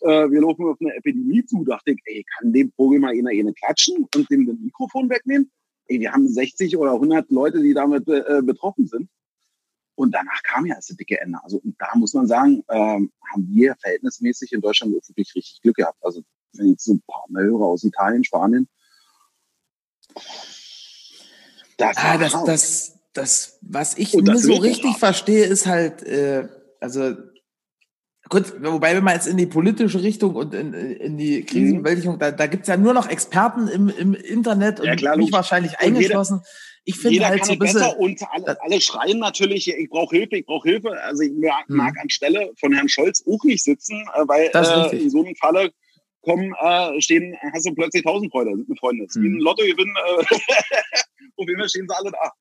äh, 0.00 0.30
wir 0.30 0.40
laufen 0.40 0.64
auf 0.64 0.78
eine 0.80 0.94
Epidemie 0.94 1.44
zu, 1.44 1.62
dachte 1.64 1.92
ich, 1.92 2.00
ey, 2.06 2.24
kann 2.38 2.52
dem 2.52 2.72
Vogel 2.72 3.00
mal 3.00 3.12
einer 3.12 3.30
eine 3.30 3.52
klatschen 3.52 4.06
und 4.14 4.30
dem 4.30 4.46
das 4.46 4.56
Mikrofon 4.58 5.10
wegnehmen? 5.10 5.50
Ey, 5.86 6.00
wir 6.00 6.12
haben 6.12 6.26
60 6.26 6.76
oder 6.78 6.92
100 6.92 7.30
Leute, 7.30 7.60
die 7.60 7.74
damit 7.74 8.08
äh, 8.08 8.40
betroffen 8.42 8.86
sind. 8.86 9.10
Und 10.00 10.12
danach 10.12 10.42
kam 10.44 10.64
ja 10.64 10.76
das 10.76 10.86
dicke 10.86 11.20
Ende. 11.20 11.38
Also 11.42 11.58
und 11.58 11.76
da 11.78 11.88
muss 11.94 12.14
man 12.14 12.26
sagen, 12.26 12.64
ähm, 12.70 13.12
haben 13.30 13.46
wir 13.50 13.76
verhältnismäßig 13.76 14.50
in 14.52 14.62
Deutschland 14.62 14.94
wirklich 14.94 15.34
richtig 15.34 15.60
Glück 15.60 15.76
gehabt. 15.76 15.98
Also 16.00 16.22
wenn 16.54 16.72
ich 16.72 16.80
so 16.80 16.94
ein 16.94 17.02
paar 17.06 17.26
Mal 17.28 17.42
höre 17.42 17.60
aus 17.60 17.84
Italien, 17.84 18.24
Spanien. 18.24 18.66
Das, 21.76 21.96
ah, 21.98 22.16
das, 22.16 22.32
das, 22.44 22.98
das, 23.12 23.58
was 23.60 23.98
ich 23.98 24.14
nicht 24.14 24.38
so 24.38 24.54
richtig 24.54 24.96
verstehe, 24.96 25.44
ist 25.44 25.66
halt, 25.66 26.02
äh, 26.02 26.48
also 26.80 27.14
Gut, 28.30 28.62
wobei, 28.62 28.94
wenn 28.94 29.02
man 29.02 29.14
jetzt 29.14 29.26
in 29.26 29.36
die 29.36 29.46
politische 29.46 30.04
Richtung 30.04 30.36
und 30.36 30.54
in, 30.54 30.72
in 30.72 31.18
die 31.18 31.44
Krisenbewältigung, 31.44 32.16
da, 32.20 32.30
da 32.30 32.46
gibt's 32.46 32.68
ja 32.68 32.76
nur 32.76 32.94
noch 32.94 33.08
Experten 33.08 33.66
im, 33.66 33.88
im 33.88 34.14
Internet 34.14 34.78
und 34.78 34.86
ja, 34.86 34.94
klar, 34.94 35.16
mich 35.16 35.32
wahrscheinlich 35.32 35.80
eingeschlossen. 35.80 36.40
Jeder, 36.84 36.96
ich 36.96 36.96
finde 36.96 37.26
halt 37.26 37.44
so 37.44 37.52
ein 37.52 37.58
bisschen, 37.58 37.80
besser 37.80 37.98
und 37.98 38.20
alle, 38.30 38.62
alle 38.62 38.80
schreien 38.80 39.18
natürlich, 39.18 39.68
ich 39.68 39.90
brauche 39.90 40.16
Hilfe, 40.16 40.38
ich 40.38 40.46
brauche 40.46 40.68
Hilfe. 40.68 40.90
Also 41.02 41.22
ich 41.22 41.32
mag, 41.32 41.68
hm. 41.68 41.76
mag 41.76 41.98
anstelle 42.00 42.52
von 42.58 42.72
Herrn 42.72 42.88
Scholz 42.88 43.22
auch 43.26 43.42
nicht 43.44 43.62
sitzen, 43.62 44.02
äh, 44.14 44.26
weil 44.26 44.50
äh, 44.52 44.96
in 44.96 45.10
so 45.10 45.22
einem 45.22 45.36
Falle 45.36 45.70
kommen, 46.22 46.54
äh, 46.60 47.00
stehen, 47.00 47.36
hast 47.52 47.66
du 47.66 47.74
plötzlich 47.74 48.02
tausend 48.02 48.32
Freunde, 48.32 48.64
Freunde. 48.78 49.06
Hm. 49.12 49.22
Wie 49.22 49.28
ein 49.28 49.40
Lottogewinn, 49.40 49.94
äh, 49.94 50.20
auf 51.36 51.48
jeden 51.48 51.58
Fall 51.58 51.68
stehen 51.68 51.86
sie 51.88 51.96
alle 51.96 52.10
da. 52.10 52.32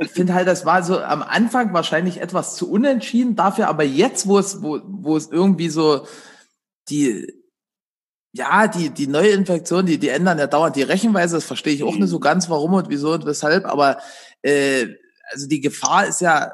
Ich 0.00 0.10
finde 0.10 0.34
halt, 0.34 0.48
das 0.48 0.66
war 0.66 0.82
so 0.82 0.98
am 0.98 1.22
Anfang 1.22 1.72
wahrscheinlich 1.72 2.20
etwas 2.20 2.56
zu 2.56 2.68
unentschieden, 2.68 3.36
dafür 3.36 3.68
aber 3.68 3.84
jetzt, 3.84 4.26
wo 4.26 4.38
es, 4.38 4.60
wo, 4.60 4.80
wo 4.84 5.16
es 5.16 5.30
irgendwie 5.30 5.68
so 5.68 6.06
die, 6.88 7.32
ja, 8.36 8.68
die, 8.68 8.90
die 8.90 9.06
neue 9.06 9.30
Infektion, 9.30 9.86
die, 9.86 9.98
die 9.98 10.10
ändern 10.10 10.38
ja 10.38 10.46
dauernd 10.46 10.76
die 10.76 10.82
Rechenweise, 10.82 11.36
das 11.36 11.44
verstehe 11.44 11.74
ich 11.74 11.82
auch 11.82 11.96
nicht 11.96 12.08
so 12.08 12.18
mhm. 12.18 12.22
ganz, 12.22 12.50
warum 12.50 12.74
und 12.74 12.88
wieso 12.88 13.12
und 13.12 13.24
weshalb, 13.24 13.64
aber 13.64 13.98
äh, 14.42 14.86
also 15.30 15.48
die 15.48 15.60
Gefahr 15.60 16.06
ist 16.06 16.20
ja 16.20 16.52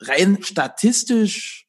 rein 0.00 0.38
statistisch 0.42 1.66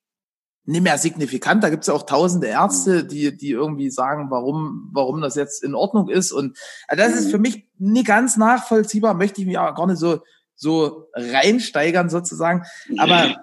nicht 0.67 0.81
mehr 0.81 0.97
signifikant. 0.97 1.63
Da 1.63 1.69
gibt 1.69 1.83
es 1.83 1.87
ja 1.87 1.93
auch 1.93 2.05
tausende 2.05 2.47
Ärzte, 2.47 3.03
mhm. 3.03 3.07
die, 3.07 3.37
die 3.37 3.51
irgendwie 3.51 3.89
sagen, 3.89 4.27
warum, 4.29 4.89
warum 4.93 5.21
das 5.21 5.35
jetzt 5.35 5.63
in 5.63 5.75
Ordnung 5.75 6.09
ist. 6.09 6.31
Und 6.31 6.57
also 6.87 7.03
das 7.03 7.19
ist 7.19 7.31
für 7.31 7.37
mhm. 7.37 7.43
mich 7.43 7.67
nicht 7.77 8.07
ganz 8.07 8.37
nachvollziehbar, 8.37 9.13
möchte 9.15 9.41
ich 9.41 9.47
mich 9.47 9.57
auch 9.57 9.75
gar 9.75 9.87
nicht 9.87 9.99
so, 9.99 10.21
so 10.55 11.09
reinsteigern 11.13 12.09
sozusagen. 12.09 12.63
Aber 12.97 13.35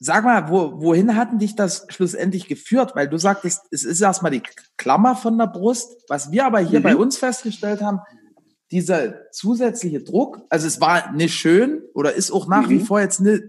Sag 0.00 0.24
mal, 0.24 0.48
wo, 0.48 0.80
wohin 0.80 1.16
hatten 1.16 1.38
dich 1.38 1.56
das 1.56 1.86
schlussendlich 1.88 2.46
geführt? 2.46 2.92
Weil 2.94 3.08
du 3.08 3.18
sagtest, 3.18 3.62
es 3.72 3.84
ist 3.84 4.00
erstmal 4.00 4.30
die 4.30 4.42
Klammer 4.76 5.16
von 5.16 5.36
der 5.36 5.48
Brust. 5.48 6.04
Was 6.08 6.30
wir 6.30 6.46
aber 6.46 6.60
hier 6.60 6.78
mhm. 6.78 6.84
bei 6.84 6.96
uns 6.96 7.18
festgestellt 7.18 7.82
haben, 7.82 8.00
dieser 8.70 9.30
zusätzliche 9.32 10.02
Druck, 10.02 10.42
also 10.50 10.66
es 10.66 10.80
war 10.80 11.12
nicht 11.12 11.34
schön 11.34 11.82
oder 11.94 12.12
ist 12.12 12.30
auch 12.30 12.46
nach 12.46 12.66
mhm. 12.66 12.70
wie 12.70 12.80
vor 12.80 13.00
jetzt 13.00 13.20
nicht 13.20 13.44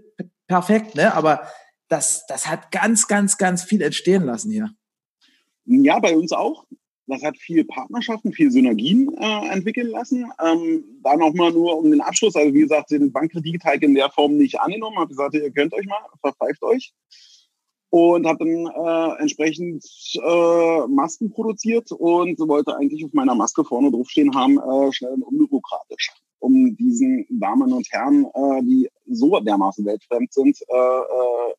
perfekt, 0.47 0.95
ne? 0.95 1.13
Aber 1.13 1.43
das, 1.87 2.25
das 2.27 2.47
hat 2.47 2.71
ganz, 2.71 3.07
ganz, 3.07 3.37
ganz 3.37 3.63
viel 3.63 3.81
entstehen 3.81 4.23
lassen 4.23 4.51
hier. 4.51 4.69
Ja, 5.65 5.99
bei 5.99 6.15
uns 6.15 6.31
auch. 6.31 6.65
Das 7.09 7.23
hat 7.23 7.37
viel 7.37 7.65
Partnerschaften, 7.65 8.31
viel 8.31 8.51
Synergien 8.51 9.11
äh, 9.17 9.47
entwickeln 9.49 9.87
lassen. 9.87 10.31
Ähm, 10.39 10.83
da 11.03 11.17
nochmal 11.17 11.51
nur 11.51 11.75
um 11.79 11.89
den 11.89 12.01
Abschluss. 12.01 12.35
Also 12.35 12.53
wie 12.53 12.61
gesagt, 12.61 12.91
den 12.91 13.11
Bankkredit 13.11 13.63
halt 13.63 13.81
in 13.81 13.95
der 13.95 14.11
Form 14.11 14.37
nicht 14.37 14.59
angenommen. 14.59 14.97
Habe 14.97 15.09
gesagt, 15.09 15.33
ihr 15.33 15.49
könnt 15.49 15.73
euch 15.73 15.87
mal, 15.87 15.97
verpfeift 16.21 16.61
euch. 16.61 16.93
Und 17.89 18.27
habe 18.27 18.45
dann 18.45 18.67
äh, 18.67 19.21
entsprechend 19.21 19.83
äh, 20.23 20.87
Masken 20.87 21.31
produziert 21.31 21.91
und 21.91 22.37
wollte 22.47 22.77
eigentlich 22.77 23.03
auf 23.03 23.13
meiner 23.13 23.33
Maske 23.33 23.65
vorne 23.65 23.89
draufstehen 23.89 24.35
haben, 24.35 24.59
äh, 24.59 24.93
schnell 24.93 25.13
und 25.13 25.23
unbürokratisch, 25.23 26.11
um 26.37 26.75
diesen 26.75 27.25
Damen 27.31 27.73
und 27.73 27.87
Herren, 27.89 28.25
äh, 28.35 28.61
die 28.61 28.87
so 29.07 29.39
dermaßen 29.39 29.83
weltfremd 29.83 30.31
sind, 30.31 30.59
äh, 30.67 30.75
äh, 30.75 31.53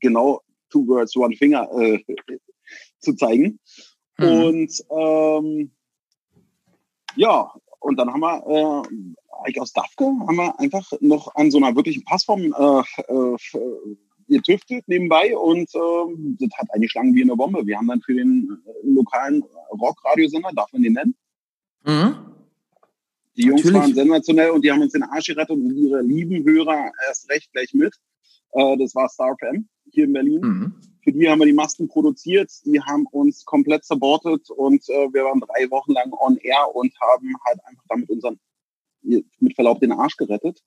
genau 0.00 0.40
two 0.68 0.84
words, 0.88 1.14
one 1.16 1.36
finger 1.36 1.70
äh, 1.78 2.02
zu 2.98 3.14
zeigen. 3.14 3.60
Mhm. 4.18 4.26
Und 4.26 4.84
ähm, 4.90 5.70
ja, 7.16 7.50
und 7.80 7.96
dann 7.98 8.12
haben 8.12 8.20
wir 8.20 8.84
äh, 8.84 8.88
eigentlich 9.44 9.60
aus 9.60 9.72
DAFKE 9.72 10.04
haben 10.04 10.36
wir 10.36 10.58
einfach 10.58 10.90
noch 11.00 11.34
an 11.34 11.50
so 11.50 11.58
einer 11.58 11.74
wirklichen 11.76 12.04
Passform 12.04 12.52
äh, 12.52 12.80
äh, 13.12 13.96
getüftelt 14.28 14.86
nebenbei 14.88 15.36
und 15.36 15.72
äh, 15.74 16.36
das 16.40 16.50
hat 16.58 16.68
eigentlich 16.72 16.90
Schlangen 16.90 17.14
wie 17.14 17.22
eine 17.22 17.36
Bombe. 17.36 17.66
Wir 17.66 17.78
haben 17.78 17.86
dann 17.88 18.00
für 18.00 18.14
den 18.14 18.58
äh, 18.66 18.88
lokalen 18.88 19.44
Rockradiosender, 19.70 20.50
darf 20.54 20.72
man 20.72 20.82
den 20.82 20.94
nennen? 20.94 21.14
Mhm. 21.84 22.16
Die 23.36 23.42
Jungs 23.42 23.64
Natürlich. 23.64 23.82
waren 23.82 23.94
sensationell 23.94 24.50
und 24.50 24.64
die 24.64 24.72
haben 24.72 24.82
uns 24.82 24.92
den 24.92 25.02
Arsch 25.02 25.26
gerettet 25.26 25.50
und 25.50 25.76
ihre 25.76 26.00
lieben 26.00 26.44
Hörer 26.44 26.90
erst 27.06 27.30
recht 27.30 27.52
gleich 27.52 27.74
mit. 27.74 27.94
Äh, 28.52 28.76
das 28.78 28.94
war 28.94 29.08
Star 29.08 29.36
FM 29.38 29.68
hier 29.92 30.04
in 30.04 30.12
Berlin. 30.12 30.40
Mhm. 30.40 30.74
Für 31.06 31.12
die 31.12 31.28
haben 31.28 31.38
wir 31.38 31.46
die 31.46 31.52
Masken 31.52 31.86
produziert, 31.86 32.50
die 32.64 32.80
haben 32.80 33.06
uns 33.06 33.44
komplett 33.44 33.84
supportet 33.84 34.50
und 34.50 34.88
äh, 34.88 35.06
wir 35.12 35.22
waren 35.22 35.38
drei 35.38 35.70
Wochen 35.70 35.92
lang 35.92 36.12
on 36.12 36.36
air 36.38 36.74
und 36.74 36.92
haben 37.00 37.32
halt 37.44 37.64
einfach 37.64 37.84
damit 37.88 38.10
unseren, 38.10 38.40
mit 39.02 39.54
Verlaub, 39.54 39.78
den 39.78 39.92
Arsch 39.92 40.16
gerettet. 40.16 40.64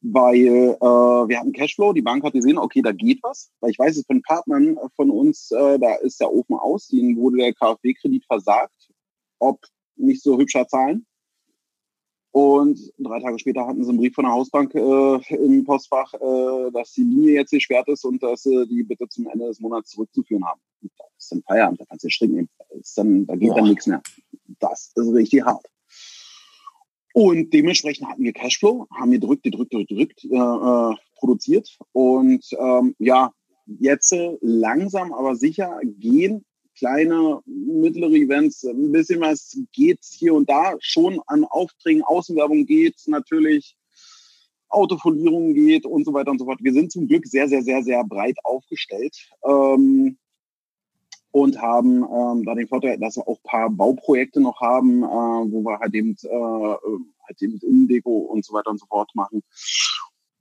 Weil 0.00 0.46
äh, 0.46 0.80
wir 0.80 1.36
hatten 1.36 1.52
Cashflow, 1.52 1.92
die 1.94 2.02
Bank 2.02 2.22
hat 2.22 2.32
gesehen, 2.32 2.58
okay, 2.58 2.80
da 2.80 2.92
geht 2.92 3.24
was. 3.24 3.50
Weil 3.58 3.72
ich 3.72 3.78
weiß 3.80 3.96
es 3.96 4.06
von 4.06 4.22
Partnern 4.22 4.78
von 4.94 5.10
uns, 5.10 5.50
äh, 5.50 5.80
da 5.80 5.96
ist 5.96 6.20
der 6.20 6.32
Ofen 6.32 6.54
aus, 6.54 6.88
ihnen 6.92 7.16
wurde 7.16 7.38
der 7.38 7.52
KfW-Kredit 7.52 8.24
versagt, 8.24 8.88
ob 9.40 9.64
nicht 9.96 10.22
so 10.22 10.38
hübscher 10.38 10.68
Zahlen. 10.68 11.06
Und 12.32 12.80
drei 12.98 13.20
Tage 13.20 13.38
später 13.38 13.66
hatten 13.66 13.84
sie 13.84 13.90
einen 13.90 13.98
Brief 13.98 14.14
von 14.14 14.24
der 14.24 14.32
Hausbank 14.32 14.74
äh, 14.74 15.34
im 15.34 15.64
Postfach, 15.64 16.14
äh, 16.14 16.70
dass 16.72 16.92
die 16.94 17.02
Linie 17.02 17.34
jetzt 17.34 17.50
gesperrt 17.50 17.88
ist 17.88 18.06
und 18.06 18.22
dass 18.22 18.44
sie 18.44 18.66
die 18.66 18.82
bitte 18.82 19.06
zum 19.08 19.28
Ende 19.28 19.46
des 19.46 19.60
Monats 19.60 19.90
zurückzuführen 19.90 20.44
haben. 20.46 20.60
Und 20.80 20.90
das 20.96 21.08
ist 21.18 21.32
dann 21.32 21.42
Feierabend, 21.42 21.80
da 21.80 21.84
kannst 21.84 22.04
du 22.04 22.08
stricken 22.08 22.34
nehmen. 22.36 22.48
Dann, 22.96 23.26
da 23.26 23.36
geht 23.36 23.50
Boah. 23.50 23.56
dann 23.56 23.68
nichts 23.68 23.86
mehr. 23.86 24.02
Das 24.60 24.92
ist 24.94 25.12
richtig 25.12 25.44
hart. 25.44 25.66
Und 27.12 27.52
dementsprechend 27.52 28.08
hatten 28.08 28.24
wir 28.24 28.32
Cashflow, 28.32 28.86
haben 28.90 29.10
gedrückt, 29.10 29.42
gedrückt, 29.42 29.70
gedrückt, 29.70 30.24
äh, 30.24 30.34
äh, 30.34 30.94
produziert. 31.16 31.78
Und 31.92 32.46
ähm, 32.58 32.94
ja, 32.98 33.34
jetzt 33.66 34.14
langsam 34.40 35.12
aber 35.12 35.36
sicher 35.36 35.78
gehen 35.84 36.46
kleine, 36.82 37.40
mittlere 37.46 38.16
Events, 38.16 38.64
ein 38.64 38.90
bisschen 38.90 39.20
was 39.20 39.56
geht 39.72 40.00
hier 40.02 40.34
und 40.34 40.50
da 40.50 40.74
schon 40.80 41.20
an 41.28 41.44
Aufträgen, 41.44 42.02
Außenwerbung 42.02 42.66
geht, 42.66 42.96
natürlich 43.06 43.76
Autofolierung 44.68 45.54
geht 45.54 45.86
und 45.86 46.04
so 46.04 46.12
weiter 46.12 46.32
und 46.32 46.40
so 46.40 46.44
fort. 46.44 46.58
Wir 46.60 46.72
sind 46.72 46.90
zum 46.90 47.06
Glück 47.06 47.24
sehr, 47.24 47.48
sehr, 47.48 47.62
sehr, 47.62 47.84
sehr 47.84 48.02
breit 48.02 48.36
aufgestellt 48.42 49.16
ähm, 49.44 50.18
und 51.30 51.62
haben 51.62 52.02
ähm, 52.02 52.44
da 52.44 52.56
den 52.56 52.66
Vorteil, 52.66 52.98
dass 52.98 53.16
wir 53.16 53.28
auch 53.28 53.38
ein 53.38 53.48
paar 53.48 53.70
Bauprojekte 53.70 54.40
noch 54.40 54.60
haben, 54.60 55.04
äh, 55.04 55.52
wo 55.52 55.62
wir 55.62 55.78
halt 55.78 55.94
eben, 55.94 56.16
äh, 56.24 56.28
halt 56.28 57.42
eben 57.42 57.60
Innendeko 57.60 58.10
und 58.10 58.44
so 58.44 58.54
weiter 58.54 58.70
und 58.70 58.80
so 58.80 58.86
fort 58.86 59.10
machen. 59.14 59.44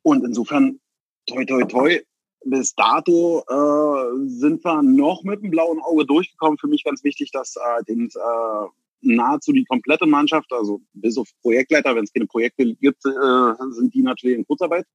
Und 0.01 0.25
insofern, 0.25 0.79
toi, 1.27 1.45
toi, 1.45 1.65
toi, 1.65 1.99
bis 2.43 2.73
dato 2.75 3.43
äh, 3.47 4.27
sind 4.27 4.63
wir 4.63 4.81
noch 4.81 5.23
mit 5.23 5.43
dem 5.43 5.51
blauen 5.51 5.79
Auge 5.79 6.05
durchgekommen. 6.05 6.57
Für 6.57 6.67
mich 6.67 6.83
ganz 6.83 7.03
wichtig, 7.03 7.31
dass 7.31 7.55
äh, 7.55 7.83
den, 7.87 8.07
äh, 8.07 8.67
nahezu 9.01 9.51
die 9.51 9.65
komplette 9.65 10.05
Mannschaft, 10.05 10.51
also 10.51 10.81
bis 10.93 11.17
auf 11.17 11.29
Projektleiter, 11.41 11.95
wenn 11.95 12.03
es 12.03 12.13
keine 12.13 12.27
Projekte 12.27 12.73
gibt, 12.75 13.05
äh, 13.05 13.53
sind 13.71 13.93
die 13.93 14.01
natürlich 14.01 14.37
in 14.37 14.45
Kurzarbeit, 14.45 14.85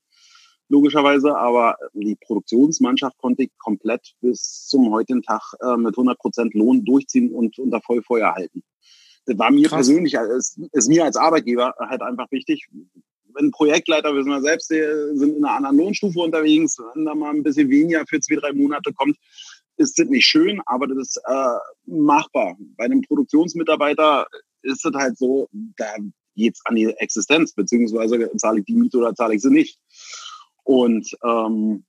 logischerweise. 0.69 1.37
Aber 1.37 1.77
die 1.95 2.17
Produktionsmannschaft 2.17 3.17
konnte 3.19 3.45
ich 3.45 3.51
komplett 3.59 4.15
bis 4.21 4.67
zum 4.67 4.91
heutigen 4.91 5.23
Tag 5.23 5.55
äh, 5.61 5.77
mit 5.77 5.95
100 5.95 6.19
Prozent 6.19 6.55
Lohn 6.55 6.85
durchziehen 6.85 7.33
und 7.33 7.59
unter 7.59 7.81
Vollfeuer 7.81 8.35
halten. 8.35 8.63
Das 9.27 9.39
war 9.39 9.51
mir 9.51 9.69
Krass. 9.69 9.89
persönlich, 9.89 10.15
ist, 10.15 10.61
ist 10.73 10.89
mir 10.89 11.05
als 11.05 11.17
Arbeitgeber 11.17 11.75
halt 11.79 12.01
einfach 12.03 12.31
wichtig. 12.31 12.69
Wenn 13.37 13.51
Projektleiter, 13.51 14.15
wir 14.15 14.41
selbst, 14.43 14.69
sind 14.69 15.37
in 15.37 15.45
einer 15.45 15.57
anderen 15.57 15.77
Lohnstufe 15.77 16.19
unterwegs, 16.21 16.79
wenn 16.95 17.05
da 17.05 17.15
mal 17.15 17.31
ein 17.31 17.43
bisschen 17.43 17.71
weniger 17.71 18.05
für 18.09 18.21
zwei, 18.21 18.37
drei 18.37 18.53
Monate 18.53 18.93
kommt, 18.93 19.17
ist 19.77 19.99
das 19.99 20.09
nicht 20.09 20.25
schön, 20.25 20.61
aber 20.67 20.87
das 20.87 20.99
ist 20.99 21.21
äh, 21.27 21.59
machbar. 21.87 22.57
Bei 22.77 22.85
einem 22.85 23.03
Produktionsmitarbeiter 23.03 24.27
ist 24.63 24.85
es 24.85 24.95
halt 24.95 25.19
so, 25.19 25.49
da 25.77 25.95
geht's 26.35 26.61
an 26.65 26.77
die 26.77 26.87
Existenz, 26.99 27.53
beziehungsweise 27.53 28.31
zahle 28.37 28.61
ich 28.61 28.67
die 28.67 28.75
Miete 28.75 28.99
oder 28.99 29.15
zahle 29.15 29.35
ich 29.35 29.43
sie 29.43 29.51
nicht. 29.51 29.79
Und 30.65 31.09
ähm, 31.25 31.85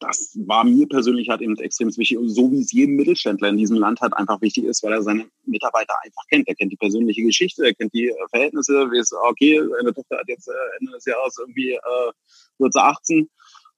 das 0.00 0.36
war 0.46 0.64
mir 0.64 0.86
persönlich 0.88 1.28
halt 1.28 1.40
eben 1.40 1.56
extrem 1.56 1.88
wichtig, 1.96 2.18
so 2.26 2.52
wie 2.52 2.60
es 2.60 2.72
jedem 2.72 2.96
Mittelständler 2.96 3.48
in 3.48 3.56
diesem 3.56 3.78
Land 3.78 4.00
halt 4.00 4.12
einfach 4.14 4.40
wichtig 4.40 4.64
ist, 4.64 4.82
weil 4.82 4.92
er 4.92 5.02
seine 5.02 5.26
Mitarbeiter 5.46 5.94
einfach 6.02 6.22
kennt. 6.28 6.48
Er 6.48 6.54
kennt 6.54 6.72
die 6.72 6.76
persönliche 6.76 7.22
Geschichte, 7.22 7.64
er 7.64 7.74
kennt 7.74 7.94
die 7.94 8.08
äh, 8.08 8.28
Verhältnisse, 8.30 8.90
wie 8.90 8.98
es, 8.98 9.12
okay, 9.12 9.62
seine 9.78 9.94
Tochter 9.94 10.18
hat 10.18 10.28
jetzt 10.28 10.48
äh, 10.48 10.52
Ende 10.80 10.92
des 10.92 11.04
Jahres 11.04 11.36
irgendwie 11.38 11.72
äh, 11.72 12.12
wird 12.58 12.76
18 12.76 13.28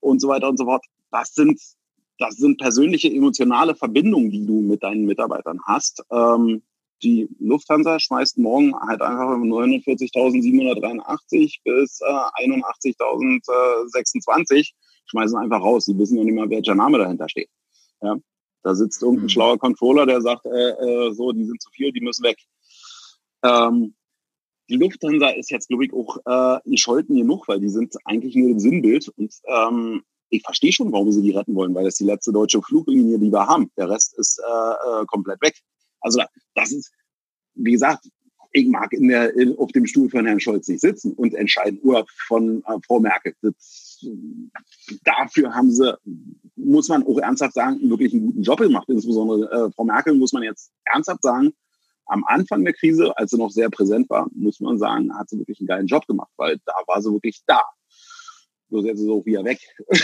und 0.01 0.21
so 0.21 0.29
weiter 0.29 0.49
und 0.49 0.59
so 0.59 0.65
fort. 0.65 0.85
Das 1.11 1.35
sind 1.35 1.61
das 2.19 2.37
sind 2.37 2.59
persönliche 2.59 3.13
emotionale 3.13 3.75
Verbindungen, 3.75 4.31
die 4.31 4.47
du 4.47 4.63
mit 4.63 4.83
deinen 4.83 5.05
Mitarbeitern 5.05 5.61
hast. 5.65 6.03
Ähm, 6.11 6.63
die 7.03 7.29
Lufthansa 7.39 8.01
schmeißt 8.01 8.39
morgen 8.39 8.75
halt 8.75 9.03
einfach 9.03 9.37
49.783 9.37 11.59
bis 11.63 12.01
äh, 12.01 12.07
81.026 12.07 14.73
schmeißen 15.07 15.39
einfach 15.39 15.61
raus. 15.61 15.85
Die 15.87 15.99
wissen 15.99 16.17
noch 16.17 16.25
nicht 16.25 16.35
mal, 16.35 16.51
welcher 16.51 16.75
Name 16.75 16.99
dahinter 16.99 17.29
steht. 17.29 17.49
Ja? 18.03 18.17
Da 18.63 18.75
sitzt 18.75 19.03
irgendein 19.03 19.25
mhm. 19.25 19.31
schlauer 19.31 19.59
Controller, 19.59 20.07
der 20.07 20.21
sagt, 20.21 20.47
äh, 20.47 20.71
äh, 20.71 21.13
so, 21.15 21.33
die 21.33 21.45
sind 21.45 21.63
zu 21.63 21.71
viel, 21.71 21.93
die 21.93 22.01
müssen 22.01 22.25
weg. 22.25 22.39
Ähm, 23.45 23.95
die 24.69 24.77
Lufthansa 24.77 25.29
ist 25.29 25.51
jetzt, 25.51 25.69
glaube 25.69 25.85
ich, 25.85 25.93
auch 25.93 26.19
äh, 26.25 26.61
die 26.65 26.79
Scholten 26.79 27.17
genug, 27.17 27.47
weil 27.47 27.61
die 27.61 27.69
sind 27.69 27.95
eigentlich 28.05 28.35
nur 28.35 28.51
ein 28.51 28.59
Sinnbild. 28.59 29.09
Und 29.17 29.33
ähm, 29.47 30.03
ich 30.31 30.43
verstehe 30.43 30.73
schon, 30.73 30.93
warum 30.93 31.13
sie 31.13 31.23
die 31.23 31.31
retten 31.31 31.55
wollen, 31.55 31.75
weil 31.75 31.85
das 31.85 31.95
die 31.95 32.05
letzte 32.05 32.33
deutsche 32.33 32.61
Fluglinie, 32.61 33.19
die 33.19 33.31
wir 33.31 33.47
haben. 33.47 33.71
Der 33.77 33.89
Rest 33.89 34.19
ist 34.19 34.41
äh, 34.41 35.03
äh, 35.03 35.05
komplett 35.07 35.41
weg. 35.41 35.55
Also 36.01 36.21
das 36.55 36.73
ist, 36.73 36.93
wie 37.55 37.73
gesagt, 37.73 38.09
ich 38.57 38.69
mag 38.69 38.93
in 38.93 39.09
der, 39.09 39.37
in, 39.37 39.57
auf 39.59 39.71
dem 39.73 39.87
Stuhl 39.87 40.09
von 40.09 40.25
Herrn 40.25 40.41
Scholz 40.41 40.67
nicht 40.69 40.81
sitzen 40.81 41.13
und 41.13 41.35
entscheiden 41.35 41.79
Urlaub 41.83 42.09
von 42.27 42.63
äh, 42.67 42.79
Frau 42.87 43.01
Merkel. 43.01 43.35
Das, 43.43 44.05
dafür 45.05 45.55
haben 45.55 45.71
sie, 45.71 45.95
muss 46.57 46.89
man 46.89 47.03
auch 47.07 47.19
ernsthaft 47.19 47.53
sagen, 47.53 47.79
wirklich 47.91 48.15
einen 48.15 48.27
guten 48.27 48.43
Job 48.43 48.59
gemacht. 48.59 48.89
Insbesondere 48.89 49.51
äh, 49.51 49.71
Frau 49.73 49.85
Merkel 49.85 50.15
muss 50.15 50.33
man 50.33 50.43
jetzt 50.43 50.73
ernsthaft 50.85 51.23
sagen, 51.23 51.53
am 52.07 52.25
Anfang 52.25 52.65
der 52.65 52.73
Krise, 52.73 53.17
als 53.19 53.33
sie 53.33 53.39
noch 53.39 53.51
sehr 53.51 53.69
präsent 53.69 54.09
war, 54.09 54.27
muss 54.33 54.61
man 54.61 54.79
sagen, 54.79 55.15
hat 55.19 55.29
sie 55.29 55.39
wirklich 55.39 55.61
einen 55.61 55.67
geilen 55.67 55.87
Job 55.87 56.07
gemacht, 56.07 56.31
weil 56.37 56.59
da 56.65 56.73
war 56.87 57.03
sie 57.03 57.13
wirklich 57.13 57.43
da. 57.47 57.61
Bloß 58.69 58.85
jetzt 58.85 59.01
ist 59.01 59.09
auch 59.09 59.25
wieder 59.25 59.45
weg. 59.45 59.61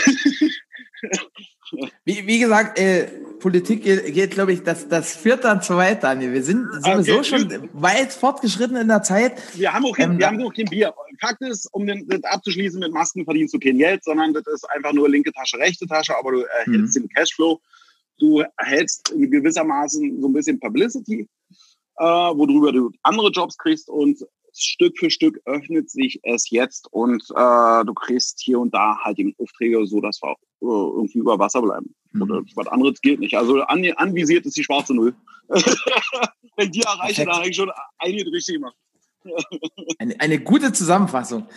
wie, 2.05 2.25
wie 2.25 2.39
gesagt, 2.39 2.79
äh, 2.79 3.07
Politik 3.39 3.83
geht, 3.83 4.13
geht 4.13 4.31
glaube 4.31 4.53
ich, 4.53 4.63
das, 4.63 4.87
das 4.87 5.17
führt 5.17 5.43
dann 5.43 5.61
zu 5.61 5.75
weit, 5.75 6.03
Daniel. 6.03 6.31
Wir 6.33 6.43
sind 6.43 6.65
sowieso 6.81 7.17
okay. 7.17 7.23
schon 7.23 7.69
weit 7.73 8.13
fortgeschritten 8.13 8.77
in 8.77 8.87
der 8.87 9.03
Zeit. 9.03 9.41
Wir 9.57 9.73
haben 9.73 9.85
auch 9.85 9.95
kein, 9.95 10.11
ähm, 10.11 10.19
wir 10.19 10.27
haben 10.27 10.41
auch 10.41 10.53
kein 10.53 10.65
Bier. 10.65 10.93
Fakt 11.19 11.41
ist, 11.41 11.67
um 11.73 11.85
den, 11.85 12.07
das 12.07 12.23
abzuschließen, 12.23 12.79
mit 12.79 12.93
Masken 12.93 13.25
verdienst 13.25 13.53
du 13.53 13.59
kein 13.59 13.77
Geld, 13.77 14.03
sondern 14.03 14.33
das 14.33 14.47
ist 14.47 14.69
einfach 14.69 14.93
nur 14.93 15.09
linke 15.09 15.33
Tasche, 15.33 15.57
rechte 15.57 15.85
Tasche, 15.87 16.17
aber 16.17 16.31
du 16.31 16.41
erhältst 16.41 16.95
mhm. 16.95 17.01
den 17.01 17.09
Cashflow. 17.09 17.59
Du 18.19 18.43
erhältst 18.57 19.09
in 19.09 19.29
gewissermaßen 19.29 20.21
so 20.21 20.27
ein 20.27 20.33
bisschen 20.33 20.59
Publicity, 20.59 21.27
äh, 21.97 22.03
worüber 22.03 22.71
du 22.71 22.91
andere 23.01 23.29
Jobs 23.29 23.57
kriegst 23.57 23.89
und 23.89 24.25
Stück 24.53 24.97
für 24.97 25.09
Stück 25.09 25.39
öffnet 25.45 25.89
sich 25.89 26.19
es 26.23 26.49
jetzt 26.49 26.87
und 26.91 27.23
äh, 27.35 27.85
du 27.85 27.93
kriegst 27.93 28.41
hier 28.41 28.59
und 28.59 28.73
da 28.73 28.97
halt 29.03 29.19
eben 29.19 29.33
Aufträge, 29.39 29.85
so 29.85 30.01
dass 30.01 30.21
wir 30.21 30.31
äh, 30.31 30.65
irgendwie 30.65 31.19
über 31.19 31.39
Wasser 31.39 31.61
bleiben. 31.61 31.95
Mhm. 32.11 32.21
Oder 32.21 32.41
was 32.55 32.67
anderes 32.67 33.01
geht 33.01 33.19
nicht. 33.19 33.35
Also 33.35 33.61
an, 33.61 33.85
anvisiert 33.97 34.45
ist 34.45 34.57
die 34.57 34.63
schwarze 34.63 34.93
Null. 34.93 35.15
Wenn 36.57 36.71
die 36.71 36.81
erreiche, 36.81 37.25
dann 37.25 37.35
habe 37.35 37.49
ich 37.49 37.55
schon 37.55 37.71
einige 37.97 38.31
richtig 38.31 38.55
gemacht. 38.55 38.75
eine, 39.99 40.19
eine 40.19 40.39
gute 40.39 40.73
Zusammenfassung. 40.73 41.47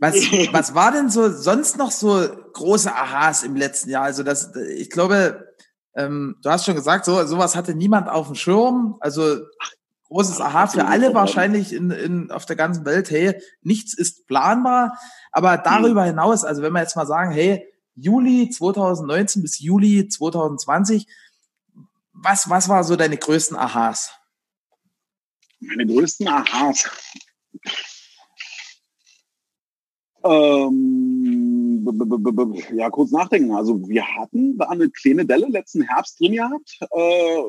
Was, 0.00 0.14
was 0.52 0.74
war 0.74 0.92
denn 0.92 1.10
so 1.10 1.30
sonst 1.30 1.78
noch 1.78 1.90
so 1.90 2.28
große 2.52 2.92
Aha's 2.92 3.42
im 3.42 3.56
letzten 3.56 3.90
Jahr? 3.90 4.04
Also 4.04 4.22
das, 4.22 4.54
ich 4.76 4.90
glaube, 4.90 5.48
ähm, 5.94 6.36
du 6.42 6.50
hast 6.50 6.64
schon 6.64 6.74
gesagt, 6.74 7.04
so 7.04 7.24
sowas 7.26 7.54
hatte 7.54 7.74
niemand 7.74 8.08
auf 8.08 8.26
dem 8.26 8.34
Schirm. 8.34 8.96
Also 9.00 9.40
großes 10.12 10.40
Aha 10.40 10.66
für 10.66 10.86
alle 10.86 11.14
wahrscheinlich 11.14 11.72
in, 11.72 11.90
in, 11.90 12.30
auf 12.30 12.46
der 12.46 12.56
ganzen 12.56 12.84
Welt. 12.84 13.10
Hey, 13.10 13.40
nichts 13.62 13.94
ist 13.94 14.26
planbar. 14.26 14.98
Aber 15.30 15.56
darüber 15.56 16.04
hinaus, 16.04 16.44
also 16.44 16.62
wenn 16.62 16.72
wir 16.72 16.80
jetzt 16.80 16.96
mal 16.96 17.06
sagen, 17.06 17.32
hey, 17.32 17.66
Juli 17.94 18.50
2019 18.50 19.42
bis 19.42 19.58
Juli 19.58 20.08
2020, 20.08 21.06
was, 22.12 22.48
was 22.48 22.68
war 22.68 22.84
so 22.84 22.96
deine 22.96 23.16
größten 23.16 23.56
Aha's? 23.56 24.12
Meine 25.60 25.86
größten 25.86 26.28
Aha's. 26.28 26.90
Ähm, 30.24 31.11
ja, 32.74 32.90
kurz 32.90 33.10
nachdenken. 33.10 33.52
Also 33.52 33.88
wir 33.88 34.06
hatten 34.06 34.56
da 34.58 34.66
eine 34.66 34.90
kleine 34.90 35.24
Delle 35.24 35.46
letzten 35.48 35.82
Herbst 35.82 36.20
drin 36.20 36.32
gehabt. 36.32 36.78
Äh, 36.80 37.42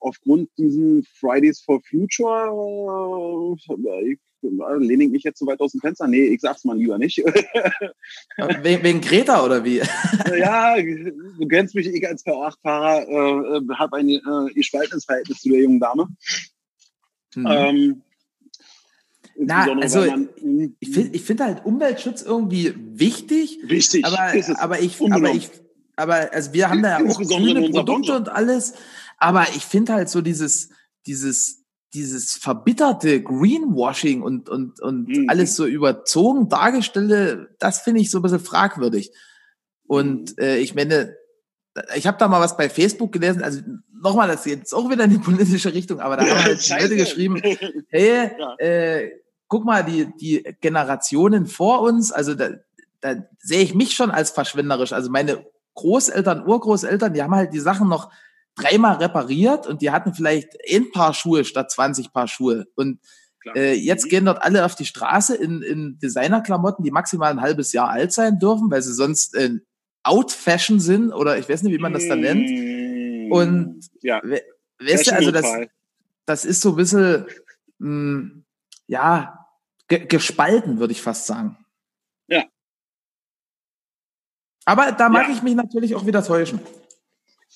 aufgrund 0.00 0.50
diesen 0.58 1.04
Fridays 1.18 1.60
for 1.60 1.80
Future 1.82 3.56
äh, 3.68 4.12
ich, 4.12 4.18
lehne 4.42 5.04
ich 5.04 5.10
mich 5.10 5.22
jetzt 5.24 5.38
so 5.38 5.46
weit 5.46 5.60
aus 5.60 5.72
dem 5.72 5.80
Fenster. 5.80 6.06
Nee, 6.06 6.24
ich 6.24 6.40
sag's 6.40 6.64
mal 6.64 6.76
lieber 6.76 6.98
nicht. 6.98 7.18
wegen, 7.18 8.82
wegen 8.82 9.00
Greta 9.00 9.44
oder 9.44 9.64
wie? 9.64 9.78
ja, 10.38 10.76
du 10.76 11.48
kennst 11.48 11.74
mich, 11.74 11.86
ich 11.88 12.06
als 12.06 12.24
V8-Fahrer 12.24 13.08
äh, 13.08 13.74
habe 13.74 13.96
ein 13.96 14.08
äh, 14.08 14.52
gespaltenes 14.54 15.04
Verhältnis 15.04 15.40
zu 15.40 15.48
der 15.48 15.60
jungen 15.60 15.80
Dame. 15.80 16.08
Mhm. 17.34 17.46
Ähm, 17.48 18.02
na, 19.38 19.66
also 19.80 20.00
man, 20.00 20.28
ich 20.80 20.90
finde 20.90 21.16
ich 21.16 21.22
finde 21.22 21.44
halt 21.44 21.64
Umweltschutz 21.64 22.22
irgendwie 22.22 22.74
wichtig. 22.76 23.60
Wichtig. 23.64 24.04
Aber, 24.04 24.32
aber 24.58 24.80
ich, 24.80 25.00
aber 25.00 25.30
ich, 25.30 25.50
aber 25.96 26.32
also 26.32 26.52
wir 26.52 26.68
haben 26.68 26.82
da 26.82 27.00
ja 27.00 27.08
auch 27.08 27.20
grüne 27.20 27.70
Produkte 27.70 28.16
und 28.16 28.28
alles. 28.28 28.74
Aber 29.18 29.46
ich 29.54 29.64
finde 29.64 29.94
halt 29.94 30.08
so 30.08 30.20
dieses, 30.20 30.70
dieses, 31.06 31.64
dieses 31.94 32.34
verbitterte 32.36 33.22
Greenwashing 33.22 34.22
und, 34.22 34.48
und, 34.48 34.80
und 34.80 35.08
mhm. 35.08 35.28
alles 35.28 35.56
so 35.56 35.66
überzogen 35.66 36.48
dargestellte, 36.48 37.54
das 37.58 37.80
finde 37.80 38.00
ich 38.00 38.10
so 38.10 38.18
ein 38.18 38.22
bisschen 38.22 38.40
fragwürdig. 38.40 39.12
Und 39.86 40.36
mhm. 40.36 40.44
äh, 40.44 40.58
ich 40.58 40.74
meine, 40.74 41.16
ich 41.96 42.06
habe 42.06 42.18
da 42.18 42.28
mal 42.28 42.40
was 42.40 42.56
bei 42.56 42.68
Facebook 42.68 43.12
gelesen, 43.12 43.42
also 43.42 43.60
nochmal, 43.92 44.28
das 44.28 44.44
geht 44.44 44.58
jetzt 44.58 44.74
auch 44.74 44.90
wieder 44.90 45.04
in 45.04 45.10
die 45.10 45.18
politische 45.18 45.72
Richtung, 45.72 46.00
aber 46.00 46.16
da 46.16 46.26
haben 46.26 46.44
halt 46.44 46.68
Leute 46.68 46.96
geschrieben, 46.96 47.40
hey, 47.88 48.30
ja. 48.38 48.56
äh, 48.58 49.10
guck 49.48 49.64
mal, 49.64 49.84
die, 49.84 50.14
die 50.20 50.56
Generationen 50.60 51.46
vor 51.46 51.80
uns, 51.82 52.12
also 52.12 52.34
da, 52.34 52.50
da 53.00 53.16
sehe 53.38 53.62
ich 53.62 53.74
mich 53.74 53.94
schon 53.94 54.10
als 54.10 54.30
verschwenderisch. 54.30 54.92
Also 54.92 55.10
meine 55.10 55.44
Großeltern, 55.74 56.46
Urgroßeltern, 56.46 57.12
die 57.12 57.22
haben 57.22 57.34
halt 57.34 57.52
die 57.52 57.60
Sachen 57.60 57.88
noch 57.88 58.10
dreimal 58.56 58.96
repariert 58.96 59.66
und 59.66 59.82
die 59.82 59.90
hatten 59.90 60.14
vielleicht 60.14 60.56
ein 60.70 60.90
Paar 60.90 61.14
Schuhe 61.14 61.44
statt 61.44 61.70
20 61.70 62.12
Paar 62.12 62.28
Schuhe. 62.28 62.66
Und 62.74 63.00
äh, 63.54 63.74
jetzt 63.74 64.06
mhm. 64.06 64.08
gehen 64.10 64.24
dort 64.26 64.42
alle 64.42 64.64
auf 64.64 64.74
die 64.74 64.84
Straße 64.84 65.36
in, 65.36 65.62
in 65.62 65.98
Designerklamotten, 66.00 66.84
die 66.84 66.90
maximal 66.90 67.30
ein 67.30 67.40
halbes 67.40 67.72
Jahr 67.72 67.88
alt 67.88 68.12
sein 68.12 68.38
dürfen, 68.38 68.70
weil 68.70 68.82
sie 68.82 68.92
sonst 68.92 69.34
äh, 69.36 69.50
Out-Fashion 70.02 70.80
sind 70.80 71.12
oder 71.12 71.38
ich 71.38 71.48
weiß 71.48 71.62
nicht, 71.62 71.72
wie 71.72 71.78
man 71.78 71.92
das 71.92 72.08
da 72.08 72.16
nennt. 72.16 73.30
Und 73.30 73.80
ja. 74.02 74.20
weißt 74.80 75.06
du, 75.06 75.14
also 75.14 75.30
das, 75.30 75.46
das 76.26 76.44
ist 76.44 76.60
so 76.60 76.70
ein 76.70 76.76
bisschen, 76.76 77.26
mh, 77.78 77.88
hm, 77.88 78.44
ja, 78.86 79.37
ge 79.88 80.06
gespalten, 80.06 80.78
würde 80.78 80.92
ich 80.92 81.02
fast 81.02 81.26
sagen. 81.26 81.56
Ja. 82.28 82.44
Aber 84.64 84.92
da 84.92 85.08
mag 85.08 85.28
ja. 85.28 85.34
ich 85.34 85.42
mich 85.42 85.54
natürlich 85.54 85.94
auch 85.94 86.06
wieder 86.06 86.22
täuschen. 86.22 86.60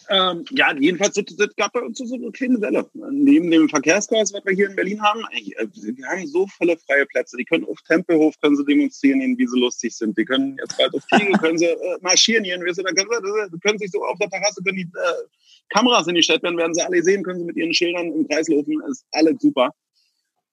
Ähm, 0.09 0.45
ja, 0.51 0.75
jedenfalls, 0.75 1.15
das, 1.15 1.25
das 1.37 1.55
gab 1.57 1.73
bei 1.73 1.81
uns 1.81 1.99
so 1.99 2.15
eine 2.15 2.31
kleine 2.33 2.61
Welle. 2.61 2.89
Neben 3.11 3.51
dem 3.51 3.69
Verkehrschaos, 3.69 4.33
was 4.33 4.45
wir 4.45 4.55
hier 4.55 4.69
in 4.69 4.77
Berlin 4.77 5.01
haben, 5.03 5.21
äh, 5.31 5.67
wir 5.73 6.07
haben 6.07 6.27
so 6.27 6.47
viele 6.59 6.77
freie 6.77 7.07
Plätze. 7.07 7.37
Die 7.37 7.45
können 7.45 7.67
auf 7.67 7.81
Tempelhof 7.83 8.35
können 8.41 8.57
sie 8.57 8.65
demonstrieren, 8.65 9.21
wie 9.39 9.47
sie 9.47 9.59
lustig 9.59 9.95
sind. 9.95 10.17
Die 10.19 10.25
können 10.25 10.57
jetzt 10.59 10.77
bald 10.77 10.95
auf 10.95 11.05
Tegel, 11.07 11.33
können 11.39 11.59
sie 11.59 11.67
äh, 11.67 11.99
marschieren 12.01 12.45
gehen. 12.45 12.65
Weißt 12.65 12.79
du, 12.79 12.83
dann 12.83 12.95
können 12.95 13.11
sie, 13.11 13.59
können 13.61 13.79
sich 13.79 13.91
so 13.91 14.05
auf 14.05 14.19
der 14.19 14.31
Terrasse, 14.31 14.63
können 14.63 14.77
die 14.77 14.83
äh, 14.83 15.29
Kameras 15.69 16.07
in 16.09 16.15
die 16.15 16.23
Stadt 16.23 16.43
werden, 16.43 16.59
werden 16.59 16.75
sie 16.75 16.83
alle 16.83 17.03
sehen, 17.03 17.23
können 17.23 17.41
sie 17.41 17.47
mit 17.47 17.57
ihren 17.57 17.73
Schildern 17.73 18.13
im 18.13 18.29
Kreis 18.29 18.49
laufen. 18.49 18.83
Ist 18.91 19.07
alles 19.13 19.37
super. 19.41 19.71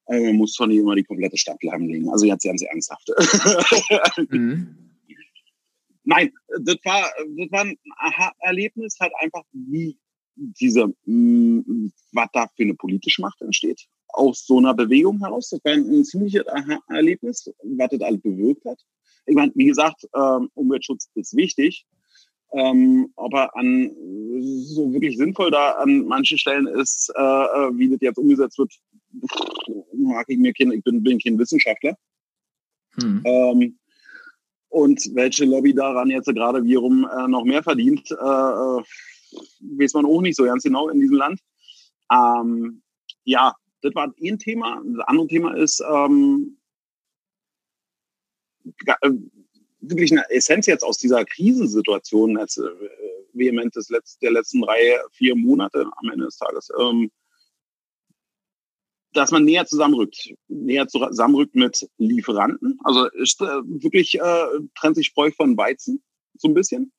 Aber 0.10 0.22
man 0.22 0.38
muss 0.38 0.60
nicht 0.60 0.78
immer 0.78 0.95
die 0.95 1.03
komplette 1.03 1.38
Stadt 1.38 1.62
lahmlegen. 1.62 2.10
Also 2.10 2.26
jetzt 2.26 2.43
ganz 2.43 2.64
ernsthaft. 2.64 3.10
mhm. 4.30 4.76
Nein, 6.03 6.34
das 6.62 6.78
war, 6.84 7.07
das 7.38 7.51
war 7.51 7.62
ein 7.62 7.78
Aha-Erlebnis, 7.97 8.97
halt 8.99 9.14
einfach, 9.20 9.43
wie 9.51 9.95
diese, 10.36 10.88
mm, 11.05 11.91
was 12.14 12.28
da 12.34 12.47
für 12.55 12.64
eine 12.64 12.74
politische 12.74 13.22
Macht 13.22 13.39
entsteht, 13.41 13.86
aus 14.07 14.47
so 14.47 14.57
einer 14.57 14.74
Bewegung 14.74 15.20
heraus. 15.20 15.49
Das 15.49 15.64
war 15.64 15.74
ein, 15.74 16.03
ziemliches 16.03 16.47
Aha-Erlebnis, 16.47 17.53
was 17.78 17.89
das 17.91 18.01
alles 18.01 18.22
bewirkt 18.22 18.66
hat. 18.66 18.80
Ich 19.28 19.36
meine, 19.36 19.51
wie 19.53 19.68
gesagt, 19.68 20.07
ähm, 20.16 20.49
Umweltschutz 20.55 21.12
ist 21.14 21.36
wichtig, 21.36 21.86
ähm, 22.52 23.12
aber 23.16 23.56
an 23.56 23.91
so 24.64 24.91
wirklich 24.91 25.18
sinnvoll 25.18 25.52
da 25.52 25.72
an 25.74 26.06
manchen 26.06 26.38
Stellen 26.38 26.68
ist, 26.68 27.12
äh, 27.16 27.22
äh 27.22 27.78
wie 27.78 27.89
das 27.89 28.00
jetzt 28.02 28.18
umgesetzt 28.18 28.58
wird, 28.58 28.74
mag 29.93 30.26
ich 30.28 30.38
mir 30.38 30.54
kein, 30.54 30.72
ich 30.72 30.84
bin, 30.84 31.04
bin 31.04 31.20
kein 31.20 31.38
Wissenschaftler. 31.38 31.95
Hm. 33.00 33.22
Ähm, 33.26 33.80
und 34.70 35.02
welche 35.14 35.45
Lobby 35.45 35.74
daran 35.74 36.10
jetzt 36.10 36.28
gerade 36.28 36.64
wiederum 36.64 37.08
äh, 37.08 37.28
noch 37.28 37.43
mehr 37.43 37.64
verdient, 37.64 38.10
äh, 38.12 38.14
äh, 38.14 38.84
weiß 39.78 39.93
man 39.93 40.06
auch 40.06 40.22
nicht 40.22 40.36
so 40.36 40.43
ganz 40.43 40.64
genau 40.64 40.89
in 40.89 41.00
diesem 41.00 41.18
Land. 41.18 41.39
Ähm, 42.12 42.82
ja, 43.24 43.54
das 43.82 43.95
war 43.95 44.14
ein 44.22 44.39
Thema. 44.39 44.82
Das 44.86 45.08
andere 45.08 45.28
Thema 45.28 45.56
ist 45.56 45.84
ähm, 45.91 46.58
äh, 48.86 49.10
wirklich 49.82 50.12
eine 50.12 50.30
Essenz 50.30 50.66
jetzt 50.66 50.84
aus 50.84 50.98
dieser 50.98 51.26
Krisensituation, 51.26 52.38
als 52.38 52.58
äh, 52.58 52.70
vehement 53.34 53.76
des 53.76 53.90
Letz 53.90 54.18
der 54.20 54.32
letzten 54.32 54.62
drei, 54.62 55.00
vier 55.12 55.36
Monate 55.36 55.86
am 55.98 56.10
Ende 56.12 56.26
des 56.26 56.38
Tages. 56.38 56.70
Ähm, 56.80 57.12
dass 59.14 59.32
man 59.32 59.44
näher 59.44 59.66
zusammenrückt, 59.66 60.34
näher 60.48 60.88
zusammenrückt 60.88 61.56
mit 61.56 61.90
Lieferanten. 61.98 62.80
Also 62.84 63.08
ist, 63.12 63.42
äh, 63.42 63.46
wirklich 63.66 64.20
äh, 64.20 64.46
trennt 64.76 64.96
sich 64.96 65.08
Spreu 65.08 65.32
von 65.32 65.58
Weizen 65.58 66.04
so 66.38 66.48
ein 66.48 66.54
bisschen. 66.54 66.92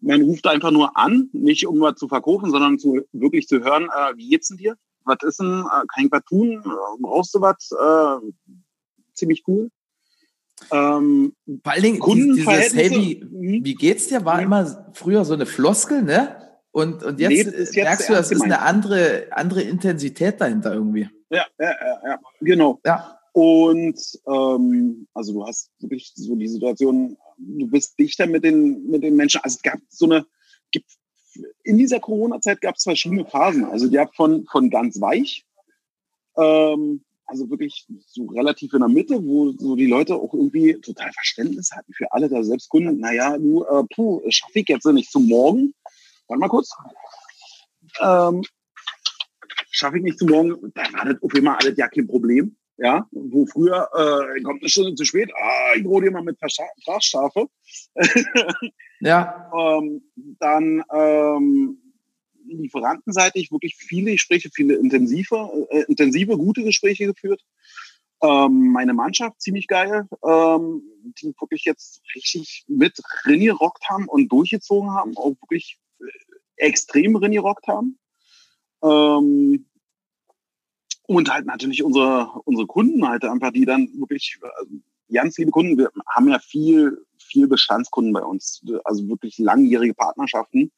Man 0.00 0.22
ruft 0.22 0.46
einfach 0.46 0.70
nur 0.70 0.96
an, 0.96 1.28
nicht 1.32 1.66
um 1.66 1.80
was 1.80 1.96
zu 1.96 2.08
verkaufen, 2.08 2.50
sondern 2.50 2.78
zu 2.78 3.00
wirklich 3.12 3.46
zu 3.46 3.62
hören, 3.62 3.88
äh, 3.94 4.16
wie 4.16 4.28
geht's 4.28 4.48
denn 4.48 4.56
dir? 4.56 4.76
Was 5.04 5.18
ist 5.22 5.40
denn? 5.40 5.60
Äh, 5.60 5.84
kann 5.92 6.06
ich 6.06 6.12
was 6.12 6.24
tun? 6.24 6.62
Äh, 6.64 7.00
brauchst 7.00 7.34
du 7.34 7.40
was? 7.40 7.72
Äh, 7.72 8.32
ziemlich 9.14 9.42
cool. 9.46 9.70
Ähm, 10.70 11.32
Vor 11.62 11.72
allen 11.72 11.82
Dingen 11.82 12.00
dieses 12.34 12.74
Hey, 12.74 12.90
wie, 12.90 13.24
mhm. 13.24 13.64
wie 13.64 13.74
geht's 13.74 14.08
dir? 14.08 14.24
War 14.24 14.36
mhm. 14.36 14.44
immer 14.44 14.92
früher 14.94 15.24
so 15.24 15.34
eine 15.34 15.46
Floskel, 15.46 16.02
ne? 16.02 16.36
Und, 16.70 17.02
und 17.02 17.18
jetzt, 17.18 17.30
nee, 17.30 17.58
jetzt 17.58 17.74
merkst 17.74 18.08
du, 18.08 18.12
das 18.12 18.30
ist 18.30 18.42
eine 18.42 18.60
andere, 18.60 19.26
andere 19.30 19.62
Intensität 19.62 20.40
dahinter 20.40 20.74
irgendwie. 20.74 21.08
Ja, 21.30 21.44
ja, 21.58 21.70
ja, 21.70 22.00
ja 22.04 22.20
genau. 22.40 22.80
Ja. 22.84 23.18
Und 23.32 24.00
ähm, 24.26 25.06
also 25.14 25.32
du 25.32 25.46
hast 25.46 25.70
wirklich 25.78 26.12
so 26.14 26.34
die 26.36 26.48
Situation, 26.48 27.16
du 27.38 27.66
bist 27.68 27.98
dichter 27.98 28.26
mit 28.26 28.44
den, 28.44 28.88
mit 28.90 29.02
den 29.02 29.16
Menschen. 29.16 29.40
Also 29.42 29.56
es 29.56 29.62
gab 29.62 29.78
so 29.88 30.06
eine, 30.06 30.26
gibt, 30.70 30.90
in 31.62 31.78
dieser 31.78 32.00
Corona-Zeit 32.00 32.60
gab 32.60 32.76
es 32.76 32.82
verschiedene 32.82 33.24
Phasen. 33.24 33.64
Also 33.64 33.88
die 33.88 33.98
hat 33.98 34.14
von, 34.14 34.46
von 34.50 34.70
ganz 34.70 35.00
weich, 35.00 35.46
ähm, 36.36 37.04
also 37.28 37.48
wirklich 37.50 37.86
so 38.06 38.24
relativ 38.26 38.72
in 38.72 38.80
der 38.80 38.88
Mitte, 38.88 39.22
wo 39.22 39.52
so 39.52 39.76
die 39.76 39.86
Leute 39.86 40.14
auch 40.14 40.32
irgendwie 40.32 40.80
total 40.80 41.12
Verständnis 41.12 41.70
hatten 41.72 41.92
für 41.92 42.10
alle 42.10 42.28
da 42.28 42.42
selbst 42.42 42.68
Kunden. 42.70 42.98
Naja, 42.98 43.36
du, 43.36 43.64
äh, 43.64 43.84
puh, 43.94 44.22
schaffe 44.28 44.60
ich 44.60 44.68
jetzt 44.68 44.86
nicht 44.86 45.12
zum 45.12 45.26
Morgen. 45.26 45.74
Warte 46.26 46.40
mal 46.40 46.48
kurz. 46.48 46.70
Ähm, 48.00 48.42
schaffe 49.70 49.98
ich 49.98 50.02
nicht 50.02 50.18
zum 50.18 50.30
Morgen, 50.30 50.72
da 50.74 50.82
war 50.92 51.04
das 51.04 51.22
auf 51.22 51.34
einmal 51.34 51.56
alles 51.56 51.76
ja 51.76 51.88
kein 51.88 52.06
Problem. 52.06 52.56
Ja, 52.80 53.08
wo 53.10 53.44
früher 53.44 53.88
äh, 53.92 54.40
kommt 54.42 54.62
eine 54.62 54.68
Stunde 54.68 54.94
zu 54.94 55.04
spät, 55.04 55.32
ah, 55.34 55.74
ich 55.76 55.82
drohe 55.82 56.00
dir 56.00 56.12
mal 56.12 56.22
mit 56.22 56.38
Strafstrafe. 56.38 57.48
ja. 59.00 59.50
ähm, 59.52 60.00
dann 60.14 60.84
ähm, 60.94 61.87
lieferantenseitig 62.48 63.52
wirklich 63.52 63.76
viele 63.76 64.12
Gespräche, 64.12 64.50
viele 64.52 64.74
intensive, 64.74 65.66
äh, 65.70 65.84
intensive, 65.88 66.36
gute 66.36 66.62
Gespräche 66.62 67.06
geführt. 67.06 67.42
Ähm, 68.20 68.72
meine 68.72 68.94
Mannschaft 68.94 69.40
ziemlich 69.40 69.68
geil, 69.68 70.08
ähm, 70.24 70.82
die 71.20 71.32
wirklich 71.38 71.64
jetzt 71.64 72.02
richtig 72.16 72.64
mit 72.66 72.98
reingerockt 73.24 73.88
haben 73.88 74.08
und 74.08 74.28
durchgezogen 74.32 74.90
haben, 74.90 75.16
auch 75.16 75.36
wirklich 75.42 75.78
äh, 76.00 76.04
extrem 76.56 77.14
reingerockt 77.14 77.68
haben. 77.68 77.98
Ähm, 78.82 79.66
und 81.06 81.32
halt 81.32 81.46
natürlich 81.46 81.82
unsere, 81.82 82.28
unsere 82.44 82.66
Kunden 82.66 83.06
halt 83.08 83.24
einfach, 83.24 83.52
die 83.52 83.64
dann 83.64 83.88
wirklich, 83.98 84.38
also 84.58 84.74
ganz 85.12 85.38
liebe 85.38 85.50
Kunden, 85.50 85.78
wir 85.78 85.90
haben 86.06 86.28
ja 86.28 86.38
viel, 86.38 87.04
viel 87.18 87.48
Bestandskunden 87.48 88.12
bei 88.12 88.22
uns, 88.22 88.62
also 88.84 89.08
wirklich 89.08 89.38
langjährige 89.38 89.94
Partnerschaften, 89.94 90.70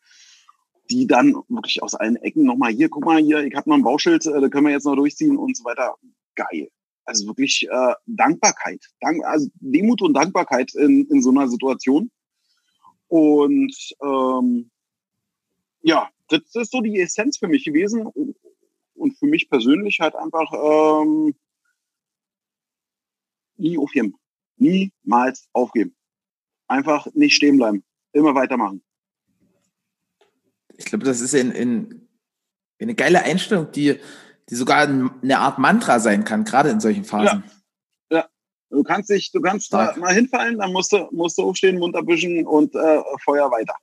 die 0.91 1.07
dann 1.07 1.35
wirklich 1.49 1.83
aus 1.83 1.95
allen 1.95 2.17
Ecken 2.17 2.45
nochmal 2.45 2.73
hier, 2.73 2.89
guck 2.89 3.05
mal 3.05 3.23
hier, 3.23 3.45
ich 3.45 3.55
habe 3.55 3.69
noch 3.69 3.77
ein 3.77 3.83
Bauschild, 3.83 4.27
äh, 4.27 4.41
da 4.41 4.49
können 4.49 4.67
wir 4.67 4.73
jetzt 4.73 4.85
noch 4.85 4.97
durchziehen 4.97 5.37
und 5.37 5.57
so 5.57 5.65
weiter. 5.65 5.95
Geil. 6.35 6.69
Also 7.05 7.27
wirklich 7.27 7.67
äh, 7.71 7.95
Dankbarkeit, 8.07 8.85
Dank, 9.01 9.25
also 9.25 9.49
Demut 9.55 10.03
und 10.03 10.15
Dankbarkeit 10.15 10.75
in, 10.75 11.07
in 11.07 11.23
so 11.23 11.31
einer 11.31 11.49
Situation. 11.49 12.11
Und 13.09 13.75
ähm, 14.03 14.71
ja, 15.83 16.09
das 16.29 16.43
ist 16.55 16.71
so 16.71 16.81
die 16.81 17.01
Essenz 17.01 17.39
für 17.39 17.49
mich 17.49 17.65
gewesen 17.65 18.07
und 18.95 19.19
für 19.19 19.27
mich 19.27 19.49
persönlich 19.49 19.99
halt 20.01 20.15
einfach 20.15 20.53
ähm, 20.53 21.35
nie 23.57 23.79
aufgeben. 23.79 24.15
Niemals 24.57 25.49
aufgeben. 25.53 25.97
Einfach 26.69 27.07
nicht 27.15 27.35
stehen 27.35 27.57
bleiben. 27.57 27.83
Immer 28.13 28.35
weitermachen. 28.35 28.83
Ich 30.81 30.87
glaube, 30.87 31.05
das 31.05 31.21
ist 31.21 31.35
in, 31.35 31.53
in, 31.53 32.09
eine 32.81 32.95
geile 32.95 33.23
Einstellung, 33.23 33.71
die, 33.71 34.01
die 34.49 34.55
sogar 34.55 34.89
eine 34.89 35.39
Art 35.39 35.59
Mantra 35.59 36.01
sein 36.01 36.25
kann, 36.25 36.45
gerade 36.45 36.71
in 36.71 36.81
solchen 36.81 37.05
Phasen. 37.05 37.45
Ja. 38.11 38.19
ja. 38.19 38.29
Du 38.71 38.83
kannst 38.83 39.11
dich, 39.11 39.31
du 39.31 39.43
kannst 39.43 39.67
Stark. 39.67 39.95
da 39.95 40.01
mal 40.01 40.15
hinfallen, 40.15 40.59
dann 40.59 40.73
musst 40.73 40.93
du, 40.93 41.07
musst 41.13 41.37
du 41.37 41.43
aufstehen, 41.43 41.79
Mund 41.79 41.95
abwischen 41.95 42.47
und 42.47 42.75
äh, 42.75 43.03
Feuer 43.23 43.51
weiter. 43.51 43.75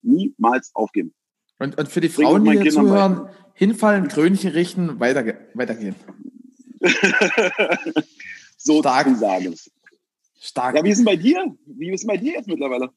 Niemals 0.00 0.70
aufgeben. 0.74 1.12
Und, 1.58 1.78
und 1.78 1.88
für 1.88 2.00
die 2.00 2.08
Frauen, 2.08 2.44
die 2.44 2.58
hier 2.58 2.72
zuhören, 2.72 3.28
hinfallen, 3.52 4.08
Krönchen 4.08 4.52
richten, 4.52 4.98
weiter, 4.98 5.34
weitergehen. 5.52 5.94
so 8.56 8.80
Stark. 8.80 9.16
sagen. 9.18 9.54
Stark. 10.40 10.76
Ja, 10.76 10.82
wie 10.82 10.90
ist 10.90 10.98
denn 10.98 11.04
bei 11.04 11.16
dir? 11.16 11.54
Wie 11.66 11.92
ist 11.92 12.00
denn 12.00 12.08
bei 12.08 12.16
dir 12.16 12.32
jetzt 12.32 12.48
mittlerweile? 12.48 12.90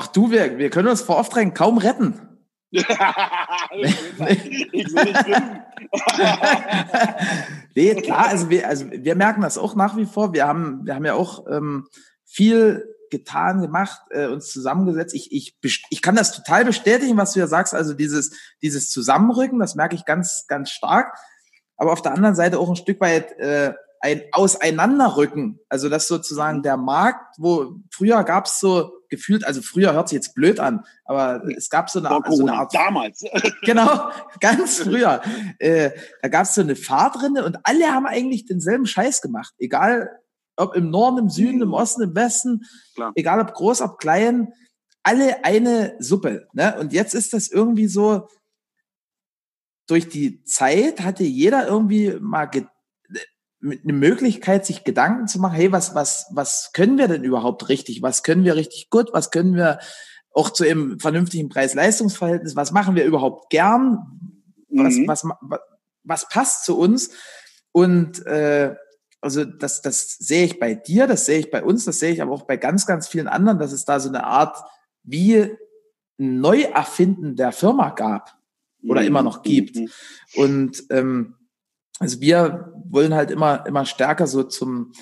Ach 0.00 0.06
du, 0.06 0.30
wir, 0.30 0.58
wir 0.58 0.70
können 0.70 0.86
uns 0.86 1.02
vor 1.02 1.18
Aufträgen 1.18 1.54
kaum 1.54 1.78
retten. 1.78 2.20
ich 2.70 2.84
will 3.72 5.04
nicht 5.04 5.26
nee, 7.74 7.94
klar, 7.96 8.28
also 8.28 8.48
wir, 8.48 8.68
also 8.68 8.84
wir 8.90 9.16
merken 9.16 9.40
das 9.40 9.58
auch 9.58 9.74
nach 9.74 9.96
wie 9.96 10.06
vor. 10.06 10.32
Wir 10.34 10.46
haben, 10.46 10.86
wir 10.86 10.94
haben 10.94 11.04
ja 11.04 11.14
auch 11.14 11.46
ähm, 11.50 11.88
viel 12.24 12.84
getan, 13.10 13.60
gemacht, 13.60 14.00
äh, 14.10 14.26
uns 14.26 14.52
zusammengesetzt. 14.52 15.14
Ich, 15.14 15.32
ich, 15.32 15.56
ich 15.90 16.02
kann 16.02 16.14
das 16.14 16.36
total 16.36 16.64
bestätigen, 16.64 17.16
was 17.16 17.32
du 17.32 17.40
ja 17.40 17.48
sagst. 17.48 17.74
Also 17.74 17.92
dieses, 17.94 18.30
dieses 18.62 18.90
Zusammenrücken, 18.90 19.58
das 19.58 19.74
merke 19.74 19.96
ich 19.96 20.04
ganz, 20.04 20.44
ganz 20.46 20.70
stark. 20.70 21.16
Aber 21.76 21.92
auf 21.92 22.02
der 22.02 22.12
anderen 22.12 22.36
Seite 22.36 22.60
auch 22.60 22.68
ein 22.68 22.76
Stück 22.76 23.00
weit 23.00 23.32
äh, 23.38 23.72
ein 24.00 24.22
Auseinanderrücken. 24.32 25.58
Also 25.68 25.88
das 25.88 26.08
sozusagen 26.08 26.62
der 26.62 26.76
Markt, 26.76 27.36
wo 27.38 27.76
früher 27.90 28.22
gab 28.24 28.46
es 28.46 28.60
so 28.60 28.92
gefühlt, 29.08 29.44
also 29.44 29.62
früher 29.62 29.92
hört 29.92 30.08
sich 30.08 30.16
jetzt 30.16 30.34
blöd 30.34 30.60
an, 30.60 30.84
aber 31.04 31.42
es 31.56 31.70
gab 31.70 31.90
so 31.90 31.98
eine, 31.98 32.20
so 32.30 32.42
eine 32.42 32.54
Art. 32.54 32.74
Damals. 32.74 33.24
genau, 33.62 34.10
ganz 34.40 34.78
früher. 34.82 35.22
Äh, 35.58 35.90
da 36.22 36.28
gab 36.28 36.44
es 36.44 36.54
so 36.54 36.60
eine 36.60 36.76
Fahrtrinne 36.76 37.44
und 37.44 37.58
alle 37.64 37.86
haben 37.86 38.06
eigentlich 38.06 38.46
denselben 38.46 38.86
Scheiß 38.86 39.22
gemacht. 39.22 39.54
Egal, 39.58 40.10
ob 40.56 40.74
im 40.74 40.90
Norden, 40.90 41.18
im 41.18 41.30
Süden, 41.30 41.62
im 41.62 41.68
mhm. 41.68 41.74
Osten, 41.74 42.02
im 42.02 42.14
Westen, 42.14 42.64
Klar. 42.94 43.12
egal 43.14 43.40
ob 43.40 43.54
groß, 43.54 43.80
ob 43.80 43.98
klein, 43.98 44.52
alle 45.02 45.44
eine 45.44 45.96
Suppe. 45.98 46.48
Ne? 46.52 46.76
Und 46.78 46.92
jetzt 46.92 47.14
ist 47.14 47.32
das 47.32 47.48
irgendwie 47.48 47.86
so, 47.86 48.28
durch 49.86 50.08
die 50.08 50.44
Zeit 50.44 51.00
hatte 51.00 51.24
jeder 51.24 51.66
irgendwie 51.66 52.18
mal 52.20 52.46
eine 53.62 53.92
Möglichkeit, 53.92 54.64
sich 54.64 54.84
Gedanken 54.84 55.26
zu 55.26 55.40
machen, 55.40 55.54
hey, 55.54 55.72
was, 55.72 55.94
was, 55.94 56.26
was 56.32 56.70
können 56.72 56.96
wir 56.96 57.08
denn 57.08 57.24
überhaupt 57.24 57.68
richtig? 57.68 58.02
Was 58.02 58.22
können 58.22 58.44
wir 58.44 58.54
richtig 58.54 58.88
gut? 58.90 59.10
Was 59.12 59.30
können 59.30 59.54
wir 59.54 59.78
auch 60.32 60.50
zu 60.50 60.64
einem 60.64 61.00
vernünftigen 61.00 61.48
Preis-Leistungs-Verhältnis? 61.48 62.54
Was 62.54 62.70
machen 62.70 62.94
wir 62.94 63.04
überhaupt 63.04 63.50
gern? 63.50 63.98
Was, 64.70 64.94
mhm. 64.94 65.08
was, 65.08 65.24
was, 65.24 65.60
was 66.04 66.28
passt 66.28 66.64
zu 66.64 66.78
uns? 66.78 67.10
Und 67.72 68.24
äh, 68.26 68.76
also 69.20 69.44
das, 69.44 69.82
das 69.82 70.16
sehe 70.18 70.44
ich 70.44 70.60
bei 70.60 70.74
dir, 70.74 71.06
das 71.06 71.26
sehe 71.26 71.40
ich 71.40 71.50
bei 71.50 71.62
uns, 71.62 71.84
das 71.84 71.98
sehe 71.98 72.12
ich 72.12 72.22
aber 72.22 72.32
auch 72.32 72.44
bei 72.44 72.56
ganz, 72.56 72.86
ganz 72.86 73.08
vielen 73.08 73.26
anderen, 73.26 73.58
dass 73.58 73.72
es 73.72 73.84
da 73.84 73.98
so 73.98 74.08
eine 74.08 74.24
Art 74.24 74.56
wie 75.02 75.56
Neuerfinden 76.18 77.34
der 77.36 77.52
Firma 77.52 77.90
gab 77.90 78.36
oder 78.82 79.02
immer 79.02 79.22
noch 79.22 79.42
gibt. 79.42 79.76
Mhm. 79.76 79.90
Und 80.36 80.84
ähm, 80.90 81.34
also 81.98 82.20
wir 82.20 82.72
wollen 82.88 83.14
halt 83.14 83.30
immer, 83.30 83.66
immer 83.66 83.84
stärker 83.84 84.26
so 84.26 84.42
zum 84.42 84.92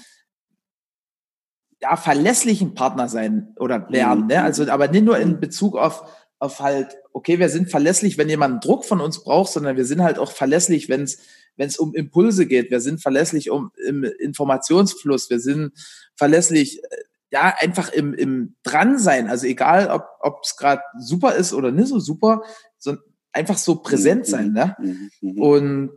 ja, 1.81 1.97
verlässlichen 1.97 2.75
Partner 2.75 3.09
sein 3.09 3.55
oder 3.59 3.91
werden. 3.91 4.27
Ne? 4.29 4.43
Also, 4.43 4.69
aber 4.71 4.89
nicht 4.89 5.05
nur 5.05 5.19
in 5.19 5.41
Bezug 5.41 5.77
auf, 5.77 6.09
auf 6.39 6.61
halt, 6.61 6.97
okay, 7.13 7.39
wir 7.39 7.49
sind 7.49 7.71
verlässlich, 7.71 8.19
wenn 8.19 8.29
jemand 8.29 8.65
Druck 8.65 8.85
von 8.85 9.01
uns 9.01 9.23
braucht, 9.23 9.53
sondern 9.53 9.77
wir 9.77 9.85
sind 9.85 10.03
halt 10.03 10.19
auch 10.19 10.33
verlässlich, 10.33 10.89
wenn 10.89 11.03
es 11.03 11.19
wenn 11.57 11.69
es 11.69 11.79
um 11.79 11.95
Impulse 11.95 12.47
geht. 12.47 12.71
Wir 12.71 12.81
sind 12.81 13.01
verlässlich 13.01 13.51
um 13.51 13.73
im 13.87 14.05
Informationsfluss. 14.05 15.31
Wir 15.31 15.41
sind 15.41 15.73
verlässlich, 16.15 16.83
äh, 16.83 16.97
ja, 17.31 17.55
einfach 17.59 17.89
im, 17.89 18.15
im 18.15 18.57
Dran-Sein. 18.63 19.29
Also 19.29 19.47
egal, 19.47 19.89
ob 20.21 20.41
es 20.45 20.57
gerade 20.57 20.83
super 20.99 21.35
ist 21.35 21.53
oder 21.53 21.73
nicht 21.73 21.89
so 21.89 21.99
super, 21.99 22.43
so 22.79 22.97
einfach 23.33 23.59
so 23.59 23.77
präsent 23.77 24.27
mhm, 24.27 24.31
sein. 24.31 24.53
Ne? 24.53 24.77
Mhm, 24.79 25.11
mhm, 25.21 25.43
Und 25.43 25.91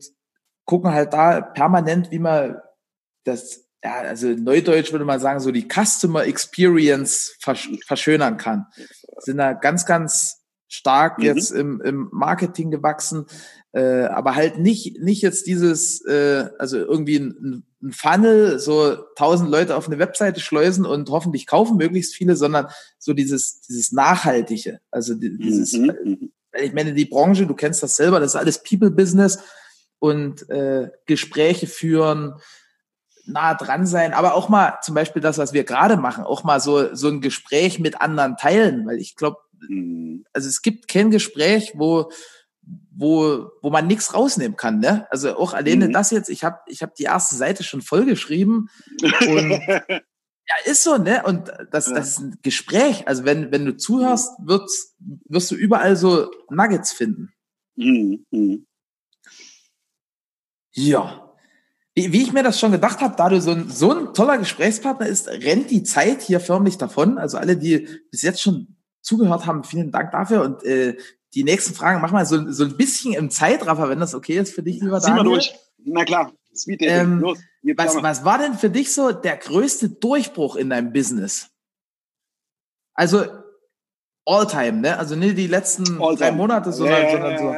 gucken 0.70 0.92
halt 0.92 1.14
da 1.14 1.42
permanent, 1.42 2.12
wie 2.12 2.20
man 2.20 2.58
das, 3.24 3.66
ja, 3.84 4.02
also 4.02 4.28
Neudeutsch 4.28 4.92
würde 4.92 5.04
man 5.04 5.20
sagen, 5.20 5.40
so 5.40 5.52
die 5.52 5.68
Customer 5.68 6.26
Experience 6.26 7.36
versch 7.40 7.72
verschönern 7.88 8.38
kann. 8.38 8.68
Sind 9.18 9.38
da 9.38 9.54
ganz, 9.54 9.88
ganz 9.88 10.44
stark 10.68 11.18
mhm. 11.18 11.24
jetzt 11.24 11.50
im, 11.50 11.82
im 11.82 12.10
Marketing 12.12 12.70
gewachsen, 12.70 13.26
äh, 13.72 14.04
aber 14.04 14.36
halt 14.36 14.60
nicht, 14.60 15.02
nicht 15.02 15.24
jetzt 15.24 15.48
dieses, 15.48 16.06
äh, 16.06 16.50
also 16.60 16.78
irgendwie 16.78 17.18
ein, 17.18 17.64
ein 17.82 17.92
Funnel, 17.92 18.60
so 18.60 18.96
tausend 19.16 19.50
Leute 19.50 19.76
auf 19.76 19.88
eine 19.88 19.98
Webseite 19.98 20.40
schleusen 20.40 20.86
und 20.86 21.10
hoffentlich 21.10 21.48
kaufen 21.48 21.78
möglichst 21.78 22.14
viele, 22.14 22.36
sondern 22.36 22.68
so 23.00 23.14
dieses, 23.14 23.62
dieses 23.62 23.92
Nachhaltige, 23.92 24.82
also 24.92 25.16
dieses, 25.16 25.74
mhm. 25.74 25.96
mhm. 26.04 26.32
ich 26.62 26.74
meine, 26.74 26.94
die 26.94 27.06
Branche, 27.06 27.48
du 27.48 27.56
kennst 27.56 27.82
das 27.82 27.96
selber, 27.96 28.20
das 28.20 28.36
ist 28.36 28.40
alles 28.40 28.62
People-Business 28.62 29.40
und 30.00 30.50
äh, 30.50 30.90
Gespräche 31.06 31.68
führen, 31.68 32.36
nah 33.26 33.54
dran 33.54 33.86
sein, 33.86 34.14
aber 34.14 34.34
auch 34.34 34.50
mal 34.50 34.80
zum 34.82 34.96
Beispiel 34.96 35.22
das, 35.22 35.38
was 35.38 35.54
wir 35.54 35.64
gerade 35.64 35.98
machen, 35.98 36.24
auch 36.24 36.44
mal 36.44 36.60
so, 36.60 36.96
so 36.96 37.10
ein 37.10 37.22
Gespräch 37.22 37.80
mit 37.80 38.02
anderen 38.02 38.38
teilen, 38.38 38.88
weil 38.88 38.98
ich 38.98 39.16
glaube, 39.16 39.38
mhm. 39.68 40.26
also 40.34 40.48
es 40.48 40.62
gibt 40.62 40.88
kein 40.88 41.12
Gespräch, 41.12 41.74
wo 41.76 42.10
wo, 42.92 43.50
wo 43.62 43.70
man 43.70 43.88
nichts 43.88 44.14
rausnehmen 44.14 44.58
kann. 44.58 44.80
Ne? 44.80 45.08
Also 45.10 45.38
auch 45.38 45.54
alleine 45.54 45.88
mhm. 45.88 45.94
das 45.94 46.12
jetzt, 46.12 46.30
ich 46.30 46.44
habe 46.44 46.60
ich 46.68 46.84
hab 46.84 46.96
die 46.96 47.04
erste 47.04 47.36
Seite 47.36 47.64
schon 47.64 47.82
vollgeschrieben 47.82 48.70
und 49.02 49.52
ja, 50.50 50.56
ist 50.66 50.84
so, 50.84 50.98
ne? 50.98 51.24
Und 51.26 51.52
das, 51.72 51.88
ja. 51.88 51.96
das 51.96 52.10
ist 52.10 52.20
ein 52.20 52.40
Gespräch. 52.42 53.08
Also 53.08 53.24
wenn, 53.24 53.52
wenn 53.52 53.66
du 53.66 53.78
zuhörst, 53.78 54.32
wirst, 54.44 54.96
wirst 55.26 55.52
du 55.52 55.56
überall 55.56 55.96
so 55.96 56.32
Nuggets 56.50 56.92
finden. 56.92 57.32
Mhm. 57.76 58.26
Ja. 60.80 61.26
Wie, 61.96 62.22
ich 62.22 62.32
mir 62.32 62.44
das 62.44 62.60
schon 62.60 62.72
gedacht 62.72 63.02
habe, 63.02 63.16
da 63.18 63.28
du 63.28 63.42
so 63.42 63.52
ein, 63.52 63.70
so 63.70 63.92
ein 63.92 64.14
toller 64.14 64.38
Gesprächspartner 64.38 65.08
ist, 65.08 65.28
rennt 65.28 65.70
die 65.70 65.84
Zeit 65.84 66.22
hier 66.22 66.40
förmlich 66.40 66.78
davon. 66.78 67.18
Also 67.18 67.38
alle, 67.38 67.58
die 67.58 67.88
bis 68.10 68.22
jetzt 68.22 68.42
schon 68.42 68.78
zugehört 69.02 69.46
haben, 69.46 69.64
vielen 69.64 69.92
Dank 69.92 70.12
dafür. 70.12 70.44
Und 70.44 70.64
äh, 70.64 70.96
die 71.34 71.44
nächsten 71.44 71.74
Fragen 71.74 72.02
machen 72.02 72.18
wir 72.18 72.26
so, 72.26 72.52
so 72.52 72.64
ein 72.64 72.78
bisschen 72.78 73.14
im 73.14 73.30
Zeitraffer, 73.30 73.90
wenn 73.90 74.00
das 74.00 74.16
okay 74.16 74.38
ist 74.38 74.54
für 74.54 74.64
dich, 74.64 74.80
lieber 74.82 75.00
Daniel. 75.00 75.18
Zieh 75.18 75.24
mal 75.24 75.24
durch. 75.24 75.56
Na 75.84 76.06
klar, 76.06 76.32
Speed 76.56 76.82
ähm, 76.84 77.20
Los, 77.20 77.40
was, 77.76 78.02
was 78.02 78.24
war 78.24 78.38
denn 78.38 78.54
für 78.54 78.70
dich 78.70 78.94
so 78.94 79.12
der 79.12 79.38
größte 79.38 79.90
Durchbruch 79.90 80.56
in 80.56 80.70
deinem 80.70 80.94
Business? 80.94 81.50
Also 82.94 83.26
All-Time, 84.26 84.80
ne? 84.80 84.98
Also 84.98 85.16
nicht 85.16 85.38
die 85.38 85.48
letzten 85.48 85.98
drei 85.98 86.32
Monate, 86.32 86.72
sondern, 86.72 87.04
ja, 87.04 87.12
sondern 87.12 87.38
so. 87.38 87.56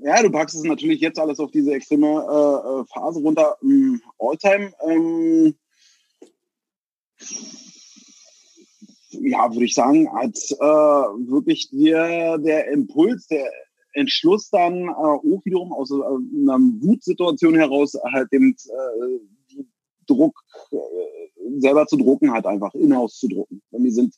Ja, 0.00 0.22
du 0.22 0.30
packst 0.30 0.54
es 0.54 0.62
natürlich 0.62 1.00
jetzt 1.00 1.18
alles 1.18 1.40
auf 1.40 1.50
diese 1.50 1.72
extreme 1.72 2.06
äh, 2.06 2.80
äh 2.80 2.84
Phase 2.86 3.20
runter. 3.20 3.56
Ähm, 3.62 4.00
All-Time, 4.18 4.72
ähm, 4.86 5.54
ja, 9.10 9.52
würde 9.52 9.64
ich 9.64 9.74
sagen, 9.74 10.08
als 10.08 10.52
äh, 10.52 10.64
wirklich 10.64 11.70
der, 11.70 12.38
der 12.38 12.68
Impuls, 12.68 13.26
der 13.26 13.50
Entschluss 13.94 14.50
dann 14.50 14.84
äh, 14.84 14.92
auch 14.92 15.44
wiederum 15.44 15.72
aus 15.72 15.90
äh, 15.90 15.94
einer 15.94 16.58
Wutsituation 16.80 17.56
heraus 17.56 17.94
halt 18.12 18.32
dem 18.32 18.54
äh, 18.54 19.56
Druck 20.06 20.38
äh, 20.70 20.76
selber 21.58 21.86
zu 21.86 21.96
drucken 21.96 22.32
hat, 22.32 22.46
einfach 22.46 22.74
in-house 22.74 23.18
zu 23.18 23.26
drucken. 23.26 23.62
Und 23.70 23.90
sind 23.90 24.14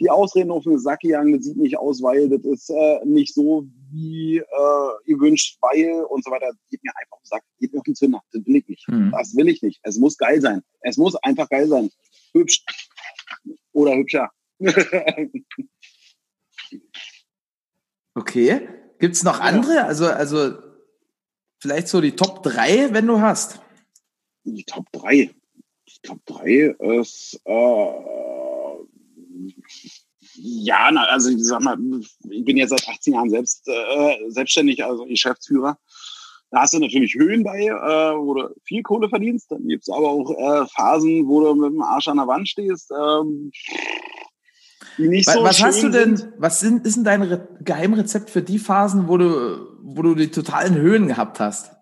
die 0.00 0.10
Ausreden 0.10 0.50
auf 0.50 0.66
eine 0.66 0.78
Sack 0.78 1.00
das 1.02 1.44
sieht 1.44 1.56
nicht 1.56 1.78
aus, 1.78 2.02
weil 2.02 2.28
das 2.28 2.44
ist 2.44 2.68
äh, 2.70 3.04
nicht 3.04 3.32
so, 3.34 3.66
wie 3.90 4.38
äh, 4.38 4.90
ihr 5.06 5.20
wünscht, 5.20 5.58
weil 5.60 6.02
und 6.04 6.24
so 6.24 6.30
weiter. 6.30 6.52
Geht 6.70 6.82
mir 6.82 6.92
einfach 6.96 7.12
auf 7.12 7.22
den 7.22 7.26
Sack, 7.26 7.44
geht 7.58 7.72
mir 7.72 7.78
auf 7.78 7.84
den 7.84 7.94
Zünder. 7.94 8.20
Das 8.32 8.44
will 8.44 8.56
ich 8.56 8.66
nicht. 8.68 8.88
Mhm. 8.88 9.12
Das 9.12 9.36
will 9.36 9.48
ich 9.48 9.62
nicht. 9.62 9.80
Es 9.82 9.98
muss 9.98 10.16
geil 10.16 10.40
sein. 10.40 10.62
Es 10.80 10.96
muss 10.96 11.14
einfach 11.16 11.48
geil 11.48 11.68
sein. 11.68 11.90
Hübsch 12.32 12.64
oder 13.72 13.94
hübscher. 13.94 14.30
okay. 18.14 18.68
Gibt 18.98 19.14
es 19.14 19.22
noch 19.22 19.40
andere? 19.40 19.84
Also, 19.84 20.06
also 20.06 20.54
vielleicht 21.58 21.88
so 21.88 22.00
die 22.00 22.16
Top 22.16 22.42
3, 22.42 22.92
wenn 22.92 23.06
du 23.06 23.20
hast. 23.20 23.60
Die 24.44 24.64
Top 24.64 24.90
3. 24.92 25.30
Die 25.86 26.00
Top 26.02 26.24
3 26.26 26.74
ist 26.98 27.40
äh, 27.44 28.33
ja, 30.36 30.90
na, 30.90 31.04
also 31.04 31.30
ich 31.30 31.44
sag 31.44 31.62
mal, 31.62 31.78
ich 32.30 32.44
bin 32.44 32.56
jetzt 32.56 32.70
seit 32.70 32.88
18 32.88 33.14
Jahren 33.14 33.30
selbst 33.30 33.68
äh, 33.68 34.16
selbstständig, 34.28 34.84
also 34.84 35.04
Geschäftsführer. 35.04 35.78
Da 36.50 36.60
hast 36.60 36.74
du 36.74 36.78
natürlich 36.78 37.14
Höhen 37.14 37.42
bei, 37.42 37.64
äh, 37.64 38.16
wo 38.16 38.34
du 38.34 38.54
viel 38.64 38.82
Kohle 38.82 39.08
verdienst. 39.08 39.50
Dann 39.50 39.66
gibt's 39.66 39.90
aber 39.90 40.08
auch 40.08 40.30
äh, 40.30 40.66
Phasen, 40.68 41.26
wo 41.26 41.40
du 41.40 41.54
mit 41.54 41.72
dem 41.72 41.82
Arsch 41.82 42.08
an 42.08 42.16
der 42.16 42.26
Wand 42.26 42.48
stehst. 42.48 42.92
Ähm, 42.92 43.50
die 44.98 45.08
nicht 45.08 45.26
was, 45.26 45.34
so 45.34 45.42
was 45.42 45.62
hast 45.62 45.82
du 45.82 45.88
denn, 45.88 46.16
sind. 46.16 46.32
was 46.38 46.60
sind, 46.60 46.86
ist 46.86 46.96
denn 46.96 47.04
dein 47.04 47.22
Re 47.22 47.48
Geheimrezept 47.60 48.30
für 48.30 48.42
die 48.42 48.58
Phasen, 48.58 49.08
wo 49.08 49.16
du, 49.18 49.66
wo 49.82 50.02
du 50.02 50.14
die 50.14 50.30
totalen 50.30 50.76
Höhen 50.76 51.08
gehabt 51.08 51.40
hast? 51.40 51.73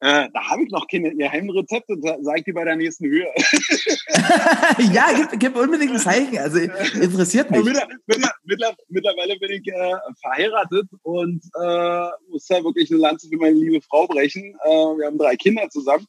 Äh, 0.00 0.28
da 0.32 0.50
habe 0.50 0.62
ich 0.62 0.70
noch 0.70 0.86
keine 0.86 1.12
Geheimrezepte, 1.14 1.96
sag 2.20 2.38
ich 2.38 2.44
dir 2.44 2.54
bei 2.54 2.64
der 2.64 2.76
nächsten 2.76 3.06
Höhe. 3.06 3.26
ja, 4.92 5.08
gib, 5.16 5.40
gib 5.40 5.56
unbedingt 5.56 5.90
ein 5.90 5.98
Zeichen. 5.98 6.38
Also 6.38 6.58
interessiert 6.58 7.50
mich. 7.50 7.64
Mittler, 7.64 8.76
mittlerweile 8.88 9.36
bin 9.40 9.50
ich 9.50 9.66
äh, 9.66 9.96
verheiratet 10.20 10.88
und 11.02 11.42
äh, 11.60 12.08
muss 12.30 12.46
da 12.46 12.62
wirklich 12.62 12.90
eine 12.92 13.00
Lanze 13.00 13.28
für 13.28 13.38
meine 13.38 13.56
liebe 13.56 13.80
Frau 13.82 14.06
brechen. 14.06 14.54
Äh, 14.64 14.68
wir 14.68 15.06
haben 15.06 15.18
drei 15.18 15.34
Kinder 15.34 15.68
zusammen. 15.68 16.06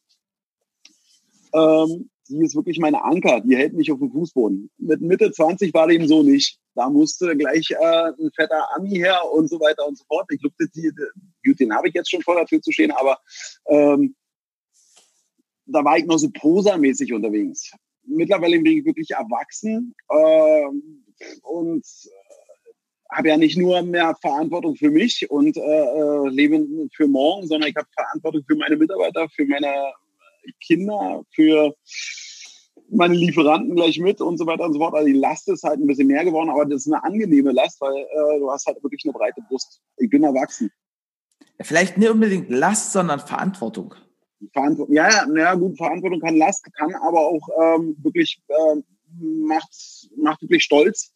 Ähm, 1.52 2.10
die 2.30 2.44
ist 2.44 2.54
wirklich 2.54 2.78
meine 2.78 3.02
Anker, 3.02 3.40
die 3.40 3.56
hält 3.56 3.74
mich 3.74 3.90
auf 3.90 3.98
dem 3.98 4.10
Fußboden. 4.12 4.70
Mit 4.78 5.00
Mitte 5.00 5.32
20 5.32 5.74
war 5.74 5.88
dem 5.88 6.06
so 6.06 6.22
nicht. 6.22 6.58
Da 6.74 6.88
musste 6.88 7.36
gleich 7.36 7.70
äh, 7.72 7.76
ein 7.76 8.30
fetter 8.34 8.64
Ami 8.76 8.90
her 8.90 9.20
und 9.32 9.48
so 9.48 9.58
weiter 9.58 9.86
und 9.86 9.98
so 9.98 10.04
fort. 10.04 10.26
Ich 10.30 10.40
glaube, 10.40 10.54
gut, 11.44 11.60
den 11.60 11.74
habe 11.74 11.88
ich 11.88 11.94
jetzt 11.94 12.10
schon 12.10 12.22
vor 12.22 12.36
der 12.36 12.46
Tür 12.46 12.62
zu 12.62 12.70
stehen, 12.70 12.92
aber 12.92 13.18
ähm, 13.66 14.14
da 15.66 15.84
war 15.84 15.98
ich 15.98 16.06
noch 16.06 16.18
so 16.18 16.30
prosamäßig 16.32 17.12
unterwegs. 17.12 17.72
Mittlerweile 18.04 18.58
bin 18.60 18.78
ich 18.78 18.84
wirklich 18.84 19.10
erwachsen 19.10 19.94
äh, 20.08 20.66
und 21.42 21.84
habe 23.10 23.28
ja 23.28 23.36
nicht 23.36 23.58
nur 23.58 23.82
mehr 23.82 24.14
Verantwortung 24.20 24.76
für 24.76 24.90
mich 24.90 25.28
und 25.30 25.56
äh, 25.56 25.60
äh 25.60 26.28
lebe 26.28 26.64
für 26.94 27.08
morgen, 27.08 27.46
sondern 27.46 27.70
ich 27.70 27.76
habe 27.76 27.88
Verantwortung 27.92 28.44
für 28.46 28.56
meine 28.56 28.76
Mitarbeiter, 28.76 29.28
für 29.30 29.44
meine 29.46 29.92
Kinder, 30.60 31.22
für 31.34 31.74
meine 32.90 33.14
Lieferanten 33.14 33.74
gleich 33.76 33.98
mit 33.98 34.20
und 34.20 34.38
so 34.38 34.46
weiter 34.46 34.64
und 34.64 34.72
so 34.72 34.78
fort. 34.78 34.94
Also 34.94 35.06
die 35.06 35.12
Last 35.12 35.48
ist 35.48 35.62
halt 35.62 35.80
ein 35.80 35.86
bisschen 35.86 36.08
mehr 36.08 36.24
geworden, 36.24 36.50
aber 36.50 36.66
das 36.66 36.86
ist 36.86 36.92
eine 36.92 37.02
angenehme 37.02 37.52
Last, 37.52 37.80
weil 37.80 37.94
äh, 37.94 38.38
du 38.38 38.50
hast 38.50 38.66
halt 38.66 38.82
wirklich 38.82 39.04
eine 39.04 39.12
breite 39.12 39.40
Brust. 39.48 39.80
Ich 39.96 40.10
bin 40.10 40.24
erwachsen. 40.24 40.70
Vielleicht 41.60 41.98
nicht 41.98 42.10
unbedingt 42.10 42.50
Last, 42.50 42.92
sondern 42.92 43.20
Verantwortung. 43.20 43.94
Verantwortung. 44.52 44.94
Ja, 44.94 45.08
ja, 45.08 45.26
ja, 45.36 45.54
gut, 45.54 45.76
Verantwortung 45.76 46.20
kann 46.20 46.36
Last, 46.36 46.64
kann 46.74 46.94
aber 46.94 47.20
auch 47.20 47.48
ähm, 47.60 47.96
wirklich 48.02 48.40
äh, 48.48 48.82
macht, 49.20 50.08
macht 50.16 50.42
wirklich 50.42 50.64
stolz. 50.64 51.12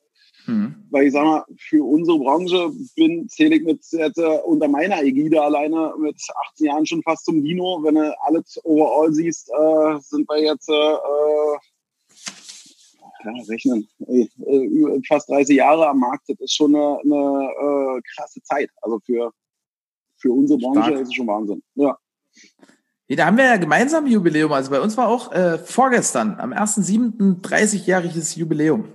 Mhm. 0.47 0.75
Weil 0.91 1.07
ich 1.07 1.13
sag 1.13 1.25
mal, 1.25 1.45
für 1.57 1.85
unsere 1.85 2.19
Branche 2.19 2.71
bin, 2.97 3.29
zähle 3.29 3.57
ich 3.57 3.65
mit 3.65 3.85
jetzt 3.93 4.19
äh, 4.19 4.39
unter 4.45 4.69
meiner 4.69 5.03
Ägide 5.03 5.43
alleine 5.43 5.95
mit 5.99 6.21
18 6.51 6.67
Jahren 6.67 6.87
schon 6.87 7.03
fast 7.03 7.25
zum 7.25 7.43
Dino. 7.43 7.81
Wenn 7.83 7.95
du 7.95 8.15
alles 8.27 8.61
overall 8.65 9.13
siehst, 9.13 9.49
äh, 9.51 9.99
sind 10.01 10.29
wir 10.29 10.43
jetzt 10.43 10.69
äh, 10.69 10.97
ja, 13.25 13.33
rechnen, 13.49 13.89
ey, 14.07 14.31
äh, 14.47 15.01
fast 15.09 15.29
30 15.31 15.57
Jahre 15.57 15.89
am 15.89 16.01
Markt. 16.01 16.29
Das 16.29 16.39
ist 16.41 16.55
schon 16.55 16.75
eine, 16.75 16.99
eine 17.03 17.99
äh, 17.99 18.03
krasse 18.15 18.43
Zeit. 18.43 18.71
Also 18.83 19.01
für, 19.05 19.33
für 20.19 20.33
unsere 20.33 20.59
Branche 20.59 20.83
Stark. 20.83 21.01
ist 21.01 21.09
es 21.09 21.15
schon 21.15 21.27
Wahnsinn. 21.27 21.63
Ja. 21.75 21.97
Nee, 23.09 23.17
da 23.17 23.27
haben 23.27 23.37
wir 23.37 23.45
ja 23.45 23.57
gemeinsam 23.57 24.07
Jubiläum. 24.07 24.53
Also 24.53 24.71
bei 24.71 24.81
uns 24.81 24.97
war 24.97 25.09
auch 25.09 25.33
äh, 25.33 25.59
vorgestern, 25.59 26.39
am 26.39 26.53
1.7. 26.53 27.43
30-jähriges 27.43 28.39
Jubiläum. 28.39 28.89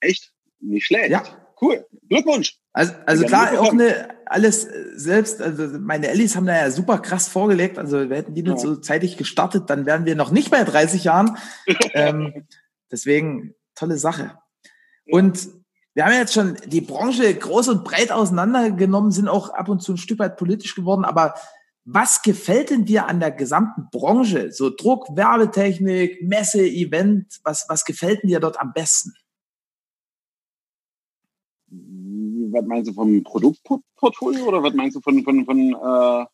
Echt? 0.00 0.32
Nicht 0.60 0.86
schlecht. 0.86 1.10
Ja. 1.10 1.22
Cool. 1.60 1.86
Glückwunsch. 2.08 2.58
Also, 2.72 2.92
also 3.06 3.24
klar, 3.24 3.58
auch 3.58 3.72
eine, 3.72 4.08
alles 4.26 4.66
äh, 4.66 4.90
selbst, 4.96 5.40
also 5.40 5.78
meine 5.78 6.08
Ellis 6.08 6.36
haben 6.36 6.46
da 6.46 6.54
ja 6.54 6.70
super 6.70 6.98
krass 6.98 7.28
vorgelegt. 7.28 7.78
Also 7.78 8.10
wir 8.10 8.16
hätten 8.16 8.34
die 8.34 8.42
nicht 8.42 8.52
ja. 8.52 8.58
so 8.58 8.76
zeitig 8.76 9.16
gestartet, 9.16 9.70
dann 9.70 9.86
wären 9.86 10.04
wir 10.04 10.16
noch 10.16 10.30
nicht 10.30 10.50
bei 10.50 10.62
30 10.62 11.04
Jahren. 11.04 11.38
ähm, 11.94 12.46
deswegen 12.90 13.54
tolle 13.74 13.96
Sache. 13.96 14.38
Und 15.08 15.48
wir 15.94 16.04
haben 16.04 16.12
jetzt 16.12 16.34
schon 16.34 16.58
die 16.66 16.82
Branche 16.82 17.34
groß 17.34 17.68
und 17.68 17.84
breit 17.84 18.12
auseinandergenommen, 18.12 19.10
sind 19.10 19.28
auch 19.28 19.48
ab 19.48 19.70
und 19.70 19.80
zu 19.80 19.92
ein 19.94 19.98
Stück 19.98 20.18
weit 20.18 20.36
politisch 20.36 20.74
geworden, 20.74 21.06
aber 21.06 21.34
was 21.86 22.20
gefällt 22.20 22.70
denn 22.70 22.84
dir 22.84 23.06
an 23.06 23.20
der 23.20 23.30
gesamten 23.30 23.88
Branche? 23.90 24.52
So 24.52 24.70
Druck, 24.70 25.16
Werbetechnik, 25.16 26.20
Messe, 26.22 26.66
Event, 26.66 27.38
was, 27.44 27.64
was 27.68 27.84
gefällt 27.84 28.24
dir 28.24 28.40
dort 28.40 28.60
am 28.60 28.72
besten? 28.72 29.14
Was 31.68 32.64
meinst 32.66 32.90
du 32.90 32.94
vom 32.94 33.22
Produktportfolio 33.22 34.44
oder 34.46 34.62
was 34.62 34.74
meinst 34.74 34.96
du 34.96 35.00
von, 35.00 35.22
von, 35.22 35.44
von 35.44 35.72
äh 35.72 36.26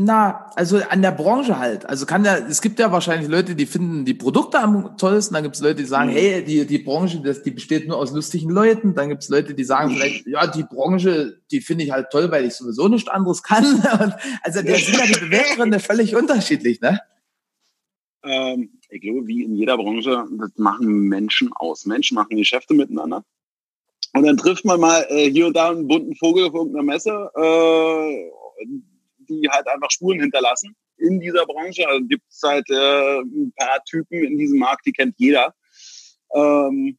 na, 0.00 0.48
also 0.54 0.78
an 0.78 1.02
der 1.02 1.10
Branche 1.10 1.58
halt. 1.58 1.84
Also 1.84 2.06
kann 2.06 2.24
ja, 2.24 2.36
es 2.36 2.62
gibt 2.62 2.78
ja 2.78 2.92
wahrscheinlich 2.92 3.28
Leute, 3.28 3.56
die 3.56 3.66
finden 3.66 4.04
die 4.04 4.14
Produkte 4.14 4.60
am 4.60 4.96
tollsten, 4.96 5.34
dann 5.34 5.42
gibt 5.42 5.56
es 5.56 5.60
Leute, 5.60 5.82
die 5.82 5.88
sagen, 5.88 6.10
mhm. 6.10 6.14
hey, 6.14 6.44
die, 6.44 6.64
die 6.68 6.78
Branche, 6.78 7.20
das, 7.20 7.42
die 7.42 7.50
besteht 7.50 7.88
nur 7.88 7.96
aus 7.96 8.12
lustigen 8.12 8.50
Leuten, 8.50 8.94
dann 8.94 9.08
gibt 9.08 9.24
es 9.24 9.28
Leute, 9.28 9.54
die 9.54 9.64
sagen 9.64 9.90
vielleicht, 9.90 10.24
ja, 10.28 10.46
die 10.46 10.62
Branche, 10.62 11.40
die 11.50 11.60
finde 11.60 11.82
ich 11.82 11.90
halt 11.90 12.10
toll, 12.12 12.30
weil 12.30 12.44
ich 12.44 12.54
sowieso 12.54 12.86
nichts 12.86 13.10
anderes 13.10 13.42
kann. 13.42 13.64
Und 13.74 14.14
also 14.42 14.62
da 14.62 14.74
sind 14.76 14.98
ja 14.98 15.06
die 15.06 15.18
Beweggründe 15.18 15.80
völlig 15.80 16.14
unterschiedlich, 16.14 16.80
ne? 16.80 17.00
Ähm, 18.22 18.70
ich 18.90 19.00
glaube, 19.00 19.26
wie 19.26 19.42
in 19.42 19.56
jeder 19.56 19.76
Branche, 19.76 20.26
das 20.38 20.50
machen 20.58 21.08
Menschen 21.08 21.50
aus. 21.52 21.86
Menschen 21.86 22.14
machen 22.14 22.36
Geschäfte 22.36 22.72
miteinander. 22.72 23.24
Und 24.14 24.26
dann 24.26 24.36
trifft 24.36 24.64
man 24.64 24.80
mal 24.80 25.06
äh, 25.10 25.30
hier 25.30 25.46
und 25.46 25.56
da 25.56 25.70
einen 25.70 25.86
bunten 25.86 26.16
Vogel 26.16 26.46
auf 26.46 26.54
irgendeiner 26.54 26.84
Messe. 26.84 27.30
Äh, 27.36 28.30
die 29.28 29.48
halt 29.50 29.68
einfach 29.68 29.90
Spuren 29.90 30.20
hinterlassen 30.20 30.74
in 30.96 31.20
dieser 31.20 31.46
Branche. 31.46 31.86
Also 31.88 32.04
gibt 32.06 32.24
es 32.28 32.40
halt 32.42 32.68
äh, 32.70 33.20
ein 33.20 33.52
paar 33.56 33.82
Typen 33.84 34.24
in 34.24 34.38
diesem 34.38 34.58
Markt, 34.58 34.86
die 34.86 34.92
kennt 34.92 35.14
jeder. 35.18 35.54
Ähm, 36.34 36.98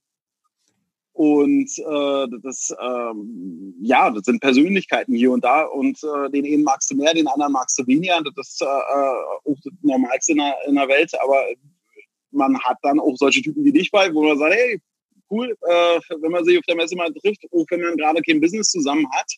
und 1.14 1.70
äh, 1.78 2.28
das, 2.44 2.74
ähm, 2.82 3.76
ja, 3.82 4.10
das 4.10 4.24
sind 4.24 4.40
Persönlichkeiten 4.40 5.14
hier 5.14 5.32
und 5.32 5.44
da. 5.44 5.64
Und 5.64 6.00
äh, 6.02 6.30
den 6.30 6.46
einen 6.46 6.64
magst 6.64 6.90
du 6.92 6.96
mehr, 6.96 7.14
den 7.14 7.28
anderen 7.28 7.52
magst 7.52 7.78
du 7.78 7.86
weniger. 7.88 8.22
Das 8.36 8.50
ist 8.50 8.62
äh, 8.62 8.66
auch 8.66 9.58
das 9.64 9.74
Normalste 9.82 10.32
in 10.32 10.38
der, 10.38 10.56
in 10.66 10.76
der 10.76 10.88
Welt. 10.88 11.12
Aber 11.22 11.44
man 12.32 12.58
hat 12.62 12.78
dann 12.84 13.02
auch 13.02 13.16
solche 13.18 13.42
Typen 13.42 13.66
wie 13.66 13.74
dich 13.74 13.92
bei, 13.92 14.14
wo 14.14 14.24
man 14.24 14.38
sagt, 14.38 14.54
hey, 14.54 14.80
cool, 15.32 15.56
äh, 15.62 16.00
wenn 16.22 16.32
man 16.32 16.44
sich 16.44 16.58
auf 16.58 16.66
der 16.68 16.76
Messe 16.76 16.96
mal 16.96 17.14
trifft, 17.14 17.44
auch 17.52 17.66
wenn 17.70 17.82
man 17.82 17.98
gerade 17.98 18.22
kein 18.22 18.42
Business 18.42 18.70
zusammen 18.70 19.06
hat, 19.12 19.32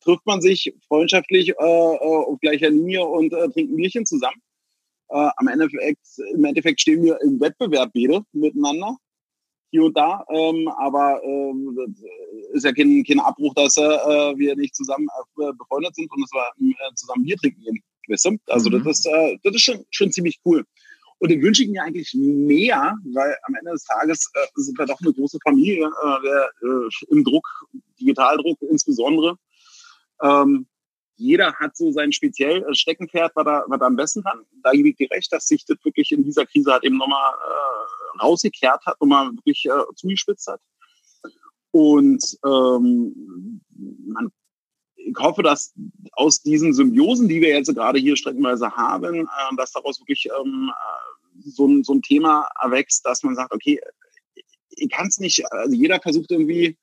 trifft 0.00 0.24
man 0.26 0.40
sich 0.40 0.72
freundschaftlich 0.88 1.50
äh, 1.50 1.52
äh, 1.62 1.98
auf 1.98 2.38
gleicher 2.40 2.70
Linie 2.70 3.04
und 3.04 3.32
äh, 3.32 3.48
trinkt 3.50 3.72
ein 3.72 3.76
Bierchen 3.76 4.06
zusammen. 4.06 4.40
Äh, 5.08 5.28
am 5.36 5.48
Endeffekt, 5.48 6.06
Im 6.32 6.44
Endeffekt 6.44 6.80
stehen 6.80 7.02
wir 7.02 7.20
im 7.22 7.40
Wettbewerb 7.40 7.90
beide 7.94 8.22
miteinander, 8.32 8.96
hier 9.70 9.84
und 9.84 9.96
da. 9.96 10.24
Ähm, 10.30 10.68
aber 10.68 11.22
ähm, 11.24 11.96
ist 12.52 12.64
ja 12.64 12.72
kein, 12.72 13.04
kein 13.04 13.20
Abbruch, 13.20 13.54
dass 13.54 13.76
äh, 13.76 13.80
wir 13.80 14.56
nicht 14.56 14.74
zusammen 14.74 15.08
äh, 15.40 15.52
befreundet 15.52 15.94
sind 15.94 16.10
und 16.10 16.22
dass 16.22 16.32
wir 16.32 16.70
äh, 16.70 16.94
zusammen 16.94 17.24
Bier 17.24 17.36
trinken 17.36 17.62
gehen. 17.62 17.82
Weißt 18.08 18.26
du? 18.26 18.36
Also 18.46 18.70
mhm. 18.70 18.84
das, 18.84 18.98
ist, 18.98 19.06
äh, 19.06 19.36
das 19.42 19.54
ist 19.54 19.62
schon, 19.62 19.84
schon 19.90 20.10
ziemlich 20.12 20.38
cool. 20.44 20.64
Und 21.18 21.30
den 21.30 21.42
wünsche 21.42 21.62
ich 21.62 21.70
mir 21.70 21.82
eigentlich 21.82 22.14
mehr, 22.14 22.94
weil 23.04 23.36
am 23.42 23.54
Ende 23.54 23.72
des 23.72 23.84
Tages 23.84 24.30
äh, 24.34 24.46
sind 24.54 24.78
wir 24.78 24.86
doch 24.86 25.00
eine 25.00 25.12
große 25.12 25.38
Familie, 25.42 25.86
äh, 25.86 26.22
der, 26.22 26.50
äh, 26.62 26.88
im 27.08 27.24
Druck, 27.24 27.48
Digitaldruck 27.98 28.60
insbesondere. 28.62 29.38
Ähm, 30.22 30.66
jeder 31.16 31.54
hat 31.54 31.76
so 31.76 31.90
sein 31.92 32.12
speziell 32.12 32.62
äh, 32.62 32.74
Steckenpferd, 32.74 33.32
was 33.34 33.46
er, 33.46 33.64
was 33.66 33.80
er 33.80 33.86
am 33.86 33.96
besten 33.96 34.22
kann. 34.22 34.44
Da 34.62 34.72
gebe 34.72 34.90
ich 34.90 34.96
dir 34.96 35.10
recht, 35.10 35.32
dass 35.32 35.46
sich 35.46 35.64
das 35.64 35.78
wirklich 35.84 36.12
in 36.12 36.22
dieser 36.22 36.44
Krise 36.44 36.72
halt 36.72 36.84
eben 36.84 36.98
nochmal 36.98 37.32
äh, 37.32 38.18
rausgekehrt 38.22 38.84
hat, 38.84 39.00
nochmal 39.00 39.32
wirklich 39.32 39.64
äh, 39.66 39.94
zugespitzt 39.94 40.48
hat. 40.48 40.60
Und 41.70 42.22
ähm, 42.44 43.60
man, 44.06 44.30
ich 45.06 45.16
hoffe, 45.18 45.42
dass 45.42 45.72
aus 46.12 46.42
diesen 46.42 46.74
Symbiosen, 46.74 47.28
die 47.28 47.40
wir 47.40 47.50
jetzt 47.50 47.72
gerade 47.72 47.98
hier 47.98 48.16
streckenweise 48.16 48.70
haben, 48.72 49.20
äh, 49.26 49.56
dass 49.56 49.72
daraus 49.72 50.00
wirklich 50.00 50.28
ähm, 50.40 50.70
äh, 50.70 51.50
so, 51.50 51.66
ein, 51.66 51.84
so 51.84 51.94
ein 51.94 52.02
Thema 52.02 52.48
erwächst, 52.60 53.06
dass 53.06 53.22
man 53.22 53.36
sagt, 53.36 53.52
okay, 53.52 53.80
ich 54.70 54.90
kann 54.90 55.06
es 55.06 55.18
nicht, 55.18 55.50
also 55.52 55.74
jeder 55.74 56.00
versucht 56.00 56.30
irgendwie 56.30 56.76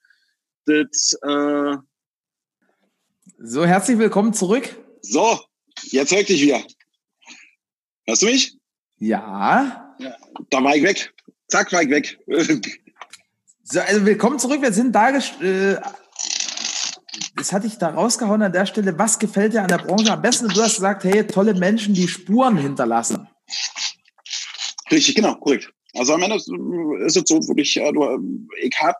das 0.64 1.18
äh, 1.22 1.76
so, 3.38 3.64
herzlich 3.64 3.98
willkommen 3.98 4.32
zurück. 4.32 4.76
So, 5.02 5.40
jetzt 5.90 6.12
höre 6.12 6.20
ich 6.20 6.26
dich 6.26 6.42
wieder. 6.42 6.62
Hörst 8.06 8.22
du 8.22 8.26
mich? 8.26 8.56
Ja. 8.98 9.96
ja. 9.98 10.16
Da 10.50 10.62
war 10.62 10.76
ich 10.76 10.82
weg. 10.82 11.12
Zack, 11.48 11.72
war 11.72 11.82
ich 11.82 11.90
weg. 11.90 12.18
so, 13.62 13.80
also 13.80 14.06
willkommen 14.06 14.38
zurück. 14.38 14.62
Wir 14.62 14.72
sind 14.72 14.92
da. 14.92 15.10
Äh, 15.10 15.80
das 17.36 17.52
hatte 17.52 17.66
ich 17.66 17.78
da 17.78 17.90
rausgehauen 17.90 18.42
an 18.42 18.52
der 18.52 18.66
Stelle. 18.66 18.98
Was 18.98 19.18
gefällt 19.18 19.54
dir 19.54 19.62
an 19.62 19.68
der 19.68 19.78
Branche 19.78 20.12
am 20.12 20.22
besten? 20.22 20.48
Du 20.48 20.60
hast 20.62 20.76
gesagt, 20.76 21.04
hey, 21.04 21.26
tolle 21.26 21.54
Menschen, 21.54 21.94
die 21.94 22.08
Spuren 22.08 22.56
hinterlassen. 22.56 23.28
Richtig, 24.90 25.16
genau, 25.16 25.34
korrekt. 25.36 25.72
Also 25.94 26.14
am 26.14 26.22
Ende 26.22 26.36
ist 26.36 27.16
es 27.16 27.22
so, 27.26 27.36
wirklich, 27.48 27.76
äh, 27.76 27.92
ich 28.62 28.80
habe 28.80 28.98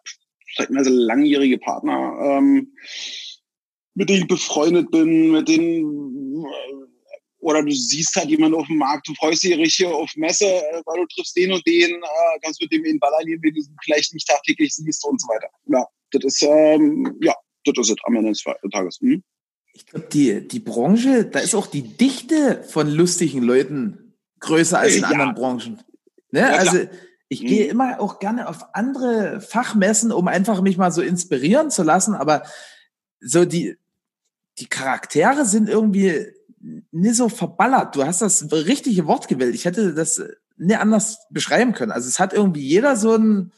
langjährige 0.68 1.58
Partner. 1.58 2.16
Ähm, 2.20 2.72
mit 3.94 4.08
denen 4.08 4.22
ich 4.22 4.28
befreundet 4.28 4.90
bin, 4.90 5.30
mit 5.30 5.48
denen 5.48 6.44
oder 7.44 7.62
du 7.62 7.72
siehst 7.72 8.16
halt 8.16 8.30
jemanden 8.30 8.58
auf 8.58 8.66
dem 8.66 8.78
Markt, 8.78 9.06
du 9.06 9.14
freust 9.14 9.42
dich 9.42 9.56
richtig 9.56 9.86
auf 9.86 10.10
Messe, 10.16 10.46
äh, 10.46 10.82
weil 10.86 11.00
du 11.00 11.06
triffst 11.14 11.36
den 11.36 11.52
und 11.52 11.64
den, 11.66 11.90
äh, 11.90 12.38
kannst 12.42 12.60
mit 12.60 12.72
dem 12.72 12.84
in 12.86 12.98
Baller 12.98 13.22
gehen, 13.22 13.40
den 13.42 13.54
du 13.54 13.60
vielleicht 13.84 14.14
nicht 14.14 14.26
tagtäglich 14.26 14.74
siehst 14.74 15.04
und 15.04 15.20
so 15.20 15.28
weiter. 15.28 15.48
Ja, 15.66 15.86
das 16.10 16.24
ist, 16.24 16.42
ähm, 16.42 17.14
ja, 17.20 17.34
das 17.64 17.78
ist 17.78 17.90
es 17.90 18.04
am 18.04 18.16
Ende 18.16 18.30
des 18.30 18.44
Tages. 18.72 18.98
Hm? 19.00 19.22
Ich 19.72 19.86
glaube, 19.86 20.06
die, 20.12 20.46
die 20.46 20.60
Branche, 20.60 21.24
da 21.24 21.40
ist 21.40 21.54
auch 21.54 21.66
die 21.66 21.82
Dichte 21.82 22.62
von 22.62 22.88
lustigen 22.88 23.42
Leuten 23.42 24.14
größer 24.40 24.78
als 24.78 24.94
in 24.94 25.02
ja. 25.02 25.08
anderen 25.08 25.34
Branchen. 25.34 25.82
Ne? 26.30 26.40
Ja, 26.40 26.50
also 26.50 26.78
ich 27.28 27.40
hm. 27.40 27.46
gehe 27.48 27.66
immer 27.66 28.00
auch 28.00 28.18
gerne 28.18 28.48
auf 28.48 28.74
andere 28.74 29.40
Fachmessen, 29.40 30.12
um 30.12 30.28
einfach 30.28 30.60
mich 30.60 30.76
mal 30.76 30.92
so 30.92 31.02
inspirieren 31.02 31.70
zu 31.70 31.82
lassen, 31.82 32.14
aber 32.14 32.44
so 33.20 33.44
die, 33.44 33.76
die 34.58 34.66
Charaktere 34.66 35.44
sind 35.44 35.68
irgendwie 35.68 36.26
nicht 36.90 37.16
so 37.16 37.28
verballert. 37.28 37.96
Du 37.96 38.04
hast 38.04 38.22
das 38.22 38.50
richtige 38.52 39.06
Wort 39.06 39.28
gewählt. 39.28 39.54
Ich 39.54 39.64
hätte 39.64 39.94
das 39.94 40.22
nicht 40.56 40.78
anders 40.78 41.26
beschreiben 41.30 41.72
können. 41.72 41.92
Also 41.92 42.08
es 42.08 42.18
hat 42.18 42.32
irgendwie 42.32 42.66
jeder 42.66 42.96
so 42.96 43.14
ein, 43.14 43.52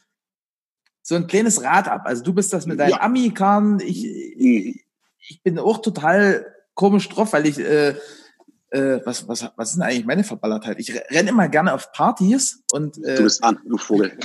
so 1.07 1.15
ein 1.15 1.29
kleines 1.29 1.63
Rad 1.63 1.87
ab. 1.87 2.03
Also 2.05 2.25
du 2.25 2.35
bist 2.35 2.53
das 2.53 2.67
mit 2.67 2.81
deinen 2.81 2.91
ja. 2.91 3.01
Amikan. 3.01 3.79
Ich, 3.79 4.05
ich, 4.05 4.85
ich 5.29 5.43
bin 5.45 5.57
auch 5.57 5.79
total 5.79 6.53
komisch 6.75 7.09
drauf, 7.09 7.33
weil 7.33 7.47
ich, 7.47 7.61
äh, 7.61 7.91
äh, 8.71 9.01
was, 9.05 9.29
was, 9.29 9.49
was 9.55 9.69
ist 9.71 9.77
denn 9.77 9.85
eigentlich 9.85 10.05
meine 10.05 10.25
Verballertheit? 10.25 10.81
Ich 10.81 10.93
renne 11.13 11.31
immer 11.31 11.49
gerne 11.49 11.75
auf 11.75 11.93
Partys 11.93 12.65
und. 12.73 12.99
Äh, 13.05 13.19
du 13.19 13.23
bist 13.23 13.45
an, 13.45 13.61
du 13.65 13.79
Vogel. 13.79 14.19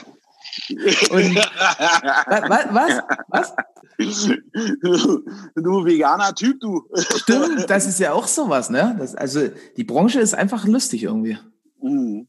Und, 1.12 1.36
was? 1.36 3.04
Was? 3.30 3.54
was? 4.00 4.30
Du 5.56 5.86
veganer 5.86 6.34
Typ, 6.34 6.60
du. 6.62 6.90
Stimmt, 6.96 7.70
das 7.70 7.86
ist 7.86 8.00
ja 8.00 8.14
auch 8.14 8.26
sowas, 8.26 8.72
ne? 8.72 8.96
Das, 8.98 9.14
also 9.14 9.50
die 9.78 9.84
Branche 9.84 10.20
ist 10.20 10.34
einfach 10.34 10.66
lustig 10.66 11.04
irgendwie. 11.04 11.38
Mhm. 11.80 12.28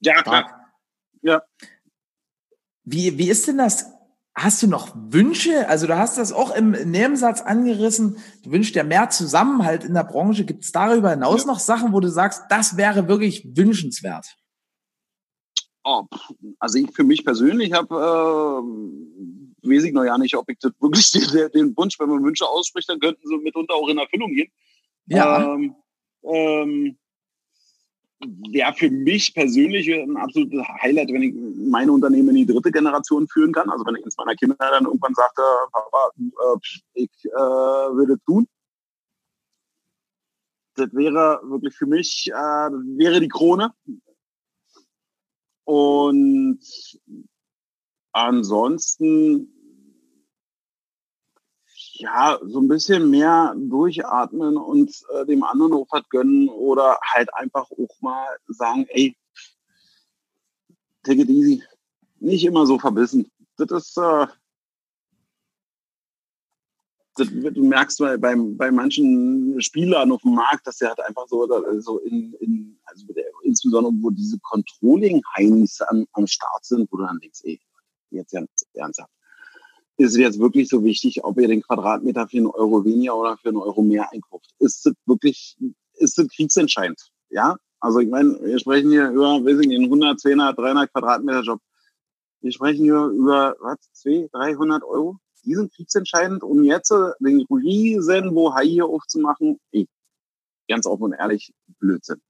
Ja, 0.00 0.20
klar. 0.22 0.74
Ja. 1.22 1.40
Wie, 2.86 3.18
wie 3.18 3.28
ist 3.28 3.48
denn 3.48 3.58
das? 3.58 3.92
Hast 4.32 4.62
du 4.62 4.68
noch 4.68 4.94
Wünsche? 4.94 5.68
Also 5.68 5.86
du 5.86 5.96
hast 5.98 6.18
das 6.18 6.32
auch 6.32 6.54
im 6.54 6.70
Nebensatz 6.70 7.40
angerissen. 7.42 8.18
Du 8.44 8.52
wünschst 8.52 8.74
dir 8.74 8.84
mehr 8.84 9.10
Zusammenhalt 9.10 9.82
in 9.82 9.94
der 9.94 10.04
Branche. 10.04 10.44
Gibt 10.44 10.62
es 10.62 10.72
darüber 10.72 11.10
hinaus 11.10 11.42
ja. 11.42 11.46
noch 11.48 11.58
Sachen, 11.58 11.92
wo 11.92 12.00
du 12.00 12.08
sagst, 12.08 12.44
das 12.48 12.76
wäre 12.76 13.08
wirklich 13.08 13.44
wünschenswert? 13.56 14.36
Oh, 15.82 16.04
also 16.58 16.78
ich 16.78 16.92
für 16.94 17.04
mich 17.04 17.24
persönlich 17.24 17.72
habe, 17.72 17.94
äh, 17.94 19.68
weiß 19.68 19.84
ich 19.84 19.92
noch 19.92 20.04
ja 20.04 20.18
nicht, 20.18 20.36
ob 20.36 20.48
ich 20.48 20.58
das 20.58 20.72
wirklich 20.80 21.10
den, 21.32 21.50
den 21.52 21.76
Wunsch, 21.76 21.98
wenn 21.98 22.08
man 22.08 22.22
Wünsche 22.22 22.46
ausspricht, 22.46 22.88
dann 22.88 23.00
könnten 23.00 23.26
sie 23.26 23.36
mitunter 23.38 23.74
auch 23.74 23.88
in 23.88 23.98
Erfüllung 23.98 24.32
gehen. 24.32 24.52
Ja. 25.06 25.54
Ähm, 25.54 25.74
ähm, 26.24 26.98
wäre 28.20 28.72
für 28.72 28.90
mich 28.90 29.34
persönlich 29.34 29.92
ein 29.92 30.16
absolutes 30.16 30.66
Highlight, 30.82 31.12
wenn 31.12 31.22
ich 31.22 31.34
meine 31.68 31.92
Unternehmen 31.92 32.30
in 32.30 32.46
die 32.46 32.46
dritte 32.46 32.70
Generation 32.70 33.28
führen 33.28 33.52
kann. 33.52 33.68
Also 33.70 33.84
wenn 33.84 33.96
ich 33.96 34.04
ins 34.04 34.16
meiner 34.16 34.34
Kinder 34.34 34.56
dann 34.58 34.84
irgendwann 34.84 35.14
sagte, 35.14 35.42
Papa, 35.72 36.10
äh, 36.18 36.58
ich 36.94 37.10
äh, 37.24 37.30
würde 37.30 38.18
tun. 38.24 38.48
Das 40.74 40.92
wäre 40.92 41.40
wirklich 41.44 41.74
für 41.74 41.86
mich, 41.86 42.30
äh, 42.32 42.32
wäre 42.32 43.20
die 43.20 43.28
Krone. 43.28 43.72
Und 45.64 46.60
ansonsten 48.12 49.52
ja, 51.98 52.38
so 52.42 52.60
ein 52.60 52.68
bisschen 52.68 53.10
mehr 53.10 53.54
durchatmen 53.56 54.56
und 54.56 54.90
äh, 55.14 55.26
dem 55.26 55.42
anderen 55.42 55.74
auch 55.74 55.86
was 55.90 56.08
gönnen 56.08 56.48
oder 56.48 56.98
halt 57.02 57.32
einfach 57.34 57.70
auch 57.70 58.00
mal 58.00 58.26
sagen, 58.48 58.86
ey, 58.88 59.16
take 61.02 61.22
it 61.22 61.28
easy. 61.28 61.62
Nicht 62.18 62.44
immer 62.44 62.66
so 62.66 62.78
verbissen. 62.78 63.30
Das 63.56 63.70
ist, 63.70 63.96
äh, 63.96 64.26
das, 67.16 67.28
du 67.28 67.64
merkst 67.64 67.98
bei, 67.98 68.16
bei, 68.16 68.34
bei 68.36 68.70
manchen 68.70 69.60
Spielern 69.60 70.12
auf 70.12 70.22
dem 70.22 70.34
Markt, 70.34 70.66
dass 70.66 70.78
der 70.78 70.90
halt 70.90 71.00
einfach 71.00 71.26
so, 71.28 71.46
so 71.80 71.98
in, 72.00 72.34
in 72.40 72.78
also 72.84 73.06
der, 73.12 73.24
insbesondere 73.42 73.92
wo 74.00 74.10
diese 74.10 74.38
Controlling-Heinis 74.40 75.80
am, 75.82 76.06
am 76.12 76.26
Start 76.26 76.64
sind, 76.64 76.90
wo 76.92 76.98
du 76.98 77.04
dann 77.04 77.18
denkst, 77.20 77.40
ey, 77.44 77.60
jetzt 78.10 78.34
ernsthaft 78.74 79.15
ist 79.98 80.10
es 80.10 80.16
jetzt 80.16 80.38
wirklich 80.38 80.68
so 80.68 80.84
wichtig, 80.84 81.24
ob 81.24 81.38
ihr 81.38 81.48
den 81.48 81.62
Quadratmeter 81.62 82.28
für 82.28 82.36
einen 82.36 82.46
Euro 82.48 82.84
weniger 82.84 83.16
oder 83.16 83.36
für 83.38 83.48
einen 83.48 83.58
Euro 83.58 83.82
mehr 83.82 84.12
einkauft? 84.12 84.54
Ist 84.58 84.86
es 84.86 84.94
wirklich, 85.06 85.56
ist 85.94 86.18
es 86.18 86.28
kriegsentscheidend? 86.28 87.00
Ja? 87.30 87.56
Also 87.80 88.00
ich 88.00 88.08
meine, 88.08 88.38
wir 88.42 88.58
sprechen 88.58 88.90
hier 88.90 89.10
über, 89.10 89.44
weiß 89.44 89.60
ich 89.60 89.68
nicht, 89.68 89.82
100, 89.82 90.20
200, 90.20 90.58
300 90.58 90.92
Quadratmeter 90.92 91.42
Job. 91.42 91.60
Wir 92.40 92.52
sprechen 92.52 92.84
hier 92.84 93.06
über, 93.06 93.56
was, 93.60 93.78
200, 93.92 94.34
300 94.34 94.84
Euro? 94.84 95.18
Die 95.44 95.54
sind 95.54 95.72
kriegsentscheidend, 95.72 96.42
um 96.42 96.64
jetzt 96.64 96.90
den 96.90 97.46
riesen 97.50 98.34
Bohai 98.34 98.66
hier 98.66 98.86
aufzumachen. 98.86 99.58
Ey, 99.70 99.88
ganz 100.68 100.86
offen 100.86 101.04
und 101.04 101.12
ehrlich, 101.12 101.52
Blödsinn. 101.78 102.20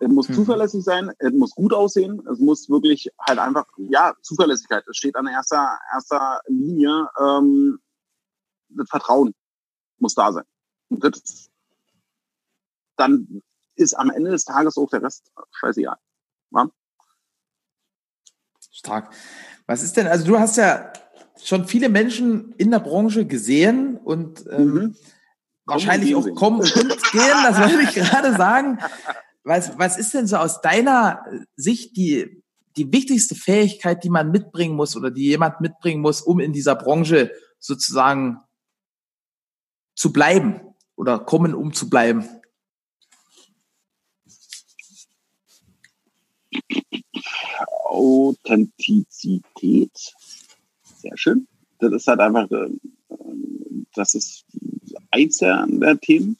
Es 0.00 0.08
muss 0.08 0.28
mhm. 0.28 0.34
zuverlässig 0.34 0.82
sein, 0.82 1.12
es 1.18 1.32
muss 1.32 1.54
gut 1.54 1.72
aussehen, 1.72 2.26
es 2.30 2.38
muss 2.38 2.68
wirklich 2.68 3.10
halt 3.20 3.38
einfach, 3.38 3.66
ja, 3.76 4.14
Zuverlässigkeit, 4.22 4.84
es 4.88 4.96
steht 4.96 5.16
an 5.16 5.26
erster, 5.26 5.78
erster 5.92 6.40
Linie, 6.48 7.08
ähm, 7.20 7.78
das 8.70 8.88
Vertrauen 8.88 9.34
muss 9.98 10.14
da 10.14 10.32
sein. 10.32 10.44
Und 10.88 11.04
das, 11.04 11.50
dann 12.96 13.42
ist 13.76 13.94
am 13.94 14.10
Ende 14.10 14.30
des 14.30 14.44
Tages 14.44 14.76
auch 14.76 14.90
der 14.90 15.02
Rest 15.02 15.30
scheißegal. 15.52 15.96
Ja? 16.50 16.68
Stark. 18.70 19.14
Was 19.66 19.82
ist 19.82 19.96
denn, 19.96 20.06
also 20.06 20.26
du 20.26 20.38
hast 20.38 20.56
ja 20.56 20.92
schon 21.42 21.66
viele 21.66 21.88
Menschen 21.88 22.52
in 22.52 22.70
der 22.70 22.80
Branche 22.80 23.26
gesehen 23.26 23.96
und 23.96 24.44
ähm, 24.50 24.74
mhm. 24.74 24.96
wahrscheinlich 25.64 26.14
auch 26.14 26.28
kommen 26.34 26.60
und 26.60 26.74
gehen, 26.74 26.92
das 27.44 27.58
wollte 27.58 27.82
ich 27.82 27.94
gerade 27.94 28.36
sagen. 28.36 28.78
was, 29.44 29.78
was 29.78 29.98
ist 29.98 30.14
denn 30.14 30.26
so 30.26 30.36
aus 30.36 30.60
deiner 30.60 31.24
Sicht 31.56 31.96
die, 31.96 32.42
die 32.76 32.92
wichtigste 32.92 33.34
Fähigkeit, 33.34 34.04
die 34.04 34.10
man 34.10 34.30
mitbringen 34.30 34.76
muss 34.76 34.96
oder 34.96 35.10
die 35.10 35.24
jemand 35.24 35.60
mitbringen 35.60 36.00
muss, 36.00 36.20
um 36.20 36.40
in 36.40 36.52
dieser 36.52 36.76
Branche 36.76 37.32
sozusagen 37.58 38.38
zu 39.94 40.12
bleiben 40.12 40.60
oder 40.96 41.18
kommen, 41.18 41.54
um 41.54 41.72
zu 41.72 41.90
bleiben? 41.90 42.28
Authentizität. 47.84 50.14
Sehr 50.98 51.16
schön. 51.16 51.48
Das 51.78 51.92
ist 51.92 52.06
halt 52.06 52.20
einfach, 52.20 52.50
äh, 52.50 52.68
das 53.94 54.14
ist 54.14 54.44
eins 55.10 55.38
der 55.38 55.66
Themen. 56.00 56.36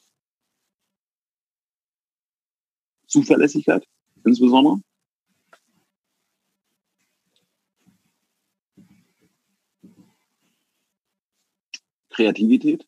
Zuverlässigkeit 3.13 3.87
insbesondere. 4.25 4.81
Kreativität. 12.11 12.87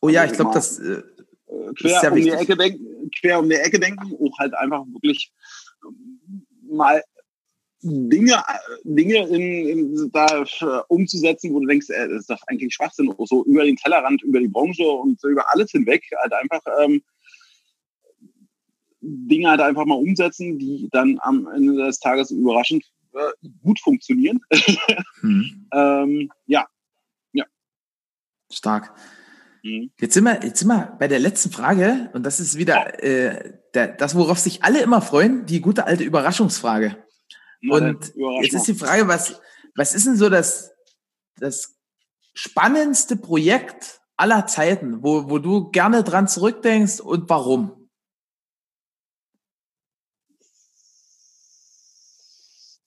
Oh 0.00 0.08
ja, 0.08 0.24
ich 0.24 0.32
glaube, 0.32 0.52
das 0.52 0.78
äh, 0.80 1.02
quer 1.78 2.12
um 2.12 2.16
die 2.16 2.30
Ecke 2.30 2.56
denken, 2.56 3.10
quer 3.20 3.38
um 3.38 3.48
die 3.48 3.54
Ecke 3.54 3.78
denken, 3.78 4.16
auch 4.20 4.38
halt 4.38 4.54
einfach 4.54 4.84
wirklich 4.86 5.32
mal 6.68 7.02
Dinge, 7.84 8.42
Dinge 8.84 9.28
in, 9.28 9.68
in, 9.68 10.10
da 10.12 10.26
äh, 10.42 10.82
umzusetzen, 10.88 11.52
wo 11.52 11.60
du 11.60 11.66
denkst, 11.66 11.90
äh, 11.90 12.08
das 12.08 12.22
ist 12.22 12.30
doch 12.30 12.40
eigentlich 12.46 12.74
Schwachsinn, 12.74 13.12
so 13.24 13.44
über 13.44 13.64
den 13.64 13.76
Tellerrand, 13.76 14.22
über 14.22 14.40
die 14.40 14.48
Branche 14.48 14.86
und 14.86 15.20
so 15.20 15.28
über 15.28 15.44
alles 15.52 15.70
hinweg, 15.72 16.04
halt 16.20 16.32
einfach 16.32 16.62
ähm, 16.80 17.02
Dinge 19.02 19.50
halt 19.50 19.60
einfach 19.60 19.84
mal 19.84 19.96
umsetzen, 19.96 20.58
die 20.58 20.88
dann 20.92 21.18
am 21.20 21.48
Ende 21.48 21.84
des 21.84 21.98
Tages 21.98 22.30
überraschend 22.30 22.84
äh, 23.12 23.48
gut 23.62 23.80
funktionieren. 23.80 24.40
mhm. 25.22 25.68
ähm, 25.72 26.30
ja. 26.46 26.66
ja. 27.32 27.44
Stark. 28.50 28.94
Mhm. 29.62 29.90
Jetzt, 30.00 30.14
sind 30.14 30.24
wir, 30.24 30.42
jetzt 30.44 30.60
sind 30.60 30.68
wir 30.68 30.96
bei 30.98 31.08
der 31.08 31.18
letzten 31.18 31.50
Frage 31.50 32.10
und 32.14 32.24
das 32.24 32.40
ist 32.40 32.56
wieder 32.56 33.02
äh, 33.02 33.54
der, 33.74 33.88
das, 33.88 34.14
worauf 34.14 34.38
sich 34.38 34.62
alle 34.62 34.80
immer 34.80 35.02
freuen, 35.02 35.46
die 35.46 35.60
gute 35.60 35.86
alte 35.86 36.04
Überraschungsfrage. 36.04 36.96
Na, 37.60 37.76
und 37.76 38.12
jetzt 38.42 38.54
ist 38.54 38.68
die 38.68 38.74
Frage, 38.74 39.08
was, 39.08 39.40
was 39.74 39.94
ist 39.94 40.06
denn 40.06 40.16
so 40.16 40.28
das, 40.28 40.72
das 41.36 41.76
spannendste 42.34 43.16
Projekt 43.16 44.00
aller 44.16 44.46
Zeiten, 44.46 45.02
wo, 45.02 45.28
wo 45.28 45.38
du 45.38 45.70
gerne 45.70 46.04
dran 46.04 46.28
zurückdenkst 46.28 47.00
und 47.00 47.28
warum? 47.28 47.81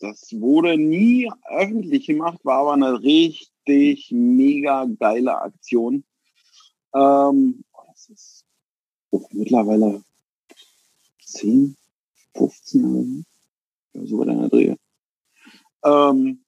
Das 0.08 0.40
wurde 0.40 0.78
nie 0.78 1.32
öffentlich 1.50 2.06
gemacht, 2.06 2.40
war 2.44 2.60
aber 2.60 2.74
eine 2.74 3.02
richtig 3.02 4.12
mega 4.12 4.86
geile 5.00 5.42
Aktion. 5.42 6.04
Ähm, 6.94 7.64
oh, 7.74 7.82
das 7.88 8.10
ist 8.10 8.46
mittlerweile 9.32 10.04
10, 11.24 11.76
15 12.36 12.82
Jahre, 12.82 13.24
ja, 13.94 14.06
so 14.06 14.18
bei 14.18 14.26
deiner 14.26 14.48
Dreh. 14.48 14.76
Ähm, 15.84 16.44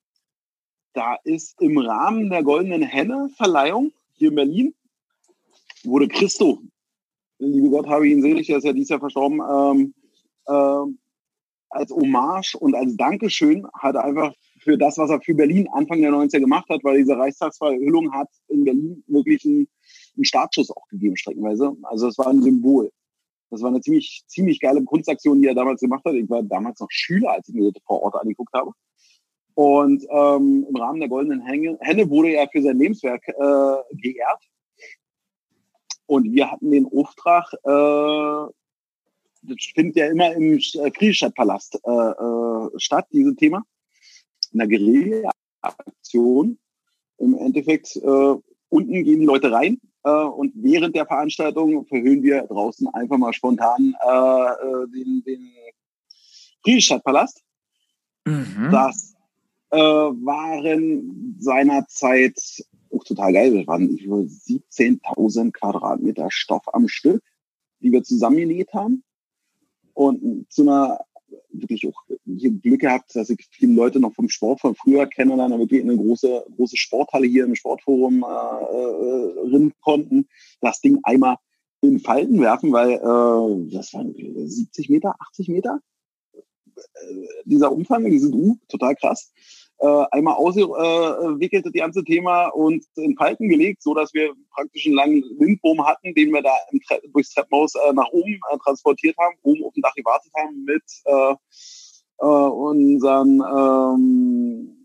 da 0.94 1.16
ist 1.24 1.60
im 1.60 1.80
Rahmen 1.80 2.30
der 2.30 2.44
Goldenen 2.44 2.84
Henne-Verleihung 2.84 3.92
hier 4.14 4.30
in 4.30 4.36
Berlin, 4.36 4.76
wurde 5.84 6.08
Christo, 6.08 6.62
liebe 7.40 7.72
Gott 7.72 7.88
habe 7.88 8.08
ich 8.08 8.14
ihn 8.14 8.22
selig, 8.22 8.46
der 8.46 8.58
ist 8.58 8.66
ja 8.66 8.74
dieses 8.74 8.90
Jahr 8.90 9.00
verstorben, 9.00 9.42
ähm, 9.42 9.94
ähm, 10.48 11.00
als 11.70 11.92
Hommage 11.92 12.56
und 12.56 12.76
als 12.76 12.96
Dankeschön 12.96 13.68
hat 13.74 13.96
er 13.96 14.06
einfach 14.06 14.34
für 14.60 14.78
das, 14.78 14.98
was 14.98 15.10
er 15.10 15.22
für 15.22 15.34
Berlin 15.34 15.68
Anfang 15.72 16.02
der 16.02 16.12
90er 16.12 16.40
gemacht 16.40 16.68
hat, 16.70 16.84
weil 16.84 16.98
diese 16.98 17.18
Reichstagsverhüllung 17.18 18.14
hat 18.14 18.30
in 18.48 18.64
Berlin 18.64 19.04
wirklich 19.08 19.46
einen, 19.46 19.68
Startschuss 20.22 20.72
auch 20.72 20.88
gegeben, 20.88 21.16
streckenweise. 21.16 21.76
Also 21.84 22.08
es 22.08 22.18
war 22.18 22.28
ein 22.28 22.42
Symbol. 22.42 22.92
Das 23.50 23.62
war 23.62 23.70
eine 23.70 23.82
ziemlich, 23.82 24.24
ziemlich 24.28 24.60
geile 24.60 24.84
Kunstaktion, 24.84 25.42
die 25.42 25.48
er 25.48 25.54
damals 25.54 25.80
gemacht 25.80 26.04
hat. 26.04 26.16
Ich 26.16 26.30
war 26.30 26.42
damals 26.42 26.80
noch 26.80 26.90
Schüler, 26.90 27.32
als 27.34 27.48
ich 27.48 27.56
mir 27.56 27.72
das 27.72 27.84
vor 27.86 28.02
Ort 28.02 28.16
angeguckt 28.16 28.54
habe. 28.54 28.72
Und 29.54 30.04
ähm, 30.10 30.66
im 30.70 30.76
Rahmen 30.76 31.00
der 31.00 31.10
Goldenen 31.10 31.42
Henne 31.42 32.10
wurde 32.10 32.34
er 32.34 32.48
für 32.50 32.62
sein 32.62 32.78
Lebenswerk 32.78 33.28
äh, 33.28 33.96
geehrt. 33.96 34.44
Und 36.08 36.32
wir 36.32 36.52
hatten 36.52 36.72
den 36.72 36.86
Auftrag, 36.86 37.52
äh, 37.54 37.60
das 37.64 38.54
findet 39.74 39.96
ja 39.96 40.08
immer 40.08 40.34
im 40.34 40.58
äh, 40.58 40.60
Friedrichstadtpalast 40.60 41.80
äh, 41.84 41.90
äh, 41.90 42.70
statt, 42.78 43.08
dieses 43.12 43.36
Thema. 43.36 43.64
In 44.52 44.60
der 44.60 44.68
Guerilla-Aktion. 44.68 46.58
Im 47.20 47.36
Endeffekt, 47.36 47.96
äh, 47.96 48.36
unten 48.70 49.04
gehen 49.04 49.20
die 49.20 49.26
Leute 49.26 49.52
rein 49.52 49.80
äh, 50.04 50.10
und 50.10 50.54
während 50.56 50.96
der 50.96 51.06
Veranstaltung 51.06 51.86
verhöhnen 51.86 52.24
wir 52.24 52.44
draußen 52.44 52.88
einfach 52.94 53.18
mal 53.18 53.34
spontan 53.34 53.96
äh, 54.06 54.10
äh, 54.10 54.88
den, 54.90 55.24
den 55.26 55.52
Friedrichstadtpalast. 56.64 57.44
Mhm. 58.26 58.70
Das 58.72 59.16
äh, 59.72 59.78
waren 59.78 61.38
seinerzeit 61.40 62.40
auch 62.92 63.04
total 63.04 63.34
geil. 63.34 63.58
Das 63.58 63.68
waren 63.68 63.90
über 63.90 64.18
17.000 64.18 65.52
Quadratmeter 65.52 66.28
Stoff 66.30 66.64
am 66.74 66.88
Stück, 66.88 67.24
die 67.82 67.92
wir 67.92 68.04
zusammengenäht 68.04 68.74
haben 68.74 69.04
und 69.98 70.46
zu 70.52 70.62
einer 70.62 71.00
wirklich 71.50 71.88
auch 71.88 72.04
hier 72.26 72.52
Glück 72.52 72.82
gehabt, 72.82 73.16
dass 73.16 73.32
ich 73.32 73.48
viele 73.50 73.74
Leute 73.74 74.00
noch 74.00 74.14
vom 74.14 74.30
Sport 74.30 74.62
von 74.62 74.76
früher 74.76 75.08
kenne, 75.08 75.36
dann 75.36 75.58
wirklich 75.58 75.82
in 75.82 75.90
eine 75.90 75.98
große, 75.98 76.46
große 76.56 76.78
Sporthalle 76.78 77.26
hier 77.26 77.46
im 77.46 77.56
Sportforum 77.56 78.24
äh, 78.24 78.26
äh, 78.28 79.40
rin 79.50 79.74
konnten, 79.82 80.28
das 80.62 80.82
Ding 80.82 81.00
einmal 81.04 81.38
in 81.82 82.00
Falten 82.00 82.40
werfen, 82.40 82.72
weil 82.72 82.92
äh, 82.92 83.74
das 83.74 83.94
waren 83.94 84.14
70 84.14 84.90
Meter, 84.90 85.16
80 85.30 85.50
Meter. 85.50 85.80
Äh, 86.36 86.82
dieser 87.46 87.72
Umfang, 87.72 88.06
diese 88.06 88.30
U, 88.30 88.58
total 88.68 88.96
krass 88.96 89.32
äh, 89.80 90.06
einmal 90.12 90.36
ausgewickelt, 90.36 91.66
das 91.66 91.74
ganze 91.74 92.04
Thema 92.04 92.48
und 92.48 92.84
in 92.96 93.16
Falten 93.16 93.50
gelegt, 93.50 93.84
so 93.84 93.94
dass 93.94 94.14
wir 94.14 94.34
praktisch 94.54 94.86
einen 94.86 94.96
langen 94.96 95.24
Windboom 95.38 95.86
hatten, 95.86 96.14
den 96.14 96.32
wir 96.32 96.42
da 96.42 96.54
im 96.72 96.82
Tre 96.82 97.02
durchs 97.12 97.34
Treppenhaus 97.34 97.76
äh, 97.76 97.94
nach 97.94 98.10
oben 98.12 98.40
äh, 98.52 98.58
transportiert 98.64 99.16
haben, 99.18 99.36
oben 99.44 99.64
auf 99.64 99.74
dem 99.74 99.82
Dach 99.82 99.94
gewartet 99.94 100.32
haben 100.36 100.64
mit 100.64 100.84
äh, 101.06 101.36
äh, 102.20 102.26
unseren 102.26 103.42
ähm, 103.42 104.84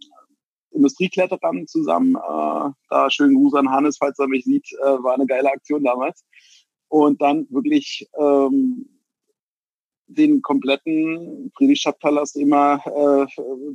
Industriekletterern 0.72 1.66
zusammen. 1.66 2.16
Äh, 2.16 2.70
da 2.88 3.10
schönen 3.10 3.34
Gruß 3.34 3.54
an 3.54 3.70
Hannes, 3.70 3.98
falls 3.98 4.18
er 4.18 4.28
mich 4.28 4.44
sieht, 4.44 4.66
äh, 4.82 5.02
war 5.02 5.14
eine 5.14 5.26
geile 5.26 5.50
Aktion 5.50 5.84
damals. 5.84 6.24
Und 6.88 7.22
dann 7.22 7.46
wirklich 7.50 8.06
ähm, 8.18 8.88
den 10.06 10.42
kompletten 10.42 11.50
Friedrichstadtpalast 11.56 12.36
immer 12.36 12.80
äh, 12.84 13.26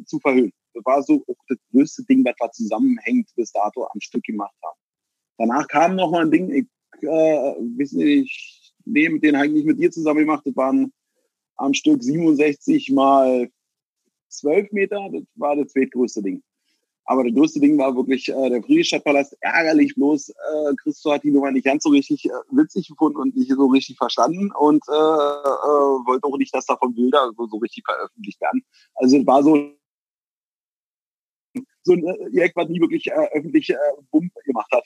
zu 0.06 0.20
verhüllen. 0.20 0.54
War 0.84 1.04
so 1.04 1.24
auch 1.28 1.44
das 1.48 1.58
größte 1.72 2.04
Ding, 2.06 2.24
was 2.26 2.36
wir 2.40 2.52
zusammenhängt 2.52 3.30
bis 3.36 3.52
dato 3.52 3.86
am 3.86 4.00
Stück 4.00 4.24
gemacht 4.24 4.56
haben. 4.64 4.80
Danach 5.38 5.68
kam 5.68 5.96
noch 5.96 6.12
mal 6.12 6.24
ein 6.24 6.32
Ding, 6.32 6.52
ich 6.52 6.68
äh, 7.04 7.56
wissen 7.78 8.00
nicht, 8.00 8.74
nee, 8.86 9.10
mit 9.10 9.24
denen 9.24 9.38
habe 9.38 9.48
ich 9.48 9.54
nicht 9.54 9.66
mit 9.66 9.80
dir 9.80 9.92
zusammen 9.92 10.22
gemacht. 10.22 10.44
Das 10.46 10.56
waren 10.56 10.92
am 11.58 11.74
Stück 11.74 12.02
67 12.02 12.92
mal 12.92 13.50
12 14.30 14.72
Meter. 14.72 15.10
Das 15.12 15.24
war 15.36 15.56
das 15.56 15.72
zweitgrößte 15.72 16.22
Ding. 16.22 16.44
Aber 17.10 17.24
das 17.24 17.34
größte 17.34 17.62
Ding 17.62 17.78
war 17.78 17.96
wirklich 17.96 18.28
äh, 18.28 18.50
der 18.50 18.62
Friedrichstadtpalast. 18.62 19.38
Ärgerlich 19.40 19.96
bloß, 19.96 20.30
äh, 20.30 20.76
Christo 20.76 21.12
hat 21.12 21.24
die 21.24 21.32
Nummer 21.32 21.52
nicht 21.52 21.64
ganz 21.64 21.84
so 21.84 21.90
richtig 21.90 22.26
äh, 22.26 22.32
witzig 22.52 22.90
gefunden 22.90 23.18
und 23.18 23.36
nicht 23.36 23.50
so 23.50 23.68
richtig 23.68 23.98
verstanden 23.98 24.52
und 24.60 24.84
äh, 24.90 24.92
äh, 24.92 26.06
wollte 26.06 26.28
auch 26.28 26.38
nicht, 26.38 26.54
dass 26.54 26.66
davon 26.66 26.94
Bilder 26.94 27.32
so, 27.38 27.48
so 27.48 27.58
richtig 27.58 27.86
veröffentlicht 27.86 28.42
werden. 28.42 28.62
Also 28.96 29.18
es 29.18 29.26
war 29.26 29.42
so 29.42 29.72
so 31.88 31.94
ein 31.94 32.06
äh, 32.06 32.16
Jack, 32.32 32.52
was 32.56 32.70
nie 32.70 32.80
wirklich 32.80 33.08
äh, 33.08 33.28
öffentlich 33.34 33.70
äh, 33.70 33.76
Bumm 34.12 34.30
gemacht 34.46 34.72
hat 34.72 34.84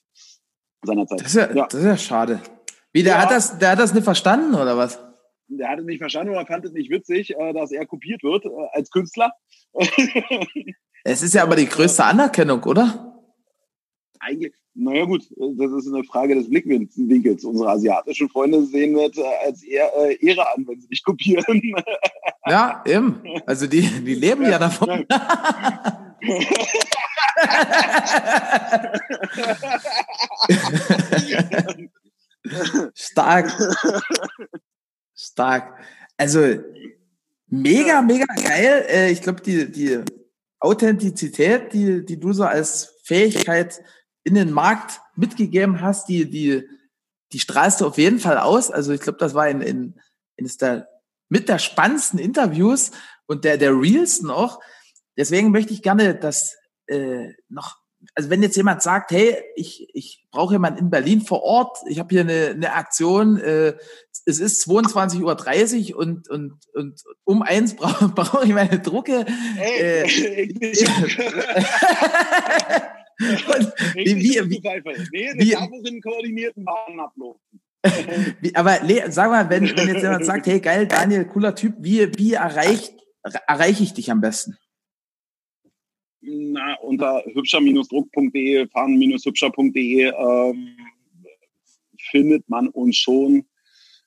seinerzeit. 0.83 1.21
Das 1.21 1.27
ist 1.27 1.35
ja, 1.35 1.53
ja. 1.53 1.67
Das 1.67 1.79
ist 1.79 1.85
ja 1.85 1.97
schade. 1.97 2.41
Wie, 2.93 3.03
der, 3.03 3.13
ja. 3.13 3.21
hat 3.21 3.31
das, 3.31 3.57
der 3.57 3.71
hat 3.71 3.79
das 3.79 3.93
nicht 3.93 4.03
verstanden, 4.03 4.55
oder 4.55 4.77
was? 4.77 4.99
Der 5.47 5.69
hat 5.69 5.79
es 5.79 5.85
nicht 5.85 5.99
verstanden 5.99 6.33
oder 6.33 6.45
fand 6.45 6.65
es 6.65 6.71
nicht 6.71 6.89
witzig, 6.89 7.35
äh, 7.37 7.53
dass 7.53 7.71
er 7.71 7.85
kopiert 7.85 8.23
wird 8.23 8.45
äh, 8.45 8.49
als 8.73 8.89
Künstler. 8.89 9.31
es 11.03 11.21
ist 11.21 11.33
ja 11.33 11.43
aber 11.43 11.55
die 11.55 11.67
größte 11.67 12.03
Anerkennung, 12.03 12.63
oder? 12.63 13.07
Eigentlich, 14.19 14.53
naja 14.73 15.05
gut, 15.05 15.23
das 15.57 15.71
ist 15.71 15.91
eine 15.91 16.03
Frage 16.03 16.35
des 16.35 16.49
Blickwinkels. 16.49 17.43
Unsere 17.43 17.69
asiatischen 17.69 18.29
Freunde 18.29 18.63
sehen 18.65 18.95
das 18.95 19.17
äh, 19.17 19.23
als 19.45 19.63
eher, 19.63 19.91
äh, 19.97 20.25
Ehre 20.25 20.45
an, 20.53 20.65
wenn 20.67 20.79
sie 20.79 20.87
dich 20.87 21.03
kopieren. 21.03 21.73
Ja, 22.47 22.83
eben. 22.85 23.21
Also 23.45 23.67
die, 23.67 23.81
die 23.81 24.15
leben 24.15 24.43
ja, 24.43 24.51
ja 24.51 24.59
davon. 24.59 25.05
Stark. 32.93 33.51
Stark. 35.15 35.79
Also 36.17 36.39
mega, 37.47 38.01
mega 38.01 38.25
geil. 38.25 38.85
Äh, 38.87 39.11
ich 39.11 39.21
glaube, 39.21 39.41
die, 39.41 39.71
die 39.71 39.99
Authentizität, 40.59 41.73
die, 41.73 42.05
die 42.05 42.19
du 42.19 42.33
so 42.33 42.43
als 42.43 42.95
Fähigkeit 43.03 43.81
in 44.23 44.35
den 44.35 44.51
Markt 44.51 45.01
mitgegeben 45.15 45.81
hast, 45.81 46.07
die, 46.07 46.29
die, 46.29 46.67
die 47.31 47.39
strahlst 47.39 47.81
du 47.81 47.87
auf 47.87 47.97
jeden 47.97 48.19
Fall 48.19 48.37
aus. 48.37 48.69
Also 48.71 48.91
ich 48.93 49.01
glaube, 49.01 49.19
das 49.19 49.33
war 49.33 49.49
in, 49.49 49.61
in, 49.61 49.99
in 50.35 50.49
der, 50.59 50.87
mit 51.29 51.49
der 51.49 51.59
spannendsten 51.59 52.19
Interviews 52.19 52.91
und 53.25 53.43
der, 53.45 53.57
der 53.57 53.71
realsten 53.71 54.29
auch. 54.29 54.59
Deswegen 55.17 55.51
möchte 55.51 55.73
ich 55.73 55.81
gerne 55.81 56.15
das 56.15 56.55
äh, 56.87 57.29
noch, 57.49 57.77
also 58.15 58.29
wenn 58.29 58.41
jetzt 58.41 58.57
jemand 58.57 58.81
sagt, 58.81 59.11
hey, 59.11 59.37
ich, 59.55 59.87
ich 59.93 60.25
brauche 60.31 60.55
jemanden 60.55 60.79
in 60.79 60.89
Berlin 60.89 61.21
vor 61.21 61.43
Ort, 61.43 61.77
ich 61.87 61.99
habe 61.99 62.09
hier 62.09 62.21
eine, 62.21 62.47
eine 62.49 62.73
Aktion, 62.73 63.37
äh, 63.37 63.73
es 64.25 64.39
ist 64.39 64.67
22.30 64.67 65.93
Uhr 65.93 65.99
und, 65.99 66.29
und, 66.29 66.57
und 66.73 67.01
um 67.23 67.41
eins 67.41 67.75
brauche 67.77 68.09
brauch 68.09 68.43
ich 68.43 68.53
meine 68.53 68.79
Drucke. 68.79 69.25
Hey, 69.55 70.03
äh, 70.03 70.05
ich 70.71 70.87
und 73.21 73.73
wie, 73.93 74.15
wie, 74.15 74.49
wie, 74.49 74.59
nee, 75.11 75.33
wie, 75.35 75.51
wie, 75.51 75.99
koordinierten 76.01 76.65
aber 78.55 78.79
sag 79.09 79.29
mal, 79.29 79.49
wenn, 79.49 79.75
wenn 79.75 79.87
jetzt 79.87 80.01
jemand 80.01 80.25
sagt, 80.25 80.47
hey 80.47 80.59
geil, 80.59 80.87
Daniel, 80.87 81.25
cooler 81.25 81.55
Typ, 81.55 81.75
wie, 81.79 82.11
wie 82.17 82.33
erreicht, 82.33 82.93
erreiche 83.47 83.83
ich 83.83 83.93
dich 83.93 84.11
am 84.11 84.21
besten? 84.21 84.57
Na, 86.21 86.75
unter 86.81 87.23
hübscher-druck.de, 87.25 88.67
fahren-hübscher.de 88.67 90.03
ähm, 90.03 90.77
findet 92.11 92.47
man 92.47 92.67
uns 92.67 92.97
schon. 92.97 93.45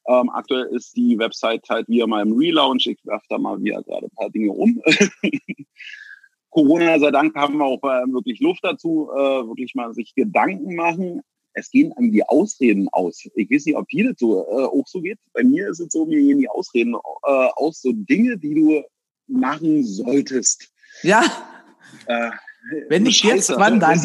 Ähm, 0.07 0.31
aktuell 0.31 0.67
ist 0.67 0.97
die 0.97 1.19
Website 1.19 1.69
halt 1.69 1.89
wieder 1.89 2.07
mal 2.07 2.23
im 2.23 2.37
Relaunch. 2.37 2.87
Ich 2.87 3.05
werfe 3.05 3.25
da 3.29 3.39
mal 3.39 3.61
wieder 3.63 3.83
gerade 3.83 4.07
ein 4.07 4.17
paar 4.17 4.31
Dinge 4.31 4.53
um. 4.53 4.81
Corona 6.51 7.01
sei 7.01 7.11
Dank 7.11 7.35
haben 7.35 7.57
wir 7.57 7.65
auch 7.65 7.83
äh, 7.83 8.07
wirklich 8.13 8.39
Luft 8.41 8.61
dazu, 8.63 9.11
äh, 9.13 9.47
wirklich 9.49 9.75
mal 9.75 9.93
sich 9.93 10.15
Gedanken 10.15 10.77
machen. 10.77 11.23
Es 11.53 11.71
gehen 11.71 11.93
einem 11.93 12.13
die 12.13 12.23
Ausreden 12.23 12.89
aus. 12.93 13.27
Ich 13.35 13.51
weiß 13.51 13.67
nicht, 13.67 13.77
ob 13.77 13.89
dir 13.89 14.11
das 14.11 14.19
so 14.19 14.47
äh, 14.47 14.65
auch 14.65 14.87
so 14.87 15.01
geht. 15.01 15.19
Bei 15.33 15.43
mir 15.43 15.69
ist 15.69 15.81
es 15.81 15.89
so, 15.91 16.07
mir 16.07 16.21
gehen 16.21 16.39
die 16.39 16.49
Ausreden 16.49 16.95
äh, 16.95 17.49
aus, 17.57 17.81
so 17.81 17.93
Dinge, 17.93 18.39
die 18.39 18.55
du 18.55 18.83
machen 19.27 19.83
solltest. 19.85 20.73
Ja. 21.03 21.25
Äh, 22.07 22.31
Wenn 22.89 23.05
nicht 23.05 23.21
Scheiße, 23.21 23.53
jetzt, 23.53 23.61
wann 23.61 23.81
dann? 23.81 23.99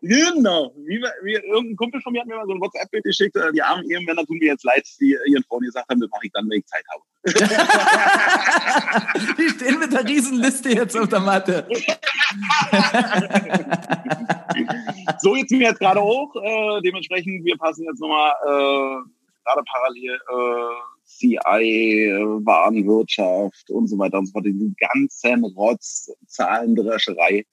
Genau. 0.00 0.72
Wie, 0.76 1.04
wie, 1.22 1.34
irgendein 1.34 1.74
Kumpel 1.76 2.00
von 2.00 2.12
mir 2.12 2.20
hat 2.20 2.28
mir 2.28 2.36
mal 2.36 2.46
so 2.46 2.52
ein 2.52 2.60
WhatsApp-Bild 2.60 3.02
geschickt, 3.02 3.34
äh, 3.36 3.50
die 3.52 3.60
armen 3.60 3.90
Ehemänner 3.90 4.24
tun 4.24 4.38
mir 4.38 4.46
jetzt 4.46 4.62
leid, 4.64 4.86
die 5.00 5.16
ihren 5.26 5.42
Frauen 5.44 5.62
gesagt 5.62 5.90
haben, 5.90 6.00
das 6.00 6.08
mache 6.10 6.26
ich 6.26 6.32
dann, 6.32 6.48
wenn 6.48 6.60
ich 6.60 6.66
Zeit 6.66 6.84
habe. 6.92 7.02
die 9.38 9.48
stehen 9.48 9.80
mit 9.80 9.92
der 9.92 10.06
Riesenliste 10.06 10.68
jetzt 10.70 10.96
auf 10.96 11.08
der 11.08 11.18
Matte. 11.18 11.66
so 15.18 15.34
jetzt 15.34 15.50
mir 15.50 15.66
jetzt 15.68 15.80
gerade 15.80 16.00
auch. 16.00 16.32
Äh, 16.36 16.80
dementsprechend, 16.82 17.44
wir 17.44 17.56
passen 17.56 17.82
jetzt 17.84 18.00
nochmal 18.00 18.30
äh, 18.46 19.00
gerade 19.44 19.64
parallel 19.66 20.14
äh, 20.14 20.76
CI, 21.08 22.12
Warenwirtschaft 22.44 23.70
und 23.70 23.88
so 23.88 23.98
weiter 23.98 24.18
und 24.18 24.26
so 24.26 24.32
fort. 24.32 24.46
Die 24.46 24.74
ganzen 24.78 25.44
Rotz, 25.44 26.10
Zahlendrescherei 26.26 27.44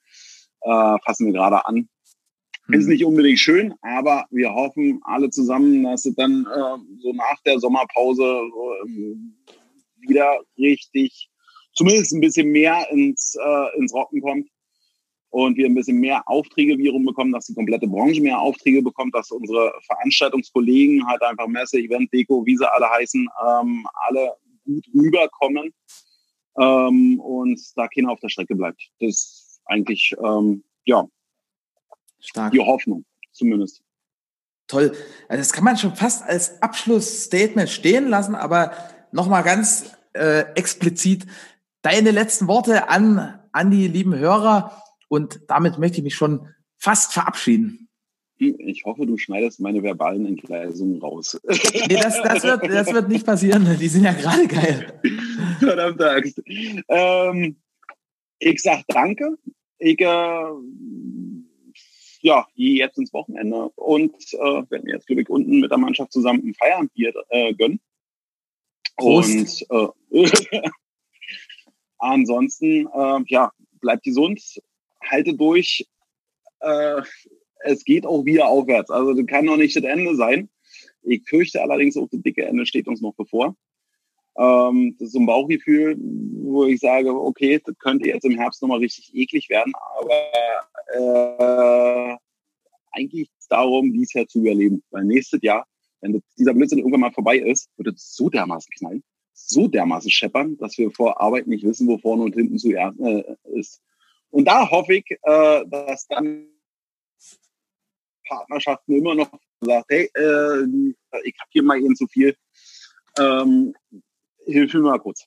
äh, 0.61 0.95
fassen 1.05 1.27
wir 1.27 1.33
gerade 1.33 1.65
an. 1.65 1.87
Ist 2.69 2.85
mhm. 2.85 2.91
nicht 2.91 3.05
unbedingt 3.05 3.39
schön, 3.39 3.73
aber 3.81 4.25
wir 4.31 4.53
hoffen 4.53 4.99
alle 5.03 5.29
zusammen, 5.29 5.83
dass 5.83 6.05
es 6.05 6.15
dann 6.15 6.45
äh, 6.45 6.77
so 7.01 7.13
nach 7.13 7.39
der 7.45 7.59
Sommerpause 7.59 8.23
äh, 8.23 9.15
wieder 9.99 10.39
richtig, 10.57 11.29
zumindest 11.73 12.13
ein 12.13 12.21
bisschen 12.21 12.49
mehr 12.51 12.87
ins, 12.91 13.35
äh, 13.35 13.77
ins 13.79 13.93
Rocken 13.93 14.21
kommt 14.21 14.47
und 15.35 15.57
wir 15.57 15.65
ein 15.65 15.75
bisschen 15.75 15.99
mehr 15.99 16.23
Aufträge 16.27 16.77
wiederum 16.77 17.03
bekommen, 17.03 17.33
dass 17.33 17.47
die 17.47 17.53
komplette 17.53 17.87
Branche 17.87 18.21
mehr 18.21 18.39
Aufträge 18.39 18.81
bekommt, 18.81 19.13
dass 19.13 19.31
unsere 19.31 19.73
Veranstaltungskollegen 19.85 21.05
halt 21.05 21.21
einfach 21.23 21.47
Messe, 21.47 21.77
Event, 21.77 22.11
Deko, 22.13 22.45
wie 22.45 22.55
sie 22.55 22.71
alle 22.71 22.89
heißen, 22.89 23.27
ähm, 23.45 23.85
alle 24.07 24.31
gut 24.63 24.87
rüberkommen 24.95 25.73
ähm, 26.57 27.19
und 27.19 27.59
da 27.75 27.89
keiner 27.89 28.11
auf 28.11 28.19
der 28.21 28.29
Strecke 28.29 28.55
bleibt. 28.55 28.81
Das 29.01 29.09
ist 29.09 29.61
eigentlich, 29.65 30.15
ähm, 30.23 30.63
ja, 30.85 31.05
Stark. 32.21 32.53
Die 32.53 32.61
Hoffnung, 32.61 33.03
zumindest. 33.33 33.83
Toll. 34.67 34.93
Also 35.27 35.41
das 35.41 35.51
kann 35.51 35.65
man 35.65 35.77
schon 35.77 35.97
fast 35.97 36.23
als 36.23 36.61
Abschlussstatement 36.61 37.69
stehen 37.69 38.07
lassen, 38.07 38.35
aber 38.35 38.71
nochmal 39.11 39.43
ganz 39.43 39.97
äh, 40.13 40.45
explizit 40.55 41.25
deine 41.81 42.11
letzten 42.11 42.47
Worte 42.47 42.87
an, 42.87 43.37
an 43.51 43.69
die 43.69 43.89
lieben 43.89 44.15
Hörer 44.15 44.81
und 45.07 45.39
damit 45.47 45.77
möchte 45.77 45.97
ich 45.97 46.03
mich 46.03 46.15
schon 46.15 46.47
fast 46.77 47.13
verabschieden. 47.13 47.89
Ich 48.37 48.83
hoffe, 48.83 49.05
du 49.05 49.17
schneidest 49.17 49.61
meine 49.61 49.81
verbalen 49.81 50.25
Entgleisungen 50.25 50.99
raus. 50.99 51.39
Nee, 51.87 51.95
das, 51.95 52.21
das, 52.21 52.43
wird, 52.43 52.63
das 52.63 52.93
wird 52.93 53.07
nicht 53.07 53.25
passieren. 53.25 53.77
Die 53.79 53.87
sind 53.87 54.03
ja 54.03 54.11
gerade 54.11 54.45
geil. 54.47 55.01
Verdammte 55.59 56.11
Angst. 56.11 56.41
Ähm, 56.89 57.55
ich 58.39 58.61
sag 58.61 58.83
danke. 58.87 59.37
Ich 59.77 60.01
äh, 60.01 60.45
ja, 62.25 62.47
jetzt 62.55 62.97
ins 62.97 63.13
Wochenende 63.13 63.69
und 63.75 64.15
äh, 64.33 64.69
werden 64.69 64.87
jetzt, 64.87 65.05
glaube 65.05 65.21
ich, 65.21 65.29
unten 65.29 65.59
mit 65.59 65.69
der 65.69 65.77
Mannschaft 65.77 66.11
zusammen 66.11 66.41
ein 66.43 66.55
Feierabendbier 66.55 67.13
äh, 67.29 67.53
gönnen. 67.53 67.79
Prost. 68.97 69.63
Und 69.69 69.93
äh, 70.11 70.61
Ansonsten, 71.99 72.87
äh, 72.87 73.19
ja, 73.27 73.51
bleibt 73.79 74.03
gesund, 74.03 74.41
halte 75.09 75.33
durch. 75.33 75.87
Äh, 76.59 77.01
es 77.59 77.83
geht 77.83 78.05
auch 78.05 78.25
wieder 78.25 78.47
aufwärts. 78.47 78.91
Also 78.91 79.13
das 79.13 79.25
kann 79.25 79.45
noch 79.45 79.57
nicht 79.57 79.75
das 79.75 79.83
Ende 79.83 80.15
sein. 80.15 80.49
Ich 81.03 81.23
fürchte 81.27 81.61
allerdings 81.61 81.97
auch, 81.97 82.07
das 82.09 82.21
dicke 82.21 82.45
Ende 82.45 82.65
steht 82.65 82.87
uns 82.87 83.01
noch 83.01 83.13
bevor. 83.15 83.55
Ähm, 84.37 84.95
das 84.99 85.07
ist 85.07 85.13
so 85.13 85.19
ein 85.19 85.25
Bauchgefühl, 85.25 85.97
wo 85.97 86.65
ich 86.65 86.79
sage, 86.79 87.13
okay, 87.13 87.61
das 87.63 87.77
könnte 87.77 88.07
jetzt 88.07 88.25
im 88.25 88.37
Herbst 88.37 88.61
nochmal 88.61 88.79
richtig 88.79 89.13
eklig 89.13 89.49
werden, 89.49 89.71
aber 89.97 90.13
äh, 90.93 92.17
eigentlich 92.91 93.29
geht 93.29 93.39
es 93.39 93.47
darum, 93.47 93.93
dies 93.93 94.13
Jahr 94.13 94.27
zu 94.27 94.39
überleben. 94.39 94.83
Weil 94.91 95.05
nächstes 95.05 95.41
Jahr, 95.41 95.65
wenn 96.01 96.21
dieser 96.37 96.53
Blödsinn 96.53 96.79
irgendwann 96.79 97.01
mal 97.01 97.11
vorbei 97.11 97.37
ist, 97.37 97.69
wird 97.77 97.95
es 97.95 98.13
so 98.13 98.29
dermaßen 98.29 98.69
knallen, 98.77 99.03
so 99.33 99.67
dermaßen 99.67 100.11
scheppern, 100.11 100.57
dass 100.57 100.77
wir 100.77 100.91
vor 100.91 101.21
Arbeit 101.21 101.47
nicht 101.47 101.63
wissen, 101.63 101.87
wo 101.87 101.97
vorne 101.97 102.23
und 102.23 102.35
hinten 102.35 102.57
zuerst 102.57 102.99
äh, 102.99 103.23
ist. 103.53 103.81
Und 104.35 104.43
da 104.43 104.69
hoffe 104.69 104.95
ich, 104.95 105.09
äh, 105.09 105.65
dass 105.65 106.07
dann 106.07 106.49
Partnerschaften 108.27 108.97
immer 108.97 109.15
noch 109.15 109.31
sagt, 109.61 109.85
hey, 109.87 110.11
äh, 110.13 110.63
ich 111.23 111.39
habe 111.39 111.49
hier 111.51 111.63
mal 111.63 111.79
eben 111.79 111.95
zu 111.95 112.05
viel. 112.07 112.35
Ähm, 113.17 113.73
hilf 114.45 114.73
mir 114.73 114.81
mal 114.81 114.99
kurz. 114.99 115.25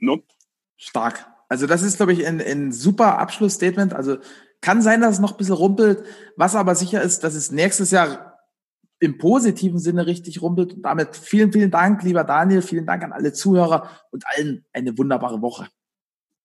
No? 0.00 0.24
Stark. 0.76 1.24
Also 1.48 1.68
das 1.68 1.82
ist, 1.82 1.98
glaube 1.98 2.12
ich, 2.12 2.26
ein, 2.26 2.40
ein 2.40 2.72
super 2.72 3.20
Abschlussstatement. 3.20 3.94
Also 3.94 4.18
kann 4.60 4.82
sein, 4.82 5.02
dass 5.02 5.14
es 5.14 5.20
noch 5.20 5.32
ein 5.32 5.36
bisschen 5.36 5.54
rumpelt. 5.54 6.02
Was 6.34 6.56
aber 6.56 6.74
sicher 6.74 7.00
ist, 7.00 7.22
dass 7.22 7.36
es 7.36 7.52
nächstes 7.52 7.92
Jahr 7.92 8.40
im 8.98 9.18
positiven 9.18 9.78
Sinne 9.78 10.06
richtig 10.06 10.42
rumpelt. 10.42 10.74
Und 10.74 10.82
damit 10.82 11.14
vielen, 11.14 11.52
vielen 11.52 11.70
Dank, 11.70 12.02
lieber 12.02 12.24
Daniel. 12.24 12.62
Vielen 12.62 12.86
Dank 12.86 13.04
an 13.04 13.12
alle 13.12 13.32
Zuhörer 13.32 13.88
und 14.10 14.24
allen 14.26 14.66
eine 14.72 14.98
wunderbare 14.98 15.40
Woche. 15.40 15.68